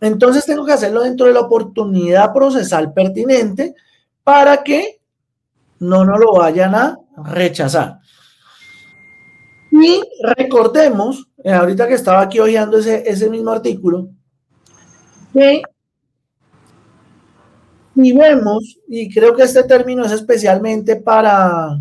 Entonces 0.00 0.44
tengo 0.44 0.66
que 0.66 0.72
hacerlo 0.72 1.02
dentro 1.02 1.26
de 1.26 1.34
la 1.34 1.40
oportunidad 1.42 2.34
procesal 2.34 2.92
pertinente 2.92 3.76
para 4.24 4.64
que 4.64 4.95
no 5.80 6.04
nos 6.04 6.18
lo 6.18 6.32
vayan 6.34 6.74
a 6.74 6.98
rechazar. 7.16 8.00
Y 9.70 10.02
recordemos, 10.22 11.28
eh, 11.44 11.52
ahorita 11.52 11.86
que 11.86 11.94
estaba 11.94 12.22
aquí 12.22 12.40
hojeando 12.40 12.78
ese, 12.78 13.08
ese 13.08 13.28
mismo 13.28 13.50
artículo, 13.50 14.08
que 15.32 15.62
y 17.96 18.12
vemos, 18.12 18.78
y 18.88 19.12
creo 19.12 19.34
que 19.34 19.42
este 19.42 19.64
término 19.64 20.04
es 20.04 20.12
especialmente 20.12 20.96
para, 20.96 21.80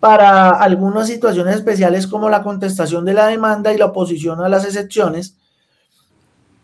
para 0.00 0.50
algunas 0.50 1.06
situaciones 1.06 1.56
especiales 1.56 2.06
como 2.06 2.30
la 2.30 2.42
contestación 2.42 3.04
de 3.04 3.12
la 3.12 3.26
demanda 3.26 3.72
y 3.72 3.76
la 3.76 3.86
oposición 3.86 4.40
a 4.40 4.48
las 4.48 4.64
excepciones, 4.64 5.36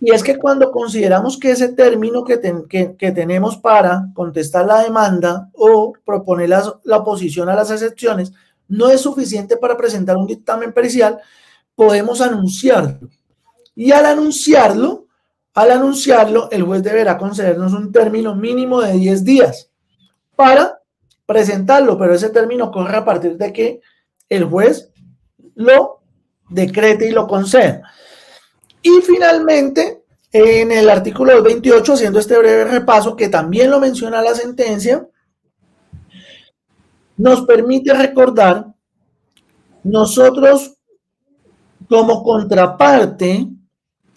y 0.07 0.11
es 0.13 0.23
que 0.23 0.37
cuando 0.37 0.71
consideramos 0.71 1.39
que 1.39 1.53
ese 1.53 1.69
término 1.69 2.25
que, 2.25 2.39
que, 2.69 3.13
tenemos 3.13 3.57
para 3.57 4.09
contestar 4.13 4.67
la 4.67 4.83
demanda 4.83 5.49
o 5.55 5.95
proponer 6.05 6.51
la, 6.51 6.75
la, 6.85 6.99
oposición 6.99 7.49
a 7.49 7.55
las 7.55 7.71
excepciones 7.71 8.31
no 8.69 8.91
es 8.91 9.01
suficiente 9.01 9.57
para 9.57 9.79
presentar 9.79 10.19
un 10.19 10.27
dictamen 10.27 10.75
pericial, 10.75 11.19
podemos 11.75 12.21
anunciarlo. 12.21 13.09
Y 13.75 13.93
al 13.93 14.05
anunciarlo, 14.05 15.07
al 15.55 15.71
anunciarlo, 15.71 16.51
el 16.51 16.65
juez 16.65 16.83
deberá 16.83 17.17
concedernos 17.17 17.73
un 17.73 17.91
término 17.91 18.35
mínimo 18.35 18.83
de 18.83 18.93
10 18.93 19.25
días 19.25 19.71
para 20.37 20.83
presentarlo, 21.25 21.97
pero 21.97 22.13
ese 22.13 22.29
término 22.29 22.71
corre 22.71 22.99
a 22.99 23.07
partir 23.07 23.39
de 23.39 23.55
que 23.55 23.81
el 24.29 24.45
juez 24.45 24.91
lo 25.55 26.03
decrete 26.51 27.09
y 27.09 27.13
lo 27.13 27.27
conceda. 27.27 27.91
Y 28.83 29.01
finalmente, 29.01 29.94
en 30.37 30.72
el 30.72 30.91
artículo 30.91 31.41
28, 31.41 31.93
haciendo 31.93 32.18
este 32.18 32.37
breve 32.37 32.64
repaso, 32.64 33.14
que 33.14 33.28
también 33.28 33.70
lo 33.70 33.78
menciona 33.78 34.20
la 34.20 34.35
sentencia, 34.35 35.07
nos 37.16 37.43
permite 37.47 37.95
recordar 37.95 38.66
nosotros 39.85 40.74
como 41.89 42.24
contraparte 42.24 43.47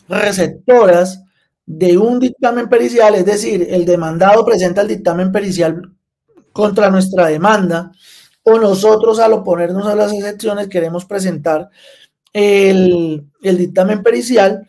receptoras 0.10 1.24
de 1.68 2.00
un 2.00 2.20
dictamen 2.20 2.68
pericial, 2.68 3.14
es 3.14 3.26
decir, 3.26 3.68
el 3.70 3.86
demandado 3.86 4.44
presenta 4.44 4.82
el 4.82 4.88
dictamen 4.88 5.32
pericial 5.32 5.84
contra 6.52 6.90
nuestra 6.90 7.28
demanda, 7.28 7.92
o 8.42 8.58
nosotros 8.58 9.20
al 9.20 9.34
oponernos 9.34 9.86
a 9.86 9.94
las 9.94 10.12
excepciones 10.14 10.68
queremos 10.68 11.06
presentar 11.06 11.70
el, 12.34 13.30
dictamen 13.44 14.02
pericial, 14.02 14.68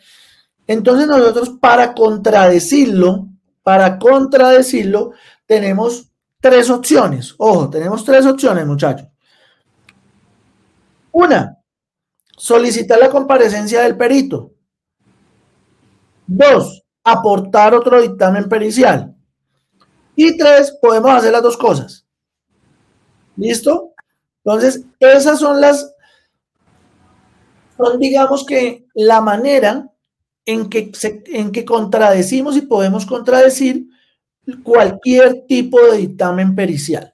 entonces 0.68 1.06
nosotros 1.06 1.50
para 1.60 1.94
contradecirlo, 1.94 3.26
para 3.62 3.98
contradecirlo, 3.98 5.12
tenemos 5.46 6.10
tres 6.40 6.68
opciones. 6.68 7.34
Ojo, 7.38 7.70
tenemos 7.70 8.04
tres 8.04 8.26
opciones, 8.26 8.66
muchachos. 8.66 9.08
Una, 11.10 11.58
solicitar 12.36 12.98
la 12.98 13.08
comparecencia 13.08 13.80
del 13.80 13.96
perito. 13.96 14.52
Dos, 16.26 16.84
aportar 17.02 17.74
otro 17.74 18.02
dictamen 18.02 18.46
pericial. 18.46 19.16
Y 20.14 20.36
tres, 20.36 20.76
podemos 20.82 21.10
hacer 21.12 21.32
las 21.32 21.42
dos 21.42 21.56
cosas. 21.56 22.06
¿Listo? 23.36 23.94
Entonces, 24.44 24.84
esas 25.00 25.38
son 25.38 25.62
las, 25.62 25.94
son 27.78 27.98
digamos 27.98 28.44
que 28.44 28.86
la 28.94 29.22
manera 29.22 29.90
en 30.48 30.68
que, 30.70 30.90
en 31.26 31.52
que 31.52 31.64
contradecimos 31.66 32.56
y 32.56 32.62
podemos 32.62 33.04
contradecir 33.04 33.86
cualquier 34.62 35.44
tipo 35.46 35.78
de 35.78 35.98
dictamen 35.98 36.54
pericial. 36.54 37.12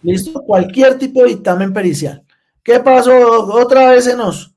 ¿Listo? 0.00 0.40
Cualquier 0.44 0.96
tipo 0.98 1.22
de 1.22 1.30
dictamen 1.30 1.72
pericial. 1.72 2.22
¿Qué 2.62 2.78
pasó? 2.78 3.12
Otra 3.52 3.90
vez 3.90 4.04
se 4.04 4.14
nos, 4.14 4.54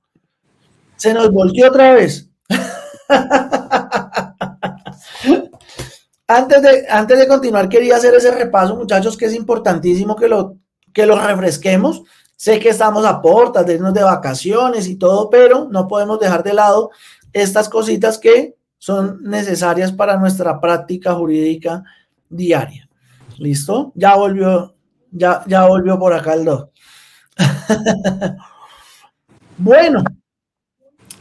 se 0.96 1.12
nos 1.12 1.32
volteó 1.32 1.70
otra 1.70 1.94
vez. 1.94 2.30
antes, 6.28 6.62
de, 6.62 6.86
antes 6.88 7.18
de 7.18 7.28
continuar, 7.28 7.68
quería 7.68 7.96
hacer 7.96 8.14
ese 8.14 8.30
repaso, 8.30 8.76
muchachos, 8.76 9.18
que 9.18 9.26
es 9.26 9.34
importantísimo 9.34 10.16
que 10.16 10.28
lo, 10.28 10.58
que 10.94 11.08
lo 11.08 11.20
refresquemos. 11.20 12.04
Sé 12.36 12.60
que 12.60 12.70
estamos 12.70 13.06
a 13.06 13.24
puertas 13.24 13.66
de 13.66 13.74
irnos 13.74 13.96
de 13.96 14.04
vacaciones 14.04 14.88
y 14.88 14.98
todo, 14.98 15.32
pero 15.32 15.68
no 15.72 15.88
podemos 15.88 16.20
dejar 16.20 16.44
de 16.44 16.54
lado 16.54 16.92
estas 17.34 17.70
cositas 17.70 18.18
que 18.18 18.56
son 18.78 19.24
necesarias 19.24 19.92
para 19.92 20.18
nuestra 20.18 20.60
práctica 20.62 21.14
jurídica 21.14 21.84
diaria. 22.30 22.88
¿Listo? 23.38 23.92
Ya 23.96 24.16
volvió, 24.16 24.76
ya, 25.12 25.44
ya 25.48 25.68
volvió 25.68 25.98
por 25.98 26.14
acá 26.14 26.34
el 26.34 26.46
2. 26.46 26.68
bueno, 29.58 30.04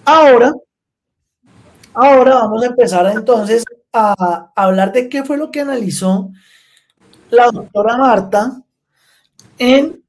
ahora 0.04 0.52
Ahora 1.94 2.36
vamos 2.36 2.62
a 2.62 2.66
empezar 2.66 3.06
entonces 3.14 3.64
a 3.92 4.50
hablar 4.56 4.92
de 4.92 5.08
qué 5.08 5.24
fue 5.24 5.36
lo 5.36 5.50
que 5.50 5.60
analizó 5.60 6.30
la 7.30 7.50
doctora 7.50 7.98
Marta 7.98 8.62
en 9.58 10.02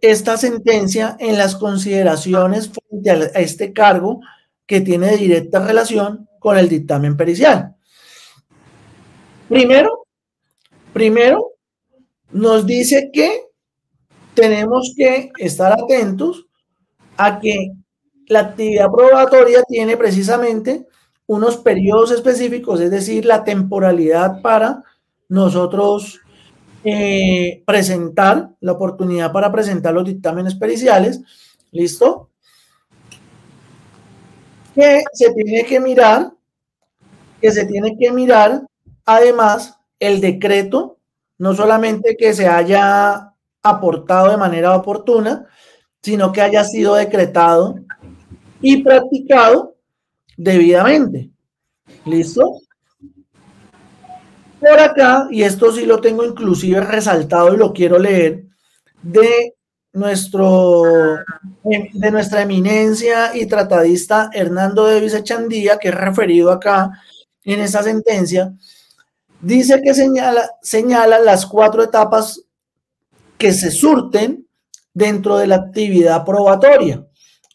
esta 0.00 0.36
sentencia, 0.36 1.16
en 1.18 1.36
las 1.36 1.56
consideraciones 1.56 2.70
frente 2.70 3.10
a 3.10 3.40
este 3.40 3.72
cargo 3.72 4.20
que 4.66 4.80
tiene 4.80 5.16
directa 5.16 5.64
relación 5.64 6.28
con 6.38 6.58
el 6.58 6.68
dictamen 6.68 7.16
pericial. 7.16 7.74
Primero, 9.48 10.06
Primero, 10.96 11.52
nos 12.32 12.64
dice 12.64 13.10
que 13.12 13.42
tenemos 14.32 14.94
que 14.96 15.30
estar 15.36 15.70
atentos 15.70 16.46
a 17.18 17.38
que 17.38 17.72
la 18.28 18.40
actividad 18.40 18.90
probatoria 18.90 19.62
tiene 19.68 19.98
precisamente 19.98 20.86
unos 21.26 21.58
periodos 21.58 22.12
específicos, 22.12 22.80
es 22.80 22.90
decir, 22.90 23.26
la 23.26 23.44
temporalidad 23.44 24.40
para 24.40 24.84
nosotros 25.28 26.18
eh, 26.82 27.62
presentar, 27.66 28.52
la 28.60 28.72
oportunidad 28.72 29.32
para 29.32 29.52
presentar 29.52 29.92
los 29.92 30.06
dictámenes 30.06 30.54
periciales, 30.54 31.20
¿listo? 31.72 32.30
Que 34.76 35.02
se 35.14 35.32
tiene 35.32 35.64
que 35.64 35.80
mirar, 35.80 36.32
que 37.40 37.50
se 37.50 37.64
tiene 37.64 37.96
que 37.98 38.12
mirar, 38.12 38.62
además, 39.06 39.78
el 39.98 40.20
decreto, 40.20 40.98
no 41.38 41.54
solamente 41.54 42.16
que 42.16 42.34
se 42.34 42.46
haya 42.46 43.32
aportado 43.62 44.30
de 44.30 44.36
manera 44.36 44.76
oportuna, 44.76 45.46
sino 46.02 46.30
que 46.30 46.42
haya 46.42 46.62
sido 46.62 46.94
decretado 46.94 47.76
y 48.60 48.82
practicado 48.82 49.74
debidamente. 50.36 51.30
¿Listo? 52.04 52.60
Por 54.60 54.78
acá, 54.78 55.26
y 55.30 55.42
esto 55.42 55.72
sí 55.72 55.86
lo 55.86 56.00
tengo 56.00 56.24
inclusive 56.24 56.80
resaltado 56.80 57.54
y 57.54 57.56
lo 57.56 57.72
quiero 57.72 57.98
leer, 57.98 58.44
de 59.02 59.55
nuestro 59.96 60.82
de 61.64 62.10
nuestra 62.10 62.42
eminencia 62.42 63.34
y 63.34 63.46
tratadista 63.46 64.30
Hernando 64.32 64.86
Davis 64.86 65.14
Echandía, 65.14 65.78
que 65.78 65.88
es 65.88 65.94
referido 65.94 66.52
acá 66.52 66.90
en 67.44 67.60
esta 67.60 67.82
sentencia, 67.82 68.52
dice 69.40 69.80
que 69.82 69.94
señala, 69.94 70.50
señala 70.60 71.18
las 71.18 71.46
cuatro 71.46 71.82
etapas 71.82 72.42
que 73.38 73.52
se 73.52 73.70
surten 73.70 74.46
dentro 74.92 75.38
de 75.38 75.46
la 75.46 75.56
actividad 75.56 76.24
probatoria. 76.24 77.04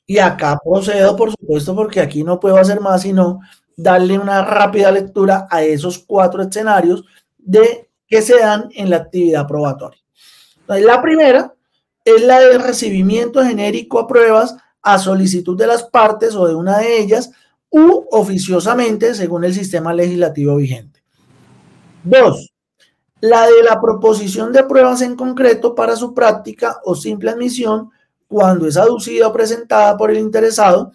Y 0.08 0.18
acá 0.18 0.58
procedo, 0.64 1.16
por 1.16 1.32
supuesto, 1.32 1.76
porque 1.76 2.02
aquí 2.02 2.24
no 2.24 2.40
puedo 2.40 2.58
hacer 2.58 2.82
más 2.82 3.04
sino 3.04 3.40
darle 3.78 4.18
una 4.18 4.44
rápida 4.44 4.92
lectura 4.92 5.48
a 5.50 5.64
esos 5.64 6.00
cuatro 6.00 6.42
escenarios 6.42 7.06
de 7.38 7.88
que 8.08 8.22
se 8.22 8.40
dan 8.40 8.70
en 8.74 8.90
la 8.90 8.98
actividad 8.98 9.48
probatoria. 9.48 10.02
la 10.68 11.02
primera 11.02 11.54
es 12.06 12.22
la 12.24 12.40
del 12.40 12.62
recibimiento 12.62 13.44
genérico 13.44 14.00
a 14.00 14.08
pruebas 14.08 14.56
a 14.82 14.98
solicitud 14.98 15.58
de 15.58 15.68
las 15.68 15.84
partes 15.84 16.36
o 16.36 16.48
de 16.48 16.56
una 16.56 16.80
de 16.80 17.00
ellas 17.00 17.32
u 17.70 18.06
oficiosamente 18.12 19.14
según 19.14 19.44
el 19.44 19.54
sistema 19.54 19.94
legislativo 19.94 20.56
vigente. 20.58 21.04
Dos, 22.04 22.52
la 23.22 23.46
de 23.46 23.64
la 23.64 23.80
proposición 23.80 24.52
de 24.52 24.64
pruebas 24.64 25.02
en 25.02 25.16
concreto 25.16 25.76
para 25.76 25.96
su 25.96 26.14
práctica 26.14 26.80
o 26.84 26.96
simple 26.96 27.30
admisión 27.30 27.92
cuando 28.28 28.68
es 28.68 28.78
aducida 28.78 29.28
o 29.28 29.34
presentada 29.34 29.96
por 29.98 30.10
el 30.10 30.18
interesado 30.18 30.92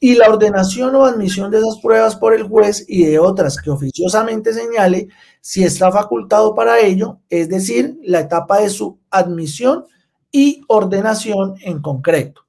y 0.00 0.14
la 0.14 0.30
ordenación 0.30 0.94
o 0.96 1.04
admisión 1.04 1.50
de 1.50 1.58
esas 1.58 1.78
pruebas 1.80 2.16
por 2.16 2.34
el 2.34 2.44
juez 2.44 2.84
y 2.88 3.04
de 3.04 3.18
otras 3.18 3.60
que 3.60 3.70
oficiosamente 3.70 4.52
señale 4.52 5.08
si 5.42 5.62
está 5.62 5.92
facultado 5.92 6.54
para 6.54 6.80
ello, 6.80 7.20
es 7.28 7.48
decir, 7.48 7.98
la 8.02 8.20
etapa 8.20 8.60
de 8.60 8.70
su 8.70 8.98
admisión 9.10 9.84
y 10.32 10.62
ordenación 10.68 11.54
en 11.62 11.80
concreto. 11.80 12.46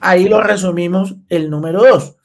Ahí 0.00 0.24
lo 0.28 0.40
resumimos 0.40 1.14
el 1.28 1.50
número 1.50 1.82
dos. 1.82 2.16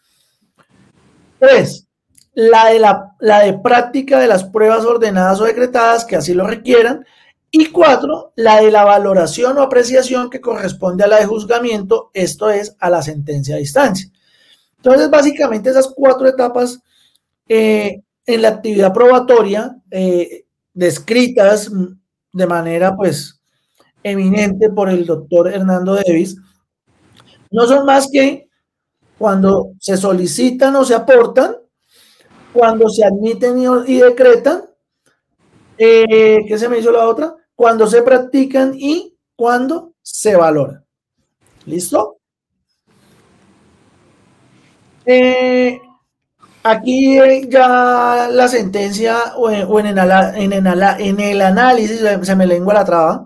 Tres, 1.40 1.88
la 2.34 2.68
de, 2.68 2.80
la, 2.80 3.16
la 3.20 3.40
de 3.40 3.54
práctica 3.54 4.20
de 4.20 4.28
las 4.28 4.44
pruebas 4.44 4.86
ordenadas 4.86 5.40
o 5.40 5.46
decretadas 5.46 6.06
que 6.06 6.16
así 6.16 6.34
lo 6.34 6.48
requieran. 6.48 7.06
Y 7.50 7.68
cuatro, 7.68 8.34
la 8.36 8.62
de 8.62 8.72
la 8.72 8.84
valoración 8.84 9.58
o 9.58 9.62
apreciación 9.62 10.30
que 10.30 10.42
corresponde 10.42 11.04
a 11.04 11.08
la 11.08 11.20
de 11.20 11.26
juzgamiento, 11.26 12.12
esto 12.14 12.50
es 12.50 12.76
a 12.80 12.90
la 12.90 13.02
sentencia 13.02 13.56
a 13.56 13.60
distancia. 13.60 14.12
Entonces, 14.78 15.10
básicamente 15.10 15.70
esas 15.70 15.92
cuatro 15.96 16.28
etapas 16.28 16.80
eh, 17.48 18.02
en 18.26 18.42
la 18.42 18.50
actividad 18.50 18.94
probatoria, 18.94 19.78
eh, 19.90 20.46
descritas 20.74 21.72
de 22.34 22.46
manera 22.46 22.96
pues 22.96 23.37
eminente 24.12 24.70
por 24.70 24.90
el 24.90 25.06
doctor 25.06 25.48
Hernando 25.48 25.96
Davis, 25.96 26.38
no 27.52 27.66
son 27.66 27.86
más 27.86 28.10
que 28.12 28.48
cuando 29.18 29.72
se 29.80 29.98
solicitan 29.98 30.76
o 30.76 30.86
se 30.86 30.94
aportan, 30.94 31.58
cuando 32.54 32.90
se 32.90 33.04
admiten 33.06 33.58
y, 33.88 33.98
decretan, 33.98 34.64
eh, 35.78 36.40
¿qué 36.48 36.58
se 36.58 36.70
me 36.70 36.80
hizo 36.80 36.92
la 36.92 37.08
otra? 37.08 37.36
Cuando 37.56 37.88
se 37.88 38.02
practican 38.02 38.74
y 38.76 39.18
cuando 39.36 39.94
se 40.02 40.36
valoran. 40.36 40.86
¿Listo? 41.66 42.18
Eh, 45.06 45.80
aquí 46.64 47.18
ya 47.50 48.28
la 48.32 48.48
sentencia 48.48 49.36
o 49.36 49.50
en, 49.50 49.88
el, 49.88 50.00
en 51.00 51.20
el 51.20 51.42
análisis, 51.42 52.02
se 52.22 52.36
me 52.36 52.48
lengua 52.48 52.74
la 52.74 52.86
traba, 52.86 53.26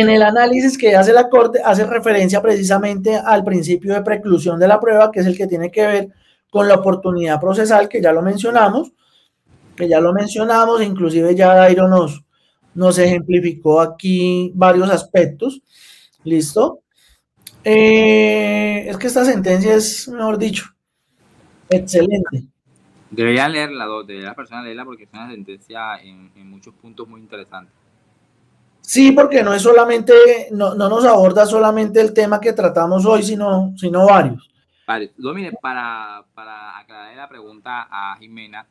en 0.00 0.10
el 0.10 0.22
análisis 0.22 0.78
que 0.78 0.94
hace 0.94 1.12
la 1.12 1.28
Corte 1.28 1.60
hace 1.64 1.84
referencia 1.84 2.40
precisamente 2.40 3.16
al 3.16 3.42
principio 3.42 3.94
de 3.94 4.02
preclusión 4.02 4.56
de 4.60 4.68
la 4.68 4.78
prueba, 4.78 5.10
que 5.10 5.18
es 5.20 5.26
el 5.26 5.36
que 5.36 5.48
tiene 5.48 5.72
que 5.72 5.84
ver 5.84 6.08
con 6.50 6.68
la 6.68 6.76
oportunidad 6.76 7.40
procesal, 7.40 7.88
que 7.88 8.00
ya 8.00 8.12
lo 8.12 8.22
mencionamos, 8.22 8.92
que 9.74 9.88
ya 9.88 10.00
lo 10.00 10.12
mencionamos, 10.12 10.82
inclusive 10.82 11.34
ya 11.34 11.52
Dairo 11.52 11.88
nos, 11.88 12.98
ejemplificó 12.98 13.80
aquí 13.80 14.52
varios 14.54 14.88
aspectos. 14.88 15.62
¿Listo? 16.22 16.82
Eh, 17.64 18.86
es 18.88 18.96
que 18.98 19.08
esta 19.08 19.24
sentencia 19.24 19.74
es, 19.74 20.06
mejor 20.08 20.38
dicho, 20.38 20.64
excelente. 21.68 22.44
Deberían 23.10 23.52
leerla, 23.52 23.86
debería 24.06 24.28
la 24.28 24.36
persona 24.36 24.62
leerla 24.62 24.84
porque 24.84 25.04
es 25.04 25.10
una 25.12 25.28
sentencia 25.28 25.96
en, 25.96 26.30
en 26.36 26.48
muchos 26.48 26.72
puntos 26.74 27.08
muy 27.08 27.20
interesante. 27.20 27.72
Sí, 28.88 29.12
porque 29.12 29.42
no 29.42 29.52
es 29.52 29.60
solamente, 29.60 30.48
no, 30.50 30.74
nos 30.74 31.04
aborda 31.04 31.44
solamente 31.44 32.00
el 32.00 32.14
tema 32.14 32.40
que 32.40 32.54
tratamos 32.54 33.04
hoy, 33.04 33.22
sino, 33.22 33.74
sino 33.76 34.06
varios. 34.06 34.48
Vale, 34.86 35.12
para, 35.60 36.24
para 36.32 36.78
aclarar 36.78 37.14
la 37.14 37.28
pregunta 37.28 37.86
a 37.90 38.16
Jimena 38.16 38.66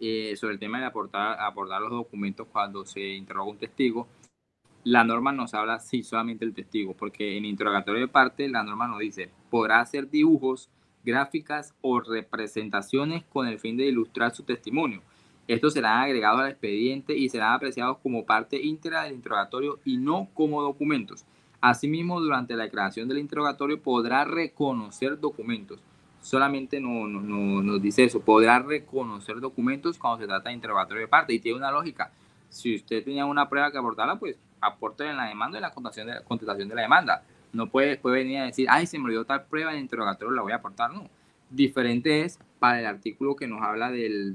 eh, 0.00 0.34
sobre 0.36 0.54
el 0.54 0.58
tema 0.58 0.80
de 0.80 0.86
aportar, 0.86 1.38
aportar 1.38 1.82
los 1.82 1.90
documentos 1.90 2.46
cuando 2.50 2.86
se 2.86 3.06
interroga 3.06 3.50
un 3.50 3.58
testigo, 3.58 4.08
la 4.84 5.04
norma 5.04 5.32
nos 5.32 5.52
habla, 5.52 5.80
sí, 5.80 6.02
solamente 6.02 6.46
el 6.46 6.54
testigo, 6.54 6.94
porque 6.94 7.36
en 7.36 7.44
interrogatorio 7.44 8.00
de 8.00 8.08
parte 8.08 8.48
la 8.48 8.62
norma 8.62 8.88
nos 8.88 9.00
dice, 9.00 9.28
podrá 9.50 9.80
hacer 9.80 10.08
dibujos, 10.08 10.70
gráficas 11.04 11.74
o 11.82 12.00
representaciones 12.00 13.24
con 13.24 13.46
el 13.46 13.58
fin 13.58 13.76
de 13.76 13.84
ilustrar 13.84 14.34
su 14.34 14.44
testimonio 14.44 15.02
estos 15.48 15.72
serán 15.72 16.02
agregados 16.02 16.40
al 16.40 16.50
expediente 16.50 17.16
y 17.16 17.28
serán 17.28 17.54
apreciados 17.54 17.98
como 17.98 18.24
parte 18.24 18.62
íntegra 18.62 19.04
del 19.04 19.14
interrogatorio 19.14 19.80
y 19.84 19.96
no 19.96 20.28
como 20.34 20.62
documentos. 20.62 21.24
Asimismo, 21.60 22.20
durante 22.20 22.54
la 22.56 22.64
declaración 22.64 23.08
del 23.08 23.18
interrogatorio 23.18 23.80
podrá 23.80 24.24
reconocer 24.24 25.18
documentos. 25.18 25.80
Solamente 26.20 26.80
no, 26.80 27.06
nos 27.08 27.82
dice 27.82 28.04
eso, 28.04 28.20
podrá 28.20 28.60
reconocer 28.60 29.40
documentos 29.40 29.98
cuando 29.98 30.20
se 30.20 30.26
trata 30.26 30.48
de 30.48 30.54
interrogatorio 30.54 31.02
de 31.02 31.08
parte 31.08 31.32
y 31.32 31.40
tiene 31.40 31.58
una 31.58 31.72
lógica. 31.72 32.12
Si 32.48 32.76
usted 32.76 33.04
tenía 33.04 33.26
una 33.26 33.48
prueba 33.48 33.72
que 33.72 33.78
aportarla, 33.78 34.16
pues 34.16 34.36
aporte 34.60 35.04
en 35.04 35.16
la 35.16 35.26
demanda 35.26 35.58
y 35.58 35.60
la 35.60 35.72
contestación 35.72 36.06
de, 36.06 36.22
contestación 36.24 36.68
de 36.68 36.74
la 36.76 36.82
demanda. 36.82 37.24
No 37.52 37.68
puede, 37.68 37.96
puede 37.96 38.18
venir 38.18 38.38
a 38.38 38.44
decir, 38.44 38.66
ay, 38.70 38.86
se 38.86 38.98
me 38.98 39.06
olvidó 39.06 39.24
tal 39.24 39.44
prueba 39.46 39.72
en 39.72 39.78
el 39.78 39.82
interrogatorio, 39.82 40.34
la 40.34 40.42
voy 40.42 40.52
a 40.52 40.56
aportar. 40.56 40.92
No. 40.92 41.08
Diferente 41.50 42.22
es 42.22 42.38
para 42.58 42.78
el 42.78 42.86
artículo 42.86 43.34
que 43.34 43.48
nos 43.48 43.60
habla 43.60 43.90
del 43.90 44.32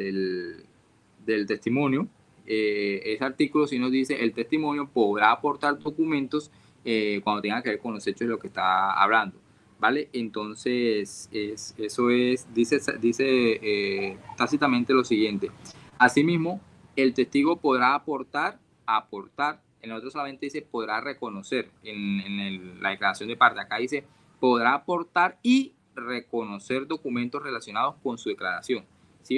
testimonio, 1.46 2.08
eh, 2.46 3.02
ese 3.04 3.26
artículo 3.26 3.68
sí 3.68 3.78
nos 3.78 3.92
dice 3.92 4.24
el 4.24 4.32
testimonio 4.34 4.88
podrá 4.88 5.32
aportar 5.32 5.78
documentos 5.80 6.50
eh, 6.86 7.20
cuando 7.22 7.42
tenga 7.42 7.62
que 7.62 7.72
ver 7.72 7.80
con 7.80 7.94
los 7.94 8.08
hechos 8.08 8.22
de 8.22 8.28
lo 8.28 8.40
que 8.40 8.48
está 8.48 8.94
hablando. 8.94 9.38
¿Vale? 9.80 10.10
Entonces, 10.14 11.30
es, 11.32 11.76
eso 11.78 12.10
es, 12.10 12.52
dice, 12.54 12.80
dice 13.00 13.26
eh, 13.62 14.18
tácitamente 14.36 14.94
lo 14.94 15.04
siguiente. 15.04 15.52
Asimismo, 16.00 16.62
el 16.96 17.14
testigo 17.14 17.58
podrá 17.58 17.94
aportar, 17.94 18.58
aportar, 18.88 19.62
en 19.82 19.92
el 19.92 19.98
otro 19.98 20.10
solamente 20.10 20.48
dice 20.48 20.64
podrá 20.64 21.00
reconocer, 21.02 21.70
en, 21.84 22.82
la 22.82 22.90
declaración 22.90 23.30
de 23.30 23.38
parte, 23.38 23.60
acá 23.60 23.78
dice 23.78 24.04
podrá 24.40 24.74
aportar 24.74 25.38
y 25.44 25.74
reconocer 25.96 26.88
documentos 26.88 27.44
relacionados 27.44 27.96
con 28.02 28.18
su 28.18 28.30
declaración. 28.30 28.86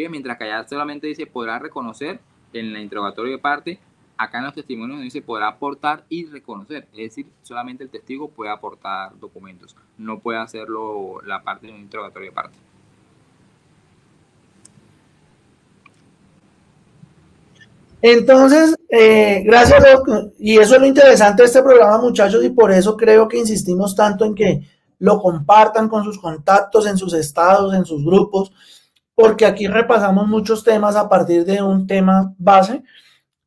Mientras 0.09 0.37
que 0.37 0.43
allá 0.45 0.67
solamente 0.67 1.07
dice 1.07 1.25
podrá 1.25 1.59
reconocer 1.59 2.19
en 2.53 2.75
el 2.75 2.81
interrogatorio 2.81 3.31
de 3.31 3.39
parte, 3.39 3.79
acá 4.17 4.39
en 4.39 4.45
los 4.45 4.53
testimonios 4.53 5.01
dice 5.01 5.21
podrá 5.21 5.47
aportar 5.47 6.03
y 6.09 6.25
reconocer, 6.25 6.87
es 6.91 6.97
decir, 6.97 7.27
solamente 7.41 7.83
el 7.83 7.89
testigo 7.89 8.29
puede 8.29 8.51
aportar 8.51 9.17
documentos, 9.19 9.75
no 9.97 10.19
puede 10.19 10.39
hacerlo 10.39 11.21
la 11.25 11.41
parte 11.41 11.67
de 11.67 11.73
un 11.73 11.79
interrogatorio 11.79 12.29
de 12.29 12.35
parte. 12.35 12.57
Entonces, 18.01 18.75
eh, 18.89 19.43
gracias, 19.45 19.83
Y 20.37 20.57
eso 20.57 20.75
es 20.75 20.81
lo 20.81 20.87
interesante 20.87 21.41
de 21.41 21.47
este 21.47 21.61
programa, 21.61 21.97
muchachos, 21.97 22.43
y 22.43 22.49
por 22.49 22.71
eso 22.71 22.95
creo 22.95 23.27
que 23.27 23.37
insistimos 23.37 23.95
tanto 23.95 24.23
en 24.25 24.35
que 24.35 24.61
lo 24.99 25.21
compartan 25.21 25.89
con 25.89 26.03
sus 26.03 26.19
contactos, 26.19 26.87
en 26.87 26.97
sus 26.97 27.13
estados, 27.13 27.73
en 27.73 27.85
sus 27.85 28.03
grupos, 28.03 28.51
porque 29.19 29.45
aquí 29.45 29.67
repasamos 29.67 30.29
muchos 30.29 30.63
temas 30.63 30.95
a 30.95 31.09
partir 31.09 31.43
de 31.43 31.61
un 31.61 31.85
tema 31.85 32.33
base 32.37 32.81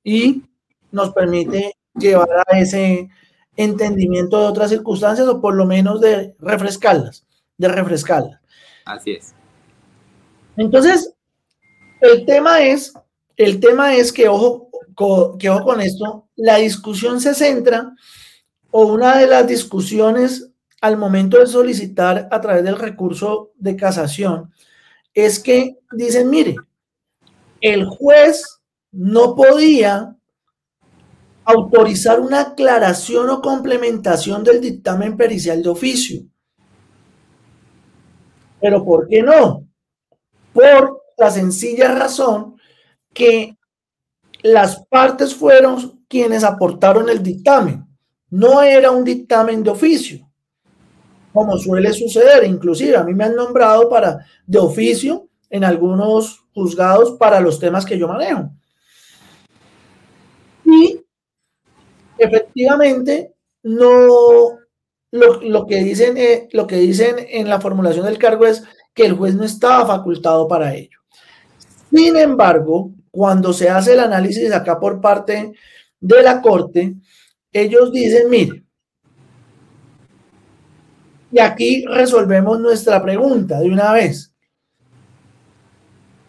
y 0.04 0.42
nos 0.90 1.14
permite 1.14 1.78
llevar 1.94 2.28
a 2.46 2.58
ese 2.58 3.08
entendimiento 3.56 4.38
de 4.38 4.48
otras 4.48 4.68
circunstancias 4.68 5.26
o 5.26 5.40
por 5.40 5.54
lo 5.54 5.64
menos 5.64 6.02
de 6.02 6.36
refrescarlas, 6.40 7.26
de 7.56 7.68
refrescarlas. 7.68 8.38
Así 8.84 9.12
es. 9.12 9.34
Entonces, 10.58 11.14
el 12.02 12.26
tema 12.26 12.60
es, 12.60 12.92
el 13.38 13.58
tema 13.58 13.94
es 13.94 14.12
que 14.12 14.28
ojo, 14.28 14.68
que 15.38 15.48
ojo 15.48 15.64
con 15.64 15.80
esto, 15.80 16.28
la 16.36 16.56
discusión 16.56 17.18
se 17.18 17.34
centra 17.34 17.94
o 18.70 18.84
una 18.84 19.16
de 19.16 19.26
las 19.26 19.46
discusiones 19.46 20.50
al 20.82 20.98
momento 20.98 21.38
de 21.38 21.46
solicitar 21.46 22.28
a 22.30 22.40
través 22.42 22.62
del 22.62 22.76
recurso 22.76 23.52
de 23.56 23.74
casación 23.74 24.52
es 25.14 25.38
que 25.38 25.78
dicen, 25.92 26.30
mire, 26.30 26.56
el 27.60 27.86
juez 27.86 28.60
no 28.90 29.34
podía 29.34 30.16
autorizar 31.44 32.20
una 32.20 32.40
aclaración 32.40 33.30
o 33.30 33.40
complementación 33.40 34.44
del 34.44 34.60
dictamen 34.60 35.16
pericial 35.16 35.62
de 35.62 35.68
oficio. 35.68 36.22
Pero 38.60 38.84
¿por 38.84 39.08
qué 39.08 39.22
no? 39.22 39.66
Por 40.52 41.02
la 41.16 41.30
sencilla 41.30 41.94
razón 41.94 42.56
que 43.12 43.56
las 44.42 44.84
partes 44.86 45.34
fueron 45.34 46.04
quienes 46.08 46.44
aportaron 46.44 47.08
el 47.08 47.22
dictamen. 47.22 47.84
No 48.30 48.62
era 48.62 48.90
un 48.90 49.04
dictamen 49.04 49.62
de 49.62 49.70
oficio, 49.70 50.31
como 51.32 51.56
suele 51.58 51.92
suceder. 51.92 52.44
Inclusive 52.44 52.96
a 52.96 53.04
mí 53.04 53.14
me 53.14 53.24
han 53.24 53.36
nombrado 53.36 53.88
para 53.88 54.26
de 54.46 54.58
oficio 54.58 55.28
en 55.50 55.64
algunos 55.64 56.44
juzgados 56.54 57.12
para 57.12 57.40
los 57.40 57.58
temas 57.58 57.84
que 57.84 57.98
yo 57.98 58.08
manejo. 58.08 58.50
Y 60.64 61.00
efectivamente, 62.18 63.34
no 63.62 64.58
lo, 65.10 65.66
que 65.66 65.84
dicen, 65.84 66.16
eh, 66.16 66.48
lo 66.52 66.66
que 66.66 66.76
dicen 66.76 67.16
en 67.28 67.48
la 67.48 67.60
formulación 67.60 68.06
del 68.06 68.18
cargo 68.18 68.46
es 68.46 68.64
que 68.94 69.04
el 69.04 69.14
juez 69.14 69.34
no 69.34 69.44
estaba 69.44 69.86
facultado 69.86 70.48
para 70.48 70.74
ello. 70.74 70.98
Sin 71.92 72.16
embargo, 72.16 72.90
cuando 73.10 73.52
se 73.52 73.68
hace 73.68 73.92
el 73.92 74.00
análisis 74.00 74.50
acá 74.52 74.80
por 74.80 75.00
parte 75.00 75.52
de 76.00 76.22
la 76.22 76.40
Corte, 76.40 76.94
ellos 77.52 77.92
dicen, 77.92 78.30
mire, 78.30 78.61
y 81.32 81.40
aquí 81.40 81.84
resolvemos 81.86 82.60
nuestra 82.60 83.02
pregunta 83.02 83.58
de 83.58 83.70
una 83.70 83.92
vez. 83.92 84.32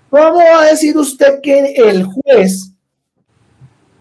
¿Cómo 0.10 0.38
va 0.38 0.62
a 0.62 0.66
decir 0.66 0.98
usted 0.98 1.42
que 1.42 1.74
el 1.76 2.06
juez 2.06 2.74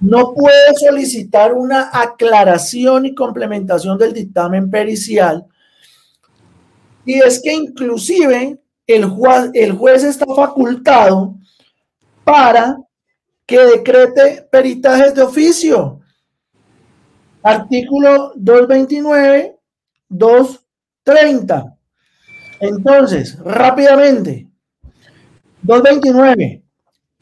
no 0.02 0.34
puede 0.34 0.74
solicitar 0.74 1.54
una 1.54 1.90
aclaración 1.92 3.06
y 3.06 3.14
complementación 3.14 3.96
del 3.96 4.12
dictamen 4.12 4.68
pericial. 4.68 5.46
Y 7.04 7.20
es 7.20 7.40
que 7.40 7.52
inclusive 7.52 8.58
el 8.84 9.04
juez, 9.04 9.50
el 9.54 9.72
juez 9.72 10.02
está 10.02 10.26
facultado 10.34 11.36
para 12.24 12.78
que 13.46 13.60
decrete 13.60 14.42
peritajes 14.50 15.14
de 15.14 15.22
oficio. 15.22 16.00
Artículo 17.44 18.32
229, 18.34 19.56
230. 21.04 21.76
Entonces, 22.60 23.38
rápidamente, 23.40 24.48
229 25.62 26.62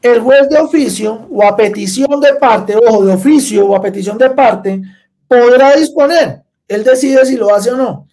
el 0.01 0.19
juez 0.19 0.49
de 0.49 0.57
oficio 0.57 1.27
o 1.29 1.43
a 1.43 1.55
petición 1.55 2.19
de 2.19 2.33
parte, 2.35 2.75
ojo, 2.75 3.05
de 3.05 3.13
oficio 3.13 3.67
o 3.67 3.75
a 3.75 3.81
petición 3.81 4.17
de 4.17 4.31
parte, 4.31 4.81
podrá 5.27 5.75
disponer, 5.75 6.43
él 6.67 6.83
decide 6.83 7.25
si 7.25 7.37
lo 7.37 7.53
hace 7.53 7.71
o 7.71 7.77
no, 7.77 8.07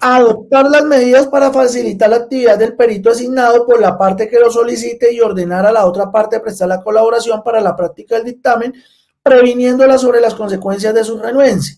adoptar 0.00 0.70
las 0.70 0.84
medidas 0.84 1.26
para 1.26 1.52
facilitar 1.52 2.08
la 2.08 2.16
actividad 2.16 2.58
del 2.58 2.76
perito 2.76 3.10
asignado 3.10 3.66
por 3.66 3.80
la 3.80 3.98
parte 3.98 4.28
que 4.28 4.38
lo 4.38 4.50
solicite 4.50 5.12
y 5.12 5.20
ordenar 5.20 5.66
a 5.66 5.72
la 5.72 5.84
otra 5.84 6.10
parte 6.10 6.40
prestar 6.40 6.68
la 6.68 6.82
colaboración 6.82 7.42
para 7.42 7.60
la 7.60 7.76
práctica 7.76 8.14
del 8.14 8.24
dictamen, 8.24 8.72
previniéndola 9.22 9.98
sobre 9.98 10.20
las 10.20 10.34
consecuencias 10.34 10.94
de 10.94 11.04
su 11.04 11.18
renuencia. 11.18 11.76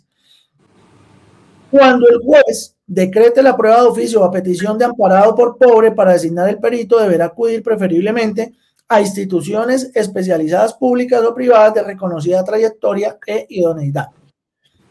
Cuando 1.70 2.06
el 2.08 2.18
juez 2.18 2.71
decrete 2.92 3.42
la 3.42 3.56
prueba 3.56 3.80
de 3.80 3.86
oficio 3.86 4.22
a 4.22 4.30
petición 4.30 4.76
de 4.76 4.84
amparado 4.84 5.34
por 5.34 5.56
pobre 5.56 5.92
para 5.92 6.12
designar 6.12 6.50
el 6.50 6.58
perito, 6.58 7.00
deberá 7.00 7.24
acudir 7.26 7.62
preferiblemente 7.62 8.52
a 8.86 9.00
instituciones 9.00 9.90
especializadas 9.94 10.74
públicas 10.74 11.22
o 11.22 11.34
privadas 11.34 11.72
de 11.72 11.82
reconocida 11.84 12.44
trayectoria 12.44 13.18
e 13.26 13.46
idoneidad. 13.48 14.08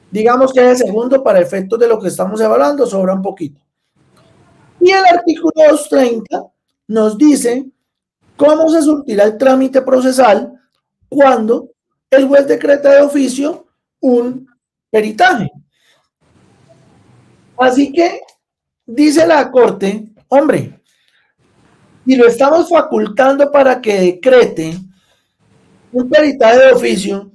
Digamos 0.10 0.52
que 0.52 0.68
el 0.68 0.76
segundo, 0.76 1.24
para 1.24 1.40
efectos 1.40 1.78
de 1.78 1.88
lo 1.88 2.00
que 2.00 2.08
estamos 2.08 2.42
evaluando, 2.42 2.88
sobra 2.88 3.14
un 3.14 3.22
poquito. 3.22 3.62
Y 4.80 4.90
el 4.90 5.06
artículo 5.06 5.54
230 5.56 6.44
nos 6.88 7.16
dice 7.20 7.70
cómo 8.36 8.68
se 8.70 8.82
surtirá 8.82 9.26
el 9.26 9.38
trámite 9.38 9.84
procesal 9.84 10.60
cuando 11.08 11.70
el 12.10 12.28
juez 12.28 12.48
decreta 12.48 12.96
de 12.96 13.02
oficio 13.02 13.68
un 14.00 14.48
peritaje. 14.90 15.52
Así 17.62 17.94
que 17.94 18.22
dice 18.88 19.28
la 19.28 19.52
Corte, 19.52 20.08
hombre, 20.30 20.82
y 22.08 22.16
lo 22.16 22.26
estamos 22.26 22.68
facultando 22.68 23.52
para 23.52 23.80
que 23.80 24.00
decrete 24.00 24.80
un 25.92 26.10
peritaje 26.10 26.58
de 26.58 26.72
oficio, 26.72 27.32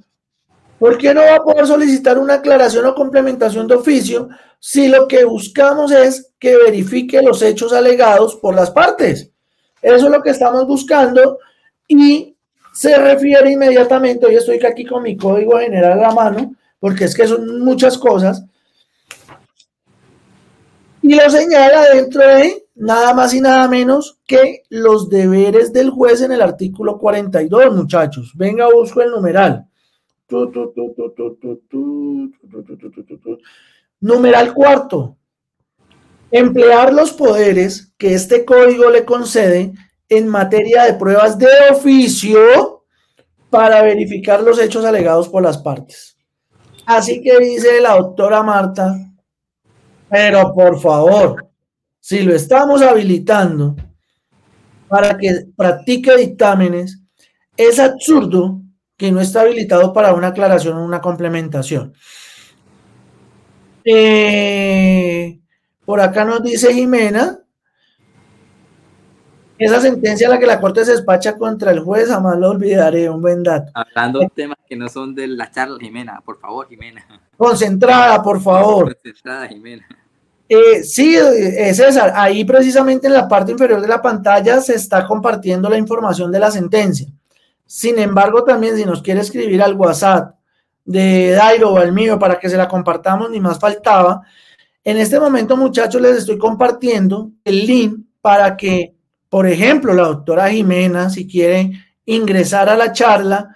¿por 0.77 0.97
qué 0.97 1.13
no 1.13 1.21
va 1.21 1.35
a 1.35 1.43
poder 1.43 1.65
solicitar 1.65 2.17
una 2.17 2.33
aclaración 2.33 2.85
o 2.87 2.93
complementación 2.93 3.67
de 3.67 3.75
oficio 3.75 4.27
si 4.59 4.89
lo 4.89 5.07
que 5.07 5.23
buscamos 5.23 5.93
es 5.93 6.33
que 6.37 6.57
verifique 6.57 7.21
los 7.21 7.41
hechos 7.41 7.71
alegados 7.71 8.35
por 8.35 8.53
las 8.53 8.69
partes? 8.69 9.31
Eso 9.81 10.07
es 10.07 10.11
lo 10.11 10.21
que 10.21 10.31
estamos 10.31 10.67
buscando 10.67 11.39
y 11.87 12.35
se 12.73 12.97
refiere 12.97 13.53
inmediatamente, 13.53 14.25
hoy 14.25 14.35
estoy 14.35 14.59
aquí 14.65 14.83
con 14.83 15.03
mi 15.03 15.15
código 15.15 15.57
general 15.57 15.93
a 15.93 16.07
la 16.09 16.13
mano, 16.13 16.53
porque 16.81 17.05
es 17.05 17.15
que 17.15 17.25
son 17.25 17.61
muchas 17.61 17.97
cosas, 17.97 18.43
y 21.07 21.15
lo 21.15 21.29
señala 21.29 21.89
dentro 21.93 22.21
de 22.21 22.67
nada 22.75 23.13
más 23.13 23.33
y 23.33 23.41
nada 23.41 23.67
menos 23.67 24.19
que 24.27 24.63
los 24.69 25.09
deberes 25.09 25.71
del 25.71 25.89
juez 25.89 26.21
en 26.21 26.31
el 26.31 26.41
artículo 26.41 26.97
42, 26.97 27.73
muchachos. 27.73 28.33
Venga, 28.35 28.67
busco 28.71 29.01
el 29.01 29.11
numeral. 29.11 29.65
Numeral 33.99 34.53
cuarto. 34.53 35.17
Emplear 36.29 36.93
los 36.93 37.13
poderes 37.13 37.93
que 37.97 38.13
este 38.13 38.43
código 38.43 38.89
le 38.89 39.05
concede 39.05 39.71
en 40.09 40.27
materia 40.27 40.83
de 40.83 40.95
pruebas 40.95 41.37
de 41.37 41.47
oficio 41.71 42.83
para 43.49 43.81
verificar 43.81 44.43
los 44.43 44.59
hechos 44.59 44.83
alegados 44.83 45.29
por 45.29 45.41
las 45.41 45.57
partes. 45.57 46.17
Así 46.85 47.21
que 47.21 47.39
dice 47.39 47.79
la 47.81 47.95
doctora 47.95 48.43
Marta, 48.43 48.95
pero 50.09 50.53
por 50.53 50.79
favor, 50.79 51.47
si 51.99 52.21
lo 52.21 52.33
estamos 52.33 52.81
habilitando 52.81 53.75
para 54.87 55.17
que 55.17 55.47
practique 55.55 56.15
dictámenes, 56.15 57.01
es 57.55 57.79
absurdo 57.79 58.61
que 58.95 59.11
no 59.11 59.21
está 59.21 59.41
habilitado 59.41 59.93
para 59.93 60.13
una 60.13 60.27
aclaración 60.27 60.77
o 60.77 60.85
una 60.85 61.01
complementación. 61.01 61.93
Eh, 63.83 65.39
por 65.85 66.01
acá 66.01 66.25
nos 66.25 66.43
dice 66.43 66.73
Jimena, 66.73 67.39
esa 69.57 69.81
sentencia 69.81 70.27
a 70.27 70.31
la 70.31 70.39
que 70.39 70.45
la 70.45 70.59
Corte 70.59 70.85
se 70.85 70.91
despacha 70.91 71.37
contra 71.37 71.71
el 71.71 71.79
juez, 71.79 72.07
jamás 72.07 72.37
lo 72.37 72.51
olvidaré, 72.51 73.09
un 73.09 73.21
buen 73.21 73.43
dato. 73.43 73.71
Hablando 73.73 74.19
de 74.19 74.29
temas 74.33 74.57
que 74.67 74.75
no 74.75 74.87
son 74.89 75.15
de 75.15 75.27
la 75.27 75.49
charla, 75.49 75.77
Jimena, 75.79 76.21
por 76.23 76.39
favor, 76.39 76.67
Jimena. 76.67 77.05
Concentrada, 77.35 78.21
por 78.21 78.41
favor. 78.41 78.93
Concentrada, 78.93 79.47
Jimena. 79.47 79.87
Eh, 80.49 80.83
sí, 80.83 81.15
eh, 81.17 81.73
César, 81.73 82.13
ahí 82.15 82.45
precisamente 82.45 83.07
en 83.07 83.13
la 83.13 83.27
parte 83.27 83.51
inferior 83.51 83.81
de 83.81 83.87
la 83.87 84.01
pantalla 84.01 84.61
se 84.61 84.75
está 84.75 85.05
compartiendo 85.05 85.69
la 85.69 85.77
información 85.77 86.31
de 86.31 86.39
la 86.39 86.51
sentencia. 86.51 87.07
Sin 87.65 87.99
embargo, 87.99 88.43
también 88.45 88.77
si 88.77 88.85
nos 88.85 89.01
quiere 89.01 89.19
escribir 89.19 89.61
al 89.61 89.73
WhatsApp 89.73 90.35
de 90.85 91.31
Dairo 91.31 91.73
o 91.73 91.77
al 91.77 91.91
mío 91.91 92.17
para 92.17 92.39
que 92.39 92.49
se 92.49 92.55
la 92.55 92.67
compartamos, 92.67 93.29
ni 93.29 93.41
más 93.41 93.59
faltaba. 93.59 94.21
En 94.85 94.95
este 94.95 95.19
momento, 95.19 95.57
muchachos, 95.57 96.01
les 96.01 96.15
estoy 96.17 96.37
compartiendo 96.37 97.29
el 97.43 97.65
link 97.65 97.99
para 98.21 98.55
que, 98.55 98.95
por 99.29 99.47
ejemplo, 99.47 99.93
la 99.93 100.03
doctora 100.03 100.49
Jimena, 100.49 101.09
si 101.09 101.27
quiere 101.27 101.71
ingresar 102.05 102.69
a 102.69 102.77
la 102.77 102.91
charla, 102.93 103.55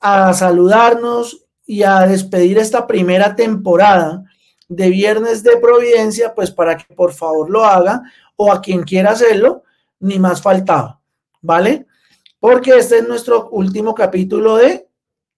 a 0.00 0.32
saludarnos 0.32 1.44
y 1.66 1.82
a 1.82 2.00
despedir 2.06 2.58
esta 2.58 2.86
primera 2.86 3.34
temporada 3.34 4.24
de 4.68 4.90
Viernes 4.90 5.42
de 5.42 5.56
Providencia, 5.56 6.34
pues 6.34 6.50
para 6.50 6.76
que 6.76 6.94
por 6.94 7.12
favor 7.12 7.50
lo 7.50 7.64
haga 7.64 8.02
o 8.36 8.52
a 8.52 8.60
quien 8.60 8.82
quiera 8.82 9.10
hacerlo, 9.10 9.64
ni 10.00 10.18
más 10.18 10.40
faltaba, 10.40 11.00
¿vale? 11.40 11.86
Porque 12.38 12.76
este 12.76 12.98
es 12.98 13.08
nuestro 13.08 13.48
último 13.50 13.94
capítulo 13.94 14.56
de 14.56 14.86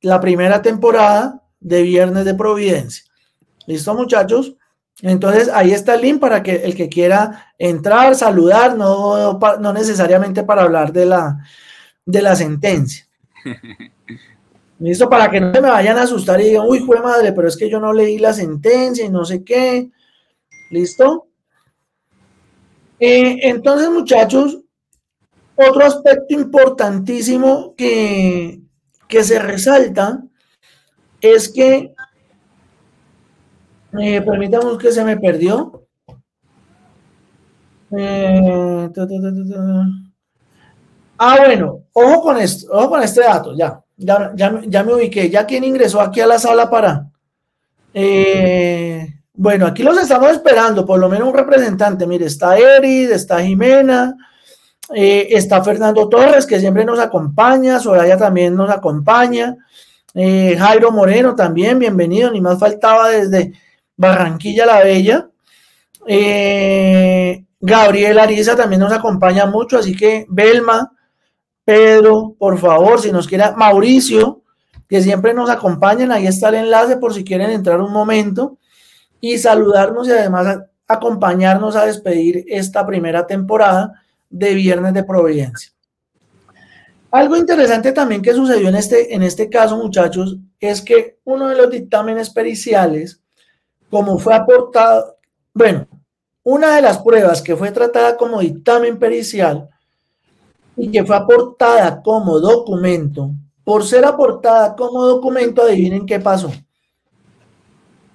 la 0.02 0.20
primera 0.20 0.60
temporada 0.60 1.42
de 1.58 1.82
Viernes 1.82 2.24
de 2.24 2.34
Providencia. 2.34 3.04
¿Listo, 3.66 3.94
muchachos? 3.94 4.54
Entonces, 5.02 5.48
ahí 5.52 5.72
está 5.72 5.94
el 5.94 6.02
link 6.02 6.20
para 6.20 6.42
que 6.42 6.56
el 6.56 6.74
que 6.74 6.88
quiera 6.88 7.52
entrar, 7.58 8.14
saludar, 8.14 8.76
no, 8.76 9.38
no 9.60 9.72
necesariamente 9.72 10.42
para 10.42 10.62
hablar 10.62 10.92
de 10.92 11.06
la, 11.06 11.38
de 12.04 12.22
la 12.22 12.36
sentencia. 12.36 13.06
Listo, 14.78 15.10
para 15.10 15.30
que 15.30 15.40
no 15.40 15.52
se 15.52 15.60
me 15.60 15.68
vayan 15.68 15.98
a 15.98 16.02
asustar 16.02 16.40
y 16.40 16.44
digan, 16.44 16.64
uy, 16.66 16.80
fue 16.80 17.00
madre, 17.00 17.32
pero 17.32 17.48
es 17.48 17.56
que 17.56 17.68
yo 17.68 17.78
no 17.78 17.92
leí 17.92 18.18
la 18.18 18.32
sentencia 18.32 19.04
y 19.04 19.10
no 19.10 19.26
sé 19.26 19.44
qué. 19.44 19.90
¿Listo? 20.70 21.28
Eh, 22.98 23.48
entonces, 23.48 23.90
muchachos, 23.90 24.58
otro 25.54 25.84
aspecto 25.84 26.34
importantísimo 26.34 27.74
que, 27.76 28.60
que 29.06 29.22
se 29.22 29.38
resalta 29.38 30.22
es 31.20 31.50
que, 31.50 31.94
eh, 33.98 34.20
permítame 34.22 34.78
que 34.78 34.92
se 34.92 35.04
me 35.04 35.16
perdió. 35.16 35.86
Eh, 37.96 38.88
ah, 41.18 41.36
bueno, 41.44 41.80
ojo 41.92 42.22
con 42.22 42.38
esto, 42.38 42.72
ojo 42.72 42.90
con 42.90 43.02
este 43.02 43.20
dato, 43.20 43.56
ya, 43.56 43.80
ya, 43.96 44.32
ya, 44.36 44.84
me 44.84 44.94
ubiqué, 44.94 45.28
ya 45.28 45.44
quien 45.44 45.64
ingresó 45.64 46.00
aquí 46.00 46.20
a 46.20 46.26
la 46.26 46.38
sala 46.38 46.70
para... 46.70 47.10
Eh, 47.92 49.08
bueno, 49.34 49.66
aquí 49.66 49.82
los 49.82 49.98
estamos 50.00 50.30
esperando, 50.30 50.86
por 50.86 51.00
lo 51.00 51.08
menos 51.08 51.28
un 51.28 51.34
representante. 51.34 52.06
Mire, 52.06 52.26
está 52.26 52.56
Erid, 52.56 53.10
está 53.10 53.40
Jimena, 53.40 54.14
eh, 54.94 55.28
está 55.30 55.64
Fernando 55.64 56.08
Torres, 56.08 56.46
que 56.46 56.60
siempre 56.60 56.84
nos 56.84 57.00
acompaña, 57.00 57.80
Soraya 57.80 58.16
también 58.16 58.54
nos 58.54 58.70
acompaña, 58.70 59.56
Jairo 60.14 60.92
Moreno 60.92 61.34
también, 61.34 61.78
bienvenido, 61.78 62.30
ni 62.30 62.40
más 62.40 62.58
faltaba 62.58 63.08
desde 63.08 63.52
Barranquilla 64.00 64.64
la 64.64 64.82
Bella. 64.82 65.28
Eh, 66.06 67.44
Gabriel 67.60 68.18
Ariza 68.18 68.56
también 68.56 68.80
nos 68.80 68.92
acompaña 68.92 69.44
mucho, 69.44 69.76
así 69.76 69.94
que 69.94 70.24
Belma, 70.30 70.90
Pedro, 71.66 72.34
por 72.38 72.58
favor, 72.58 72.98
si 72.98 73.12
nos 73.12 73.28
quiera, 73.28 73.54
Mauricio, 73.54 74.42
que 74.88 75.02
siempre 75.02 75.34
nos 75.34 75.50
acompañan, 75.50 76.10
ahí 76.12 76.26
está 76.26 76.48
el 76.48 76.54
enlace 76.54 76.96
por 76.96 77.12
si 77.12 77.24
quieren 77.24 77.50
entrar 77.50 77.82
un 77.82 77.92
momento 77.92 78.56
y 79.20 79.36
saludarnos 79.36 80.08
y 80.08 80.12
además 80.12 80.60
acompañarnos 80.88 81.76
a 81.76 81.84
despedir 81.84 82.46
esta 82.48 82.86
primera 82.86 83.26
temporada 83.26 84.02
de 84.30 84.54
Viernes 84.54 84.94
de 84.94 85.04
Providencia. 85.04 85.72
Algo 87.10 87.36
interesante 87.36 87.92
también 87.92 88.22
que 88.22 88.32
sucedió 88.32 88.70
en 88.70 88.76
este, 88.76 89.14
en 89.14 89.22
este 89.22 89.50
caso, 89.50 89.76
muchachos, 89.76 90.38
es 90.58 90.80
que 90.80 91.18
uno 91.24 91.48
de 91.48 91.56
los 91.56 91.70
dictámenes 91.70 92.30
periciales, 92.30 93.20
como 93.90 94.18
fue 94.18 94.34
aportado, 94.34 95.16
bueno, 95.52 95.86
una 96.42 96.76
de 96.76 96.82
las 96.82 96.98
pruebas 96.98 97.42
que 97.42 97.56
fue 97.56 97.70
tratada 97.72 98.16
como 98.16 98.40
dictamen 98.40 98.98
pericial 98.98 99.68
y 100.76 100.90
que 100.90 101.04
fue 101.04 101.16
aportada 101.16 102.00
como 102.02 102.38
documento, 102.38 103.30
por 103.64 103.84
ser 103.84 104.04
aportada 104.04 104.74
como 104.74 105.04
documento, 105.04 105.62
adivinen 105.62 106.06
qué 106.06 106.18
pasó. 106.20 106.50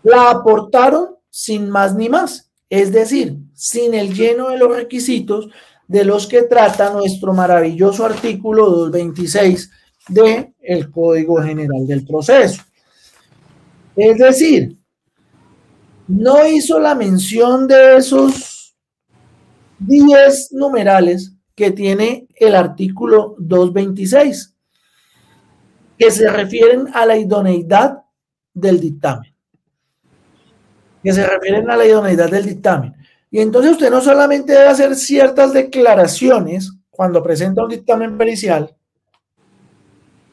La 0.01 0.31
aportaron 0.31 1.15
sin 1.29 1.69
más 1.69 1.93
ni 1.93 2.09
más, 2.09 2.49
es 2.69 2.91
decir, 2.91 3.37
sin 3.53 3.93
el 3.93 4.13
lleno 4.13 4.49
de 4.49 4.57
los 4.57 4.75
requisitos 4.75 5.49
de 5.87 6.05
los 6.05 6.25
que 6.27 6.43
trata 6.43 6.91
nuestro 6.91 7.33
maravilloso 7.33 8.05
artículo 8.05 8.69
226 8.69 9.71
del 10.07 10.53
el 10.61 10.91
Código 10.91 11.41
General 11.41 11.85
del 11.85 12.05
Proceso. 12.05 12.63
Es 13.95 14.17
decir, 14.17 14.77
no 16.07 16.47
hizo 16.47 16.79
la 16.79 16.95
mención 16.95 17.67
de 17.67 17.97
esos 17.97 18.75
10 19.79 20.53
numerales 20.53 21.33
que 21.55 21.71
tiene 21.71 22.27
el 22.35 22.55
artículo 22.55 23.35
226, 23.39 24.53
que 25.97 26.11
se 26.11 26.29
refieren 26.29 26.89
a 26.93 27.05
la 27.05 27.17
idoneidad 27.17 28.03
del 28.53 28.79
dictamen. 28.79 29.33
Que 31.03 31.13
se 31.13 31.25
refieren 31.25 31.69
a 31.69 31.77
la 31.77 31.85
idoneidad 31.85 32.29
del 32.29 32.45
dictamen. 32.45 32.93
Y 33.31 33.39
entonces 33.39 33.71
usted 33.73 33.89
no 33.89 34.01
solamente 34.01 34.53
debe 34.53 34.67
hacer 34.67 34.95
ciertas 34.95 35.53
declaraciones 35.53 36.71
cuando 36.89 37.21
presenta 37.21 37.63
un 37.63 37.69
dictamen 37.69 38.17
pericial, 38.17 38.73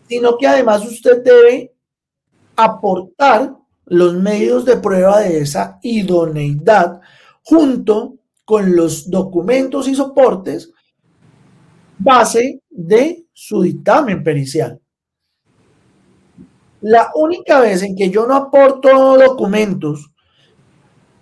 sino 0.09 0.37
que 0.37 0.47
además 0.47 0.85
usted 0.85 1.23
debe 1.23 1.75
aportar 2.55 3.57
los 3.87 4.15
medios 4.15 4.65
de 4.65 4.77
prueba 4.77 5.21
de 5.21 5.41
esa 5.41 5.79
idoneidad 5.83 7.01
junto 7.43 8.17
con 8.45 8.75
los 8.77 9.11
documentos 9.11 9.89
y 9.89 9.95
soportes 9.95 10.73
base 11.99 12.61
de 12.69 13.27
su 13.33 13.63
dictamen 13.63 14.23
pericial. 14.23 14.81
La 16.81 17.11
única 17.15 17.61
vez 17.61 17.83
en 17.83 17.95
que 17.95 18.11
yo 18.11 18.27
no 18.27 18.35
aporto 18.35 19.17
documentos 19.17 20.11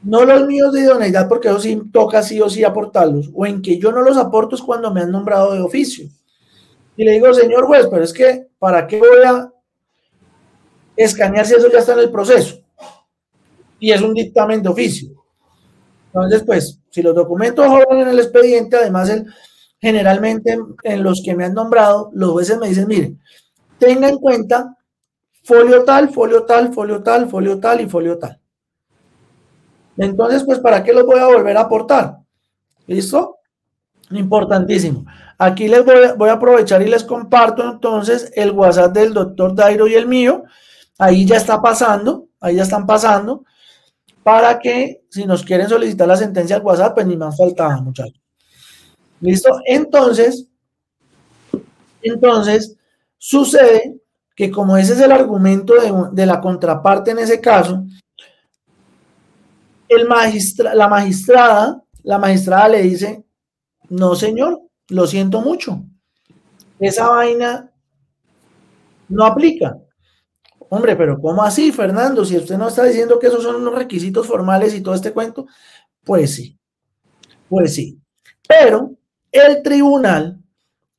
no 0.02 0.24
los 0.24 0.46
míos 0.46 0.72
de 0.72 0.80
idoneidad, 0.80 1.28
porque 1.28 1.48
eso 1.48 1.60
sí 1.60 1.80
toca 1.92 2.22
sí 2.22 2.40
o 2.40 2.48
sí 2.48 2.64
aportarlos, 2.64 3.30
o 3.34 3.44
en 3.44 3.60
que 3.60 3.78
yo 3.78 3.92
no 3.92 4.00
los 4.00 4.16
aporto 4.16 4.56
es 4.56 4.62
cuando 4.62 4.90
me 4.90 5.02
han 5.02 5.10
nombrado 5.10 5.52
de 5.52 5.60
oficio. 5.60 6.08
Y 6.96 7.04
le 7.04 7.12
digo, 7.12 7.32
señor 7.34 7.66
juez, 7.66 7.86
pero 7.90 8.02
es 8.02 8.12
que, 8.12 8.48
¿para 8.58 8.86
qué 8.86 8.98
voy 8.98 9.22
a 9.26 9.52
escanear 11.04 11.46
si 11.46 11.54
eso 11.54 11.70
ya 11.70 11.78
está 11.78 11.92
en 11.94 12.00
el 12.00 12.10
proceso? 12.10 12.60
Y 13.78 13.92
es 13.92 14.00
un 14.02 14.14
dictamen 14.14 14.62
de 14.62 14.68
oficio. 14.68 15.10
Entonces, 16.06 16.42
pues, 16.44 16.78
si 16.90 17.02
los 17.02 17.14
documentos 17.14 17.66
jodan 17.66 18.00
en 18.00 18.08
el 18.08 18.18
expediente, 18.18 18.76
además, 18.76 19.10
generalmente 19.80 20.58
en 20.82 21.02
los 21.02 21.22
que 21.24 21.34
me 21.34 21.44
han 21.44 21.54
nombrado, 21.54 22.10
los 22.12 22.32
jueces 22.32 22.58
me 22.58 22.68
dicen, 22.68 22.86
mire, 22.88 23.14
tenga 23.78 24.08
en 24.08 24.18
cuenta 24.18 24.76
folio 25.42 25.84
tal, 25.84 26.10
folio 26.10 26.44
tal, 26.44 26.72
folio 26.72 27.02
tal, 27.02 27.28
folio 27.28 27.58
tal 27.58 27.80
y 27.80 27.88
folio 27.88 28.18
tal. 28.18 28.38
Entonces, 29.96 30.44
pues, 30.44 30.58
¿para 30.58 30.82
qué 30.82 30.92
los 30.92 31.06
voy 31.06 31.18
a 31.18 31.26
volver 31.26 31.56
a 31.56 31.62
aportar? 31.62 32.18
¿Listo? 32.86 33.36
Importantísimo. 34.10 35.04
Aquí 35.38 35.68
les 35.68 35.84
voy, 35.84 36.28
a 36.28 36.32
aprovechar 36.32 36.82
y 36.82 36.88
les 36.88 37.04
comparto 37.04 37.70
entonces 37.70 38.32
el 38.34 38.50
WhatsApp 38.50 38.92
del 38.92 39.14
doctor 39.14 39.54
Dairo 39.54 39.86
y 39.86 39.94
el 39.94 40.06
mío. 40.06 40.44
Ahí 41.00 41.24
ya 41.24 41.36
está 41.36 41.60
pasando, 41.60 42.28
ahí 42.40 42.56
ya 42.56 42.62
están 42.62 42.86
pasando, 42.86 43.44
para 44.22 44.58
que 44.58 45.02
si 45.08 45.24
nos 45.24 45.42
quieren 45.42 45.68
solicitar 45.68 46.06
la 46.06 46.16
sentencia 46.16 46.56
al 46.56 46.62
WhatsApp, 46.62 46.94
pues 46.94 47.06
ni 47.06 47.16
más 47.16 47.36
faltaba, 47.36 47.80
muchachos. 47.80 48.20
¿Listo? 49.20 49.60
Entonces, 49.64 50.46
entonces, 52.02 52.76
sucede 53.16 54.00
que 54.36 54.50
como 54.50 54.76
ese 54.76 54.92
es 54.92 55.00
el 55.00 55.12
argumento 55.12 55.74
de, 55.74 55.92
de 56.12 56.26
la 56.26 56.40
contraparte 56.40 57.12
en 57.12 57.18
ese 57.20 57.40
caso, 57.40 57.82
el 59.88 60.06
magistra, 60.06 60.74
la 60.74 60.86
magistrada, 60.86 61.82
la 62.02 62.18
magistrada 62.18 62.68
le 62.68 62.82
dice, 62.82 63.24
no 63.88 64.14
señor, 64.14 64.60
lo 64.88 65.06
siento 65.06 65.40
mucho. 65.40 65.82
Esa 66.78 67.08
vaina 67.08 67.70
no 69.08 69.26
aplica. 69.26 69.78
Hombre, 70.72 70.94
pero 70.94 71.20
¿cómo 71.20 71.42
así, 71.42 71.72
Fernando? 71.72 72.24
Si 72.24 72.36
usted 72.36 72.56
no 72.56 72.68
está 72.68 72.84
diciendo 72.84 73.18
que 73.18 73.26
esos 73.26 73.42
son 73.42 73.56
unos 73.56 73.74
requisitos 73.74 74.24
formales 74.24 74.72
y 74.72 74.80
todo 74.80 74.94
este 74.94 75.12
cuento, 75.12 75.48
pues 76.04 76.32
sí, 76.32 76.56
pues 77.48 77.74
sí. 77.74 77.98
Pero 78.46 78.92
el 79.32 79.64
tribunal, 79.64 80.38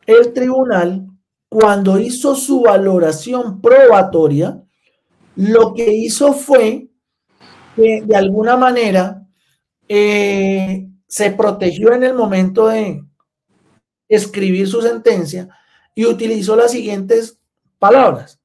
el 0.05 0.34
tribunal, 0.34 1.07
cuando 1.47 1.97
hizo 1.97 2.36
su 2.36 2.63
valoración 2.63 3.61
probatoria, 3.61 4.61
lo 5.38 5.74
que 5.74 5.93
hizo 5.93 6.34
fue 6.34 6.89
que 7.78 8.03
de 8.05 8.15
alguna 8.17 8.57
manera 8.57 9.26
eh, 9.88 10.86
se 11.07 11.32
protegió 11.32 11.93
en 11.93 12.03
el 12.03 12.13
momento 12.13 12.67
de 12.67 13.05
escribir 14.09 14.67
su 14.67 14.82
sentencia 14.82 15.47
y 15.95 16.05
utilizó 16.05 16.57
las 16.57 16.72
siguientes 16.72 17.39
palabras. 17.80 18.41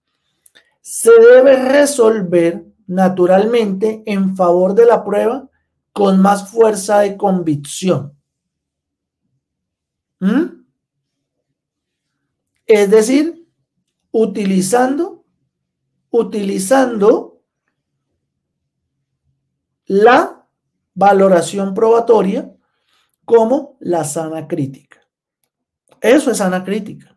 Se 0.89 1.11
debe 1.11 1.57
resolver 1.57 2.65
naturalmente 2.87 4.05
en 4.07 4.37
favor 4.37 4.73
de 4.73 4.87
la 4.87 5.05
prueba 5.05 5.51
con 5.93 6.23
más 6.23 6.49
fuerza 6.49 7.01
de 7.01 7.17
convicción. 7.17 8.17
¿Mm? 10.21 10.65
Es 12.67 12.89
decir, 12.89 13.49
utilizando, 14.13 15.25
utilizando 16.11 17.43
la 19.87 20.49
valoración 20.95 21.75
probatoria 21.75 22.55
como 23.25 23.77
la 23.81 24.05
sana 24.05 24.47
crítica. 24.47 25.01
Eso 26.01 26.31
es 26.31 26.39
sana 26.39 26.63
crítica. 26.63 27.16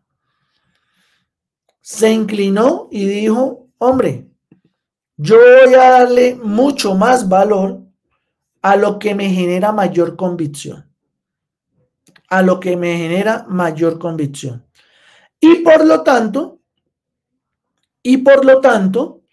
Se 1.90 2.12
inclinó 2.12 2.88
y 2.92 3.04
dijo, 3.06 3.68
hombre, 3.80 4.28
yo 5.18 5.38
voy 5.38 5.74
a 5.74 5.90
darle 5.90 6.36
mucho 6.36 6.94
más 6.94 7.28
valor 7.28 7.82
a 8.62 8.76
lo 8.76 9.00
que 9.00 9.16
me 9.16 9.28
genera 9.32 9.72
mayor 9.72 10.16
convicción. 10.16 10.88
A 12.30 12.44
lo 12.44 12.60
que 12.60 12.78
me 12.78 12.96
genera 12.96 13.44
mayor 13.50 13.98
convicción. 13.98 14.64
Y 15.40 15.64
por 15.64 15.84
lo 15.84 16.04
tanto, 16.04 16.60
y 18.04 18.18
por 18.18 18.46
lo 18.46 18.62
tanto, 18.62 19.24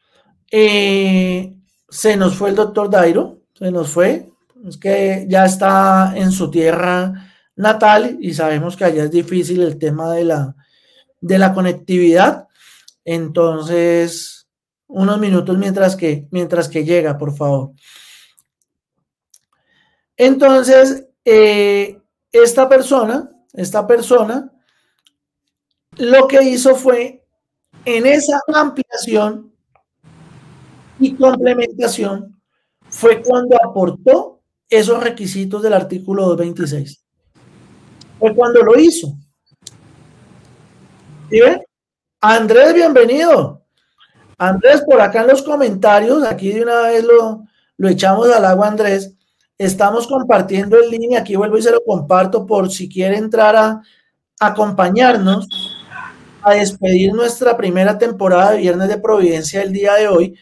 eh, 0.51 1.55
se 1.91 2.17
nos 2.17 2.37
fue 2.37 2.49
el 2.49 2.57
doctor 2.57 2.89
Dairo, 2.89 3.43
se 3.53 3.71
nos 3.71 3.91
fue, 3.91 4.33
es 4.67 4.79
que 4.79 5.27
ya 5.29 5.45
está 5.45 6.15
en 6.17 6.33
su 6.33 6.51
tierra 6.51 7.13
natal 7.55 8.17
y 8.19 8.33
sabemos 8.33 8.79
que 8.79 8.87
allá 8.87 9.05
es 9.05 9.11
difícil 9.11 9.61
el 9.61 9.77
tema 9.77 10.15
de 10.15 10.25
la, 10.25 10.57
de 11.21 11.39
la 11.39 11.53
conectividad. 11.53 12.46
Entonces, 13.07 14.49
unos 14.89 15.19
minutos 15.21 15.57
mientras 15.57 15.95
que, 15.95 16.27
mientras 16.33 16.69
que 16.69 16.85
llega, 16.85 17.17
por 17.17 17.35
favor. 17.37 17.71
Entonces, 20.17 21.07
eh, 21.25 22.01
esta 22.33 22.69
persona, 22.69 23.31
esta 23.53 23.87
persona, 23.87 24.53
lo 25.99 26.27
que 26.27 26.43
hizo 26.43 26.75
fue 26.75 27.25
en 27.85 28.07
esa 28.07 28.41
ampliación 28.53 29.55
y 30.99 31.15
complementación 31.15 32.43
fue 32.89 33.23
cuando 33.23 33.57
aportó 33.63 34.43
esos 34.69 35.01
requisitos 35.01 35.63
del 35.63 35.75
artículo 35.75 36.25
226. 36.25 37.05
Fue 38.19 38.35
cuando 38.35 38.63
lo 38.63 38.77
hizo. 38.77 39.17
¿Sí 41.31 41.41
ven? 41.41 41.61
Andrés, 42.21 42.73
bienvenido. 42.73 43.63
Andrés, 44.39 44.83
por 44.83 45.01
acá 45.01 45.21
en 45.23 45.29
los 45.29 45.43
comentarios, 45.43 46.23
aquí 46.25 46.53
de 46.53 46.63
una 46.63 46.83
vez 46.83 47.05
lo, 47.05 47.45
lo 47.77 47.89
echamos 47.89 48.31
al 48.31 48.45
agua, 48.45 48.69
Andrés. 48.69 49.15
Estamos 49.59 50.07
compartiendo 50.07 50.79
en 50.83 50.91
línea, 50.91 51.21
aquí 51.21 51.37
vuelvo 51.37 51.59
y 51.59 51.63
se 51.63 51.71
lo 51.71 51.83
comparto 51.85 52.47
por 52.47 52.71
si 52.71 52.89
quiere 52.89 53.17
entrar 53.17 53.57
a 53.57 53.83
acompañarnos 54.41 55.49
a 56.43 56.55
despedir 56.55 57.13
nuestra 57.13 57.57
primera 57.57 57.99
temporada 57.99 58.53
de 58.53 58.59
Viernes 58.59 58.89
de 58.89 58.99
Providencia 58.99 59.63
el 59.63 59.73
día 59.73 59.95
de 59.95 60.09
hoy. 60.09 60.39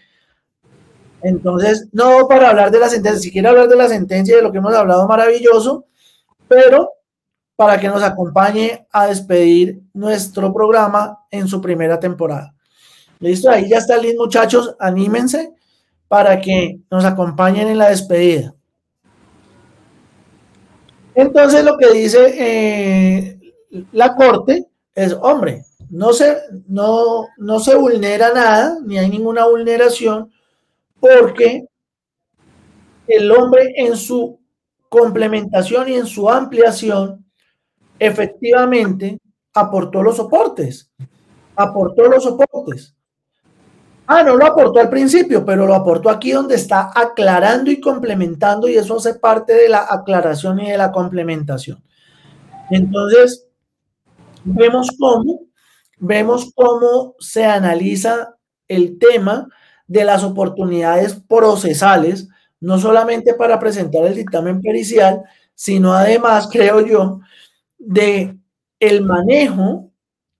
Entonces, 1.22 1.88
no 1.92 2.28
para 2.28 2.50
hablar 2.50 2.70
de 2.70 2.78
la 2.78 2.88
sentencia, 2.88 3.20
si 3.20 3.32
quiere 3.32 3.48
hablar 3.48 3.68
de 3.68 3.76
la 3.76 3.88
sentencia 3.88 4.34
y 4.34 4.36
de 4.36 4.42
lo 4.42 4.52
que 4.52 4.58
hemos 4.58 4.74
hablado, 4.74 5.08
maravilloso, 5.08 5.86
pero 6.46 6.90
para 7.56 7.78
que 7.78 7.88
nos 7.88 8.02
acompañe 8.02 8.86
a 8.90 9.06
despedir 9.06 9.80
nuestro 9.92 10.52
programa 10.52 11.20
en 11.30 11.46
su 11.46 11.60
primera 11.60 12.00
temporada. 12.00 12.54
Listo, 13.20 13.50
ahí 13.50 13.68
ya 13.68 13.78
está 13.78 13.96
listo, 13.96 14.22
muchachos, 14.22 14.74
anímense 14.78 15.52
para 16.08 16.40
que 16.40 16.80
nos 16.90 17.04
acompañen 17.04 17.68
en 17.68 17.78
la 17.78 17.90
despedida. 17.90 18.54
Entonces 21.14 21.64
lo 21.64 21.76
que 21.78 21.92
dice 21.92 22.34
eh, 22.36 23.40
la 23.92 24.14
corte 24.16 24.66
es, 24.94 25.16
hombre, 25.20 25.64
no 25.90 26.12
se, 26.12 26.36
no, 26.66 27.28
no 27.38 27.60
se 27.60 27.76
vulnera 27.76 28.32
nada, 28.32 28.78
ni 28.84 28.98
hay 28.98 29.08
ninguna 29.08 29.46
vulneración, 29.46 30.30
porque 30.98 31.66
el 33.06 33.30
hombre 33.30 33.74
en 33.76 33.96
su 33.96 34.40
complementación 34.88 35.88
y 35.88 35.94
en 35.94 36.06
su 36.06 36.28
ampliación 36.28 37.23
efectivamente 37.98 39.18
aportó 39.52 40.02
los 40.02 40.16
soportes, 40.16 40.90
aportó 41.56 42.08
los 42.08 42.24
soportes. 42.24 42.94
Ah, 44.06 44.22
no 44.22 44.36
lo 44.36 44.44
aportó 44.44 44.80
al 44.80 44.90
principio, 44.90 45.46
pero 45.46 45.66
lo 45.66 45.74
aportó 45.74 46.10
aquí 46.10 46.32
donde 46.32 46.56
está 46.56 46.90
aclarando 46.94 47.70
y 47.70 47.80
complementando 47.80 48.68
y 48.68 48.76
eso 48.76 48.98
hace 48.98 49.14
parte 49.14 49.54
de 49.54 49.68
la 49.68 49.86
aclaración 49.88 50.60
y 50.60 50.70
de 50.70 50.76
la 50.76 50.92
complementación. 50.92 51.82
Entonces, 52.70 53.46
vemos 54.44 54.90
cómo, 54.98 55.40
vemos 55.98 56.52
cómo 56.54 57.14
se 57.18 57.46
analiza 57.46 58.36
el 58.68 58.98
tema 58.98 59.48
de 59.86 60.04
las 60.04 60.22
oportunidades 60.22 61.14
procesales, 61.26 62.28
no 62.60 62.78
solamente 62.78 63.34
para 63.34 63.58
presentar 63.58 64.04
el 64.04 64.14
dictamen 64.14 64.60
pericial, 64.60 65.22
sino 65.54 65.94
además, 65.94 66.48
creo 66.50 66.80
yo, 66.80 67.20
de 67.86 68.36
el 68.80 69.02
manejo 69.04 69.92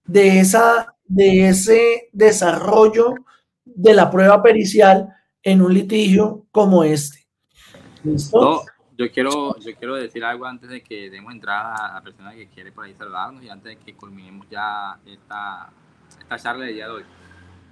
de 0.05 0.41
esa 0.41 0.95
de 1.07 1.49
ese 1.49 2.09
desarrollo 2.13 3.15
de 3.65 3.95
la 3.95 4.11
prueba 4.11 4.43
pericial 4.43 5.09
en 5.43 5.61
un 5.63 5.75
litigio 5.75 6.47
como 6.51 6.85
este. 6.85 7.27
¿Listo? 8.03 8.65
yo 8.97 9.11
quiero, 9.11 9.59
yo 9.59 9.75
quiero 9.77 9.97
decir 9.97 10.25
algo 10.25 10.47
antes 10.47 10.71
de 10.71 10.81
que 10.83 11.11
demos 11.11 11.33
entrada 11.33 11.75
a 11.75 11.95
la 11.95 12.03
persona 12.03 12.33
que 12.33 12.47
quiere 12.49 12.71
por 12.71 12.85
ahí 12.85 12.95
saludarnos 12.95 13.43
y 13.43 13.49
antes 13.49 13.77
de 13.77 13.85
que 13.85 13.95
culminemos 13.95 14.47
ya 14.49 14.99
esta, 15.05 15.73
esta 16.21 16.37
charla 16.39 16.65
de 16.65 16.73
día 16.73 16.87
de 16.87 16.93
hoy. 16.93 17.05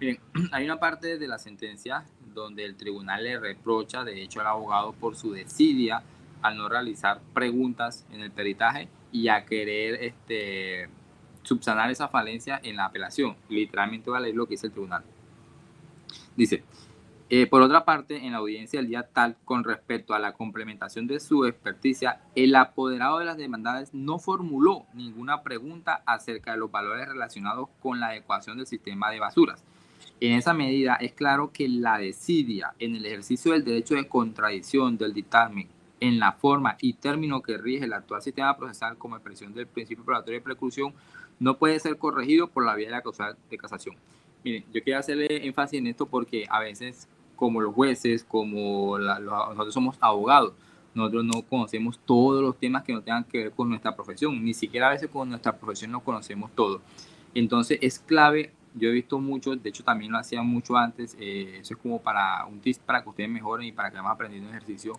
Miren, 0.01 0.21
hay 0.53 0.65
una 0.65 0.81
parte 0.81 1.19
de 1.19 1.29
la 1.29 1.39
sentencia 1.39 2.05
donde 2.35 2.65
el 2.65 2.77
tribunal 2.77 3.23
le 3.23 3.39
reprocha, 3.39 4.05
de 4.05 4.23
hecho, 4.23 4.41
al 4.41 4.49
abogado 4.49 4.93
por 4.93 5.17
su 5.17 5.33
desidia 5.33 6.03
al 6.41 6.57
no 6.57 6.69
realizar 6.69 7.21
preguntas 7.33 8.05
en 8.11 8.21
el 8.21 8.33
peritaje 8.33 8.89
y 9.13 9.29
a 9.29 9.45
querer 9.45 10.03
este, 10.03 10.89
subsanar 11.43 11.91
esa 11.91 12.09
falencia 12.09 12.61
en 12.63 12.77
la 12.77 12.87
apelación. 12.87 13.37
Literalmente 13.49 14.11
voy 14.11 14.19
a 14.19 14.23
leer 14.23 14.35
lo 14.35 14.47
que 14.47 14.55
dice 14.55 14.67
el 14.67 14.73
tribunal. 14.73 15.05
Dice, 16.35 16.65
eh, 17.35 17.47
por 17.47 17.63
otra 17.63 17.85
parte, 17.85 18.27
en 18.27 18.33
la 18.33 18.39
audiencia 18.39 18.79
del 18.79 18.89
día 18.89 19.09
tal, 19.11 19.37
con 19.45 19.65
respecto 19.65 20.13
a 20.13 20.19
la 20.19 20.33
complementación 20.33 21.07
de 21.07 21.19
su 21.19 21.47
experticia, 21.47 22.21
el 22.35 22.55
apoderado 22.55 23.19
de 23.19 23.25
las 23.25 23.39
demandadas 23.39 23.95
no 23.95 24.19
formuló 24.19 24.85
ninguna 24.93 25.43
pregunta 25.43 26.03
acerca 26.05 26.53
de 26.53 26.59
los 26.59 26.71
valores 26.71 27.09
relacionados 27.09 27.69
con 27.81 28.01
la 28.01 28.09
adecuación 28.09 28.59
del 28.59 28.67
sistema 28.67 29.11
de 29.11 29.21
basuras. 29.21 29.65
En 30.21 30.33
esa 30.33 30.53
medida, 30.53 30.97
es 30.97 31.15
claro 31.15 31.53
que 31.53 31.69
la 31.69 31.99
desidia 31.99 32.75
en 32.79 32.97
el 32.97 33.07
ejercicio 33.07 33.53
del 33.53 33.65
derecho 33.65 33.95
de 33.95 34.09
contradicción 34.09 34.99
del 34.99 35.15
dictamen 35.15 35.69
en 36.03 36.19
la 36.19 36.33
forma 36.33 36.77
y 36.81 36.95
término 36.95 37.43
que 37.43 37.57
rige 37.57 37.85
el 37.85 37.93
actual 37.93 38.21
sistema 38.21 38.57
procesal 38.57 38.99
como 38.99 39.15
expresión 39.15 39.55
del 39.55 39.69
principio 39.69 40.05
probatorio 40.05 40.41
de 40.41 40.45
preclusión 40.45 40.93
no 41.39 41.59
puede 41.59 41.79
ser 41.79 41.97
corregido 41.97 42.49
por 42.49 42.67
la 42.67 42.75
vía 42.75 42.89
de 42.89 42.93
la 42.93 43.03
causa 43.03 43.37
de 43.49 43.57
casación. 43.57 43.95
Miren, 44.43 44.65
yo 44.73 44.83
quiero 44.83 44.99
hacerle 44.99 45.47
énfasis 45.47 45.79
en 45.79 45.87
esto 45.87 46.07
porque 46.07 46.45
a 46.51 46.59
veces, 46.59 47.07
como 47.37 47.61
los 47.61 47.73
jueces, 47.73 48.25
como 48.25 48.99
nosotros 48.99 49.73
somos 49.73 49.97
abogados, 50.01 50.55
nosotros 50.93 51.25
no 51.25 51.43
conocemos 51.43 52.01
todos 52.05 52.43
los 52.43 52.59
temas 52.59 52.83
que 52.83 52.93
no 52.93 53.01
tengan 53.01 53.23
que 53.23 53.39
ver 53.45 53.53
con 53.53 53.69
nuestra 53.69 53.95
profesión, 53.95 54.45
ni 54.45 54.55
siquiera 54.55 54.89
a 54.89 54.91
veces 54.91 55.09
con 55.09 55.29
nuestra 55.29 55.57
profesión 55.57 55.93
no 55.93 56.01
conocemos 56.01 56.51
todo. 56.57 56.81
Entonces 57.33 57.79
es 57.81 58.01
clave, 58.01 58.53
yo 58.75 58.89
he 58.89 58.93
visto 58.93 59.21
mucho, 59.21 59.55
de 59.55 59.69
hecho 59.69 59.85
también 59.85 60.11
lo 60.11 60.19
hacía 60.19 60.43
mucho 60.43 60.77
antes, 60.77 61.17
eh, 61.21 61.59
eso 61.61 61.75
es 61.75 61.81
como 61.81 62.03
para 62.03 62.45
un 62.47 62.61
tip 62.61 62.79
para 62.79 63.05
que 63.05 63.09
ustedes 63.09 63.31
mejoren 63.31 63.69
y 63.69 63.73
para 63.73 63.89
que 63.89 63.99
vayan 63.99 64.11
aprendiendo 64.11 64.51
ejercicio. 64.51 64.99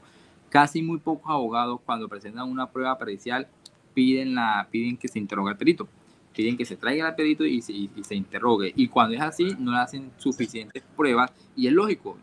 Casi 0.54 0.84
muy 0.84 1.00
pocos 1.00 1.32
abogados 1.32 1.82
cuando 1.84 2.08
presentan 2.08 2.48
una 2.48 2.70
prueba 2.70 2.96
pericial 3.00 3.48
piden, 3.96 4.36
la, 4.36 4.68
piden 4.70 4.98
que 4.98 5.08
se 5.08 5.18
interrogue 5.18 5.50
al 5.50 5.58
perito 5.58 5.88
piden 6.32 6.56
que 6.58 6.66
se 6.66 6.76
traiga 6.76 7.10
el 7.10 7.16
perito 7.16 7.44
y 7.44 7.64
se, 7.64 7.72
y, 7.74 7.90
se, 8.04 8.14
interrogue. 8.14 8.72
Y 8.76 8.88
cuando 8.88 9.16
es 9.16 9.22
así, 9.22 9.56
no 9.58 9.72
le 9.72 9.78
hacen 9.78 10.12
suficientes 10.18 10.84
pruebas. 10.96 11.32
Y 11.56 11.68
es 11.68 11.74
lógico, 11.74 12.18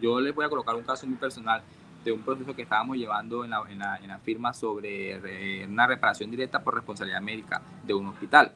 yo, 0.00 0.20
les 0.20 0.34
voy 0.34 0.44
a 0.44 0.48
colocar 0.48 0.74
un 0.74 0.82
caso 0.82 1.06
muy 1.06 1.16
personal 1.16 1.62
de 2.04 2.12
un 2.12 2.22
proceso 2.22 2.54
que 2.54 2.62
estábamos 2.62 2.96
llevando 2.96 3.44
en 3.44 3.50
la, 3.50 3.62
en 3.68 3.78
la, 3.78 3.96
en 3.96 4.08
la 4.08 4.18
firma 4.18 4.52
sobre 4.52 5.66
una 5.66 5.86
reparación 5.86 6.30
directa 6.30 6.62
por 6.62 6.74
responsabilidad 6.74 7.20
médica 7.20 7.62
de 7.86 7.94
un 7.94 8.06
hospital. 8.06 8.52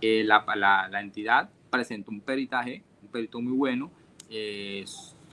Eh, 0.00 0.22
la, 0.24 0.44
la, 0.56 0.88
la, 0.88 1.00
entidad 1.00 1.50
presentó 1.70 2.10
un 2.10 2.20
peritaje, 2.20 2.82
un 3.02 3.08
perito 3.08 3.40
muy 3.40 3.52
bueno, 3.52 3.90
eh, 4.30 4.84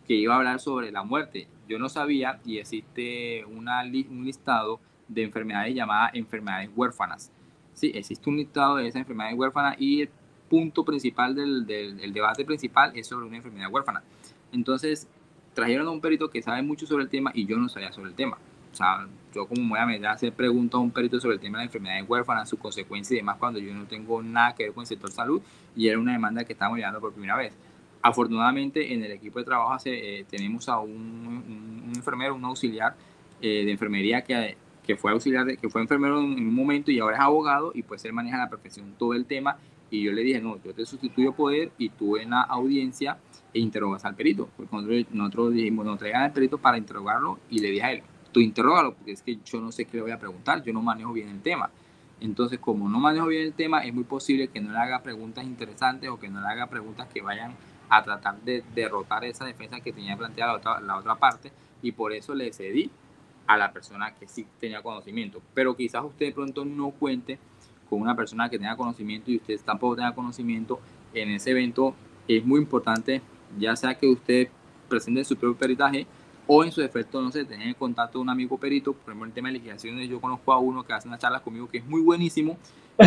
que 0.07 0.15
iba 0.15 0.33
a 0.33 0.37
hablar 0.37 0.59
sobre 0.59 0.91
la 0.91 1.03
muerte. 1.03 1.47
Yo 1.67 1.79
no 1.79 1.89
sabía 1.89 2.39
y 2.45 2.57
existe 2.57 3.45
una, 3.45 3.83
un 3.83 4.25
listado 4.25 4.79
de 5.07 5.23
enfermedades 5.23 5.75
llamadas 5.75 6.11
enfermedades 6.15 6.69
huérfanas 6.75 7.31
sí, 7.75 7.91
existe 7.93 8.27
un 8.29 8.37
listado 8.37 8.77
de 8.77 8.87
esa 8.87 8.97
enfermedad 8.97 9.33
huérfana 9.35 9.75
y 9.77 10.01
el 10.01 10.09
punto 10.49 10.83
principal 10.83 11.35
del, 11.35 11.65
del 11.65 12.13
debate 12.13 12.45
principal 12.45 12.91
es 12.95 13.07
sobre 13.07 13.27
una 13.27 13.37
enfermedad 13.37 13.71
huérfana. 13.71 14.01
Entonces, 14.51 15.07
trajeron 15.53 15.87
a 15.87 15.91
un 15.91 16.01
perito 16.01 16.29
que 16.29 16.41
sabe 16.41 16.61
mucho 16.61 16.87
sobre 16.87 17.03
el 17.03 17.09
tema 17.09 17.31
y 17.33 17.45
yo 17.45 17.57
no 17.57 17.69
sabía 17.69 17.91
sobre 17.91 18.09
el 18.09 18.15
tema. 18.15 18.37
o 18.71 18.75
sea, 18.75 19.07
yo 19.33 19.47
como 19.47 19.69
voy 19.69 19.79
a 19.79 19.85
meter 19.85 20.07
a 20.07 20.11
hacer 20.13 20.33
preguntas 20.33 20.75
a 20.75 20.81
un 20.81 20.91
perito 20.91 21.19
sobre 21.19 21.35
el 21.35 21.41
tema 21.41 21.57
de 21.57 21.63
la 21.63 21.65
enfermedad 21.65 22.03
huérfana, 22.07 22.45
sus 22.45 22.59
consecuencias 22.59 23.11
y 23.11 23.15
demás, 23.17 23.37
cuando 23.37 23.59
yo 23.59 23.73
no 23.73 23.85
tengo 23.85 24.21
nada 24.23 24.55
que 24.55 24.63
ver 24.63 24.73
con 24.73 24.81
el 24.81 24.87
sector 24.87 25.11
salud 25.11 25.41
y 25.75 25.87
era 25.87 25.99
una 25.99 26.13
demanda 26.13 26.43
que 26.45 26.53
estamos 26.53 26.77
llevando 26.77 26.99
por 26.99 27.11
primera 27.11 27.35
vez. 27.35 27.53
Afortunadamente 28.05 28.93
en 28.93 29.03
el 29.03 29.11
equipo 29.13 29.39
de 29.39 29.45
trabajo 29.45 29.81
eh, 29.85 30.25
tenemos 30.29 30.69
a 30.69 30.77
un, 30.77 31.91
enfermero, 31.95 32.35
un 32.35 32.45
auxiliar 32.45 32.95
eh, 33.41 33.65
de 33.65 33.71
enfermería 33.71 34.21
que, 34.21 34.55
que, 34.83 34.95
fue 34.95 35.11
auxiliar, 35.11 35.57
que 35.57 35.67
fue 35.69 35.81
enfermero 35.81 36.19
en, 36.19 36.25
un 36.25 36.53
momento 36.53 36.91
y 36.91 36.99
ahora 36.99 37.15
es 37.15 37.23
abogado 37.23 37.71
y 37.73 37.81
pues 37.81 38.05
él 38.05 38.13
maneja 38.13 38.37
la 38.37 38.47
perfección 38.47 38.93
todo 38.99 39.15
el 39.15 39.25
tema 39.25 39.57
y 39.89 40.03
yo 40.03 40.11
le 40.11 40.21
dije, 40.21 40.39
no, 40.39 40.61
yo 40.63 40.71
te 40.71 40.85
sustituyo 40.85 41.31
poder 41.31 41.71
y 41.79 41.89
tú 41.89 42.17
en 42.17 42.29
la 42.29 42.41
audiencia 42.41 43.17
e 43.51 43.59
interrogas 43.59 44.05
al 44.05 44.13
perito. 44.13 44.49
Porque 44.55 45.07
nosotros, 45.09 45.53
dijimos, 45.55 45.83
nos 45.83 45.97
traigan 45.97 46.21
al 46.21 46.31
perito 46.31 46.59
para 46.59 46.77
interrogarlo 46.77 47.39
y 47.49 47.57
le 47.57 47.71
dije 47.71 47.83
a 47.83 47.91
él, 47.91 48.03
tú 48.31 48.39
interrogalo, 48.39 48.93
porque 48.93 49.13
es 49.13 49.23
que 49.23 49.39
yo 49.43 49.59
no 49.61 49.71
sé 49.71 49.85
qué 49.85 49.97
le 49.97 50.03
voy 50.03 50.11
a 50.11 50.19
preguntar, 50.19 50.63
yo 50.63 50.73
no 50.73 50.83
manejo 50.83 51.11
bien 51.11 51.29
el 51.29 51.41
tema. 51.41 51.71
Entonces, 52.21 52.59
como 52.59 52.87
no 52.87 52.99
manejo 52.99 53.25
bien 53.25 53.47
el 53.47 53.53
tema, 53.53 53.83
es 53.83 53.95
muy 53.95 54.03
posible 54.03 54.47
que 54.49 54.61
no 54.61 54.71
le 54.71 54.77
haga 54.77 55.01
preguntas 55.01 55.43
interesantes 55.43 56.07
o 56.07 56.19
que 56.19 56.29
no 56.29 56.39
le 56.39 56.47
haga 56.47 56.67
preguntas 56.67 57.07
que 57.11 57.23
vayan 57.23 57.55
a 57.89 58.03
tratar 58.03 58.39
de 58.41 58.63
derrotar 58.73 59.25
esa 59.25 59.45
defensa 59.45 59.79
que 59.79 59.93
tenía 59.93 60.17
planteada 60.17 60.53
la 60.53 60.57
otra, 60.57 60.79
la 60.79 60.97
otra 60.97 61.15
parte 61.15 61.51
y 61.81 61.91
por 61.91 62.13
eso 62.13 62.33
le 62.33 62.51
cedí 62.51 62.89
a 63.47 63.57
la 63.57 63.71
persona 63.71 64.13
que 64.15 64.27
sí 64.27 64.45
tenía 64.59 64.81
conocimiento. 64.81 65.41
Pero 65.53 65.75
quizás 65.75 66.03
usted 66.03 66.33
pronto 66.33 66.65
no 66.65 66.91
cuente 66.91 67.37
con 67.89 68.01
una 68.01 68.15
persona 68.15 68.49
que 68.49 68.57
tenga 68.57 68.75
conocimiento 68.75 69.31
y 69.31 69.37
usted 69.37 69.59
tampoco 69.61 69.95
tenga 69.95 70.13
conocimiento 70.13 70.79
en 71.13 71.29
ese 71.29 71.51
evento. 71.51 71.95
Es 72.27 72.43
muy 72.43 72.59
importante, 72.59 73.21
ya 73.57 73.75
sea 73.75 73.95
que 73.95 74.07
usted 74.07 74.49
presente 74.89 75.23
su 75.23 75.35
propio 75.35 75.57
peritaje 75.57 76.07
o 76.47 76.63
en 76.63 76.71
su 76.71 76.81
defecto, 76.81 77.21
no 77.21 77.31
sé, 77.31 77.45
tener 77.45 77.75
contacto 77.75 78.19
de 78.19 78.23
un 78.23 78.29
amigo 78.29 78.57
perito, 78.57 78.93
por 78.93 79.09
ejemplo, 79.09 79.25
el 79.25 79.33
tema 79.33 79.49
de 79.49 79.53
legislaciones, 79.53 80.07
yo 80.09 80.21
conozco 80.21 80.53
a 80.53 80.59
uno 80.59 80.83
que 80.83 80.93
hace 80.93 81.07
unas 81.07 81.19
charlas 81.19 81.41
conmigo 81.41 81.67
que 81.67 81.79
es 81.79 81.85
muy 81.85 82.01
buenísimo, 82.01 82.57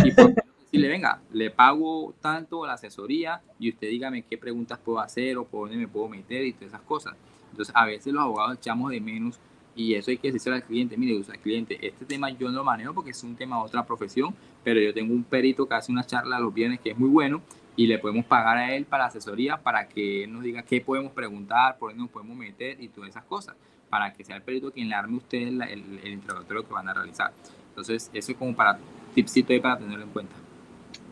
y 0.04 0.10
por 0.10 0.34
decirle, 0.70 0.88
venga, 0.88 1.22
le 1.32 1.50
pago 1.50 2.14
tanto 2.20 2.66
la 2.66 2.74
asesoría 2.74 3.40
y 3.58 3.70
usted 3.70 3.88
dígame 3.88 4.22
qué 4.22 4.36
preguntas 4.36 4.78
puedo 4.78 5.00
hacer 5.00 5.38
o 5.38 5.44
por 5.44 5.68
dónde 5.68 5.76
me 5.76 5.88
puedo 5.88 6.08
meter 6.08 6.44
y 6.44 6.52
todas 6.52 6.68
esas 6.68 6.82
cosas. 6.82 7.14
Entonces, 7.50 7.74
a 7.74 7.86
veces 7.86 8.12
los 8.12 8.22
abogados 8.22 8.58
echamos 8.58 8.90
de 8.90 9.00
menos 9.00 9.40
y 9.74 9.94
eso 9.94 10.10
hay 10.10 10.18
que 10.18 10.30
decirle 10.30 10.56
al 10.56 10.64
cliente, 10.64 10.96
mire, 10.96 11.16
al 11.16 11.38
cliente, 11.38 11.78
este 11.86 12.04
tema 12.04 12.30
yo 12.30 12.50
no 12.50 12.58
lo 12.58 12.64
manejo 12.64 12.92
porque 12.92 13.10
es 13.10 13.22
un 13.22 13.36
tema 13.36 13.56
de 13.56 13.62
otra 13.62 13.86
profesión, 13.86 14.34
pero 14.62 14.80
yo 14.80 14.92
tengo 14.92 15.14
un 15.14 15.24
perito 15.24 15.66
que 15.66 15.74
hace 15.74 15.90
una 15.90 16.04
charla 16.04 16.38
los 16.38 16.52
viernes 16.52 16.80
que 16.80 16.90
es 16.90 16.98
muy 16.98 17.08
bueno 17.08 17.40
y 17.76 17.86
le 17.86 17.98
podemos 17.98 18.26
pagar 18.26 18.58
a 18.58 18.74
él 18.74 18.84
para 18.84 19.06
asesoría 19.06 19.56
para 19.56 19.88
que 19.88 20.24
él 20.24 20.32
nos 20.32 20.42
diga 20.42 20.62
qué 20.62 20.80
podemos 20.80 21.12
preguntar, 21.12 21.78
por 21.78 21.90
dónde 21.90 22.02
nos 22.02 22.10
podemos 22.10 22.36
meter 22.36 22.82
y 22.82 22.88
todas 22.88 23.10
esas 23.10 23.24
cosas, 23.24 23.54
para 23.88 24.12
que 24.12 24.24
sea 24.24 24.36
el 24.36 24.42
perito 24.42 24.72
quien 24.72 24.88
le 24.88 24.96
arme 24.96 25.16
usted 25.16 25.46
el, 25.46 25.62
el, 25.62 26.12
interrogatorio 26.12 26.66
que 26.66 26.74
van 26.74 26.88
a 26.88 26.94
realizar. 26.94 27.32
Entonces, 27.68 28.10
eso 28.12 28.32
es 28.32 28.38
como 28.38 28.54
para 28.56 28.78
tipsito 29.14 29.52
ahí 29.52 29.60
para 29.60 29.78
tenerlo 29.78 30.04
en 30.04 30.10
cuenta. 30.10 30.34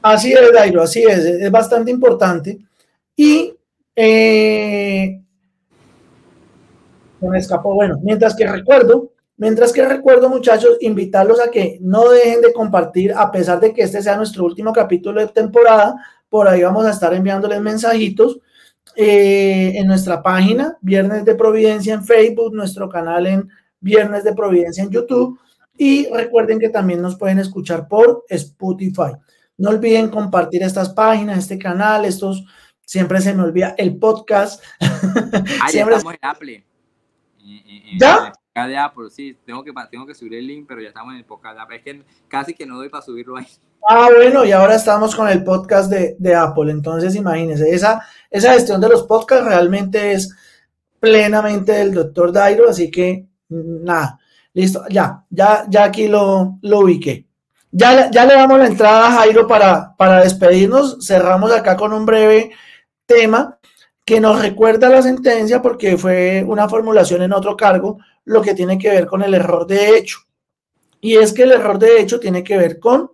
Así 0.03 0.33
es, 0.33 0.53
Dairo, 0.53 0.83
así 0.83 1.03
es, 1.03 1.25
es 1.25 1.51
bastante 1.51 1.91
importante. 1.91 2.59
Y 3.17 3.55
eh, 3.95 5.21
me 7.21 7.39
escapó, 7.39 7.75
bueno, 7.75 7.99
mientras 8.03 8.37
que 8.37 8.47
recuerdo, 8.47 9.11
mientras 9.37 9.73
que 9.73 9.87
recuerdo, 9.87 10.29
muchachos, 10.29 10.77
invitarlos 10.81 11.41
a 11.41 11.51
que 11.51 11.79
no 11.81 12.11
dejen 12.11 12.41
de 12.41 12.53
compartir, 12.53 13.13
a 13.15 13.31
pesar 13.31 13.61
de 13.61 13.73
que 13.73 13.83
este 13.83 14.03
sea 14.03 14.17
nuestro 14.17 14.45
último 14.45 14.73
capítulo 14.73 15.21
de 15.21 15.29
temporada, 15.29 15.97
por 16.29 16.49
ahí 16.49 16.63
vamos 16.63 16.85
a 16.87 16.91
estar 16.91 17.15
enviándoles 17.15 17.61
mensajitos 17.61 18.41
eh, 18.95 19.73
en 19.77 19.87
nuestra 19.87 20.23
página, 20.23 20.77
Viernes 20.81 21.25
de 21.25 21.35
Providencia 21.35 21.95
en 21.95 22.05
Facebook, 22.05 22.55
nuestro 22.55 22.89
canal 22.89 23.27
en 23.27 23.49
Viernes 23.81 24.25
de 24.25 24.35
Providencia 24.35 24.85
en 24.85 24.91
YouTube. 24.91 25.39
Y 25.79 26.09
recuerden 26.09 26.59
que 26.59 26.71
también 26.71 27.03
nos 27.03 27.17
pueden 27.17 27.39
escuchar 27.39 27.87
por 27.87 28.25
Spotify. 28.29 29.13
No 29.59 29.71
olviden 29.71 30.09
compartir 30.09 30.63
estas 30.63 30.91
páginas, 30.91 31.39
este 31.39 31.59
canal, 31.59 32.05
estos, 32.05 32.45
siempre 32.85 33.21
se 33.21 33.35
me 33.35 33.43
olvida, 33.43 33.75
el 33.79 33.97
podcast. 33.97 34.63
Ahí 34.81 35.71
siempre 35.73 35.97
estamos 35.97 36.15
en 36.15 36.29
Apple. 36.29 36.67
¿Ya? 37.99 38.33
de 38.65 38.79
Apple, 38.79 39.11
sí, 39.11 39.37
tengo 39.45 39.63
que, 39.63 39.73
tengo 39.91 40.07
que 40.07 40.15
subir 40.15 40.35
el 40.35 40.47
link, 40.47 40.65
pero 40.67 40.81
ya 40.81 40.89
estamos 40.89 41.13
en 41.13 41.19
el 41.19 41.25
podcast 41.27 41.57
de 41.57 41.63
Apple. 41.63 41.77
Es 41.77 41.83
que 41.83 42.03
casi 42.29 42.55
que 42.55 42.65
no 42.65 42.77
doy 42.77 42.89
para 42.89 43.03
subirlo 43.03 43.37
ahí. 43.37 43.47
Ah, 43.87 44.09
bueno, 44.15 44.45
y 44.45 44.53
ahora 44.53 44.77
estamos 44.77 45.15
con 45.15 45.29
el 45.29 45.45
podcast 45.45 45.93
de, 45.93 46.35
Apple. 46.35 46.73
Entonces, 46.73 47.15
imagínense, 47.15 47.69
esa, 47.71 48.03
esa 48.31 48.55
gestión 48.55 48.81
de 48.81 48.89
los 48.89 49.03
podcasts 49.03 49.45
realmente 49.45 50.13
es 50.13 50.35
plenamente 50.99 51.73
del 51.73 51.93
doctor 51.93 52.33
Dairo, 52.33 52.69
así 52.69 52.91
que 52.91 53.27
nada, 53.49 54.19
listo, 54.55 54.83
ya, 54.89 55.25
ya, 55.31 55.67
ya 55.69 55.85
aquí 55.85 56.09
lo, 56.09 56.59
lo 56.63 56.81
ubiqué. 56.81 57.26
Ya, 57.79 58.11
ya 58.11 58.25
le 58.25 58.33
damos 58.33 58.59
la 58.59 58.69
entrada 58.69 59.07
a 59.07 59.13
Jairo 59.19 59.47
para, 59.47 59.95
para 59.99 60.23
despedirnos. 60.23 60.97
Cerramos 61.07 61.53
acá 61.53 61.77
con 61.77 61.93
un 61.93 62.07
breve 62.07 62.53
tema 63.05 63.59
que 64.03 64.19
nos 64.19 64.41
recuerda 64.41 64.89
la 64.89 65.03
sentencia 65.03 65.61
porque 65.61 65.99
fue 65.99 66.43
una 66.47 66.71
formulación 66.71 67.21
en 67.21 67.35
otro 67.35 67.55
cargo, 67.55 67.99
lo 68.25 68.41
que 68.41 68.55
tiene 68.55 68.79
que 68.79 68.89
ver 68.89 69.07
con 69.07 69.23
el 69.23 69.35
error 69.35 69.67
de 69.67 69.99
hecho. 69.99 70.21
Y 71.03 71.17
es 71.17 71.35
que 71.35 71.43
el 71.43 71.53
error 71.53 71.79
de 71.79 72.01
hecho 72.01 72.19
tiene 72.19 72.43
que 72.43 72.57
ver 72.57 72.79
con 72.81 73.11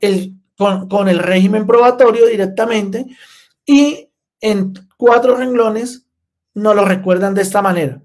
el, 0.00 0.34
con, 0.58 1.08
el 1.08 1.18
régimen 1.18 1.66
probatorio 1.66 2.26
directamente 2.26 3.06
y 3.64 4.10
en 4.42 4.74
cuatro 4.98 5.34
renglones 5.34 6.04
nos 6.52 6.76
lo 6.76 6.84
recuerdan 6.84 7.32
de 7.32 7.40
esta 7.40 7.62
manera. 7.62 8.02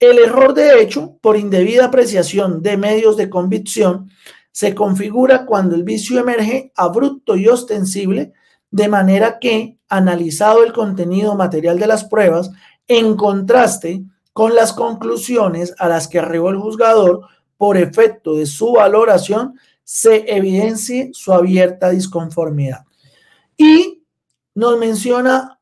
El 0.00 0.18
error 0.18 0.52
de 0.52 0.82
hecho 0.82 1.16
por 1.20 1.36
indebida 1.36 1.84
apreciación 1.84 2.60
de 2.60 2.76
medios 2.76 3.16
de 3.16 3.30
convicción 3.30 4.10
se 4.52 4.74
configura 4.74 5.46
cuando 5.46 5.74
el 5.74 5.82
vicio 5.82 6.20
emerge 6.20 6.72
abrupto 6.76 7.36
y 7.36 7.48
ostensible, 7.48 8.32
de 8.70 8.88
manera 8.88 9.38
que, 9.38 9.78
analizado 9.88 10.62
el 10.64 10.72
contenido 10.72 11.34
material 11.34 11.78
de 11.78 11.86
las 11.86 12.04
pruebas, 12.04 12.50
en 12.86 13.16
contraste 13.16 14.04
con 14.32 14.54
las 14.54 14.72
conclusiones 14.72 15.74
a 15.78 15.88
las 15.88 16.08
que 16.08 16.18
arribó 16.18 16.50
el 16.50 16.58
juzgador 16.58 17.26
por 17.56 17.76
efecto 17.76 18.34
de 18.34 18.46
su 18.46 18.72
valoración, 18.72 19.58
se 19.84 20.24
evidencie 20.34 21.10
su 21.12 21.32
abierta 21.32 21.90
disconformidad. 21.90 22.84
Y 23.56 24.04
nos 24.54 24.78
menciona 24.78 25.58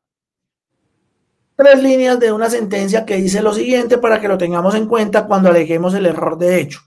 tres 1.57 1.83
líneas 1.83 2.19
de 2.19 2.33
una 2.33 2.49
sentencia 2.49 3.05
que 3.05 3.17
dice 3.17 3.43
lo 3.43 3.53
siguiente 3.53 3.99
para 3.99 4.21
que 4.21 4.29
lo 4.29 4.39
tengamos 4.39 4.75
en 4.75 4.87
cuenta 4.87 5.27
cuando 5.27 5.51
aleguemos 5.51 5.95
el 5.95 6.07
error 6.07 6.39
de 6.39 6.61
hecho. 6.61 6.81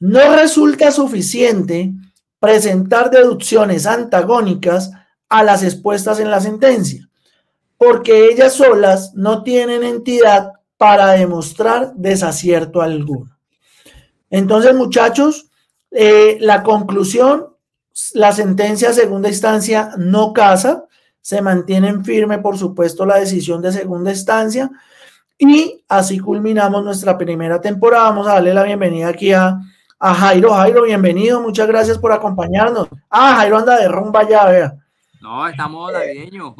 No 0.00 0.34
resulta 0.34 0.90
suficiente 0.90 1.92
presentar 2.38 3.10
deducciones 3.10 3.86
antagónicas 3.86 4.90
a 5.28 5.44
las 5.44 5.62
expuestas 5.62 6.18
en 6.18 6.30
la 6.30 6.40
sentencia, 6.40 7.08
porque 7.76 8.30
ellas 8.30 8.54
solas 8.54 9.12
no 9.14 9.42
tienen 9.42 9.84
entidad 9.84 10.52
para 10.78 11.12
demostrar 11.12 11.92
desacierto 11.94 12.80
alguno. 12.80 13.36
Entonces, 14.30 14.74
muchachos, 14.74 15.50
eh, 15.90 16.38
la 16.40 16.62
conclusión, 16.62 17.48
la 18.14 18.32
sentencia 18.32 18.94
segunda 18.94 19.28
instancia 19.28 19.92
no 19.98 20.32
casa, 20.32 20.86
se 21.20 21.42
mantiene 21.42 22.02
firme, 22.02 22.38
por 22.38 22.56
supuesto, 22.56 23.04
la 23.04 23.18
decisión 23.18 23.60
de 23.60 23.72
segunda 23.72 24.10
instancia 24.10 24.70
y 25.36 25.84
así 25.88 26.18
culminamos 26.18 26.82
nuestra 26.82 27.18
primera 27.18 27.60
temporada. 27.60 28.04
Vamos 28.04 28.26
a 28.26 28.34
darle 28.34 28.54
la 28.54 28.62
bienvenida 28.62 29.08
aquí 29.08 29.32
a, 29.32 29.60
a 30.00 30.14
Jairo. 30.14 30.54
Jairo, 30.54 30.84
bienvenido, 30.84 31.40
muchas 31.42 31.68
gracias 31.68 31.98
por 31.98 32.10
acompañarnos. 32.10 32.88
Ah, 33.10 33.34
Jairo 33.36 33.58
anda 33.58 33.78
de 33.78 33.88
rumba 33.88 34.26
ya, 34.26 34.46
vea. 34.46 34.74
No, 35.20 35.46
estamos 35.46 35.92
navideños. 35.92 36.54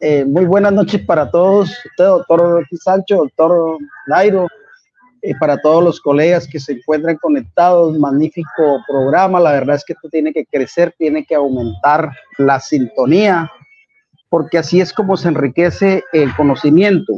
Eh, 0.00 0.24
muy 0.24 0.44
buenas 0.44 0.72
noches 0.72 1.00
para 1.06 1.30
todos, 1.30 1.70
usted, 1.70 2.04
doctor 2.04 2.66
Sancho, 2.82 3.18
doctor 3.18 3.78
Jairo, 4.08 4.48
y 5.22 5.32
para 5.34 5.60
todos 5.60 5.84
los 5.84 6.00
colegas 6.00 6.48
que 6.48 6.58
se 6.58 6.72
encuentran 6.72 7.16
conectados. 7.18 7.96
Magnífico 7.96 8.82
programa, 8.88 9.38
la 9.38 9.52
verdad 9.52 9.76
es 9.76 9.84
que 9.84 9.92
esto 9.92 10.08
tiene 10.08 10.32
que 10.32 10.44
crecer, 10.46 10.92
tiene 10.98 11.24
que 11.24 11.36
aumentar 11.36 12.10
la 12.38 12.58
sintonía, 12.58 13.48
porque 14.28 14.58
así 14.58 14.80
es 14.80 14.92
como 14.92 15.16
se 15.16 15.28
enriquece 15.28 16.02
el 16.12 16.34
conocimiento. 16.34 17.16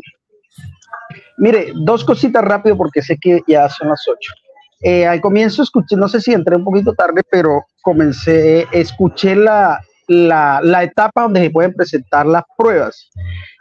Mire, 1.38 1.72
dos 1.74 2.04
cositas 2.04 2.44
rápido 2.44 2.76
porque 2.76 3.00
sé 3.00 3.16
que 3.18 3.40
ya 3.46 3.70
son 3.70 3.88
las 3.88 4.06
ocho. 4.06 4.34
Eh, 4.82 5.06
al 5.06 5.20
comienzo 5.20 5.62
escuché, 5.62 5.96
no 5.96 6.08
sé 6.08 6.20
si 6.20 6.32
entré 6.32 6.56
un 6.56 6.64
poquito 6.64 6.92
tarde, 6.92 7.22
pero 7.30 7.66
comencé, 7.82 8.66
escuché 8.72 9.36
la, 9.36 9.80
la, 10.08 10.82
etapa 10.82 11.22
donde 11.22 11.40
se 11.40 11.50
pueden 11.50 11.72
presentar 11.74 12.26
las 12.26 12.42
pruebas. 12.56 13.08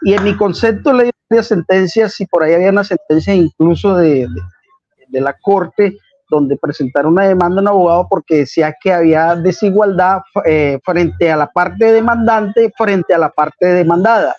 Y 0.02 0.14
en 0.14 0.24
mi 0.24 0.36
concepto 0.36 0.94
leí 0.94 1.12
varias 1.30 1.48
sentencias 1.48 2.20
y 2.20 2.26
por 2.26 2.44
ahí 2.44 2.54
había 2.54 2.72
una 2.72 2.84
sentencia 2.84 3.34
incluso 3.34 3.96
de, 3.96 4.28
de, 5.10 5.22
la 5.22 5.36
corte 5.42 5.98
donde 6.30 6.58
presentaron 6.58 7.14
una 7.14 7.28
demanda 7.28 7.60
a 7.60 7.62
un 7.62 7.68
abogado 7.68 8.08
porque 8.10 8.38
decía 8.38 8.74
que 8.82 8.94
había 8.94 9.36
desigualdad 9.36 10.22
eh, 10.46 10.80
frente 10.84 11.30
a 11.30 11.36
la 11.36 11.48
parte 11.48 11.92
demandante 11.92 12.72
frente 12.78 13.14
a 13.14 13.18
la 13.18 13.30
parte 13.30 13.68
demandada. 13.68 14.36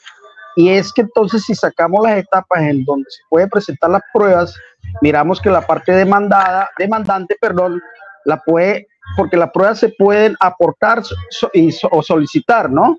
Y 0.56 0.68
es 0.70 0.92
que 0.92 1.02
entonces 1.02 1.44
si 1.44 1.54
sacamos 1.54 2.04
las 2.04 2.18
etapas 2.18 2.62
en 2.62 2.84
donde 2.84 3.10
se 3.10 3.22
puede 3.28 3.48
presentar 3.48 3.90
las 3.90 4.02
pruebas, 4.12 4.54
miramos 5.00 5.40
que 5.40 5.50
la 5.50 5.62
parte 5.62 5.92
demandada, 5.92 6.68
demandante, 6.78 7.36
perdón, 7.40 7.80
la 8.24 8.38
puede, 8.38 8.86
porque 9.16 9.36
las 9.36 9.50
pruebas 9.50 9.78
se 9.78 9.88
pueden 9.90 10.36
aportar 10.40 11.02
o 11.90 12.02
solicitar, 12.02 12.70
¿no? 12.70 12.98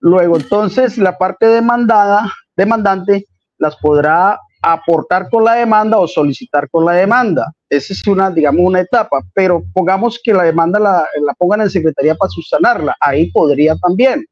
Luego, 0.00 0.36
entonces, 0.36 0.98
la 0.98 1.16
parte 1.18 1.46
demandada, 1.46 2.30
demandante, 2.56 3.24
las 3.58 3.76
podrá 3.76 4.38
aportar 4.62 5.28
con 5.30 5.44
la 5.44 5.54
demanda 5.54 5.98
o 5.98 6.08
solicitar 6.08 6.68
con 6.70 6.84
la 6.84 6.92
demanda. 6.92 7.52
Esa 7.68 7.92
es 7.92 8.06
una, 8.06 8.30
digamos, 8.30 8.60
una 8.64 8.80
etapa, 8.80 9.20
pero 9.34 9.62
pongamos 9.72 10.20
que 10.22 10.32
la 10.32 10.44
demanda 10.44 10.78
la, 10.78 11.06
la 11.24 11.34
pongan 11.34 11.62
en 11.62 11.70
secretaría 11.70 12.14
para 12.14 12.30
subsanarla, 12.30 12.96
ahí 13.00 13.30
podría 13.30 13.76
también. 13.76 14.24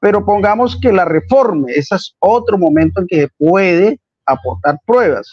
Pero 0.00 0.24
pongamos 0.24 0.78
que 0.80 0.92
la 0.92 1.04
reforme, 1.04 1.72
ese 1.72 1.94
es 1.96 2.14
otro 2.18 2.58
momento 2.58 3.00
en 3.00 3.06
que 3.06 3.28
puede 3.38 4.00
aportar 4.26 4.78
pruebas, 4.86 5.30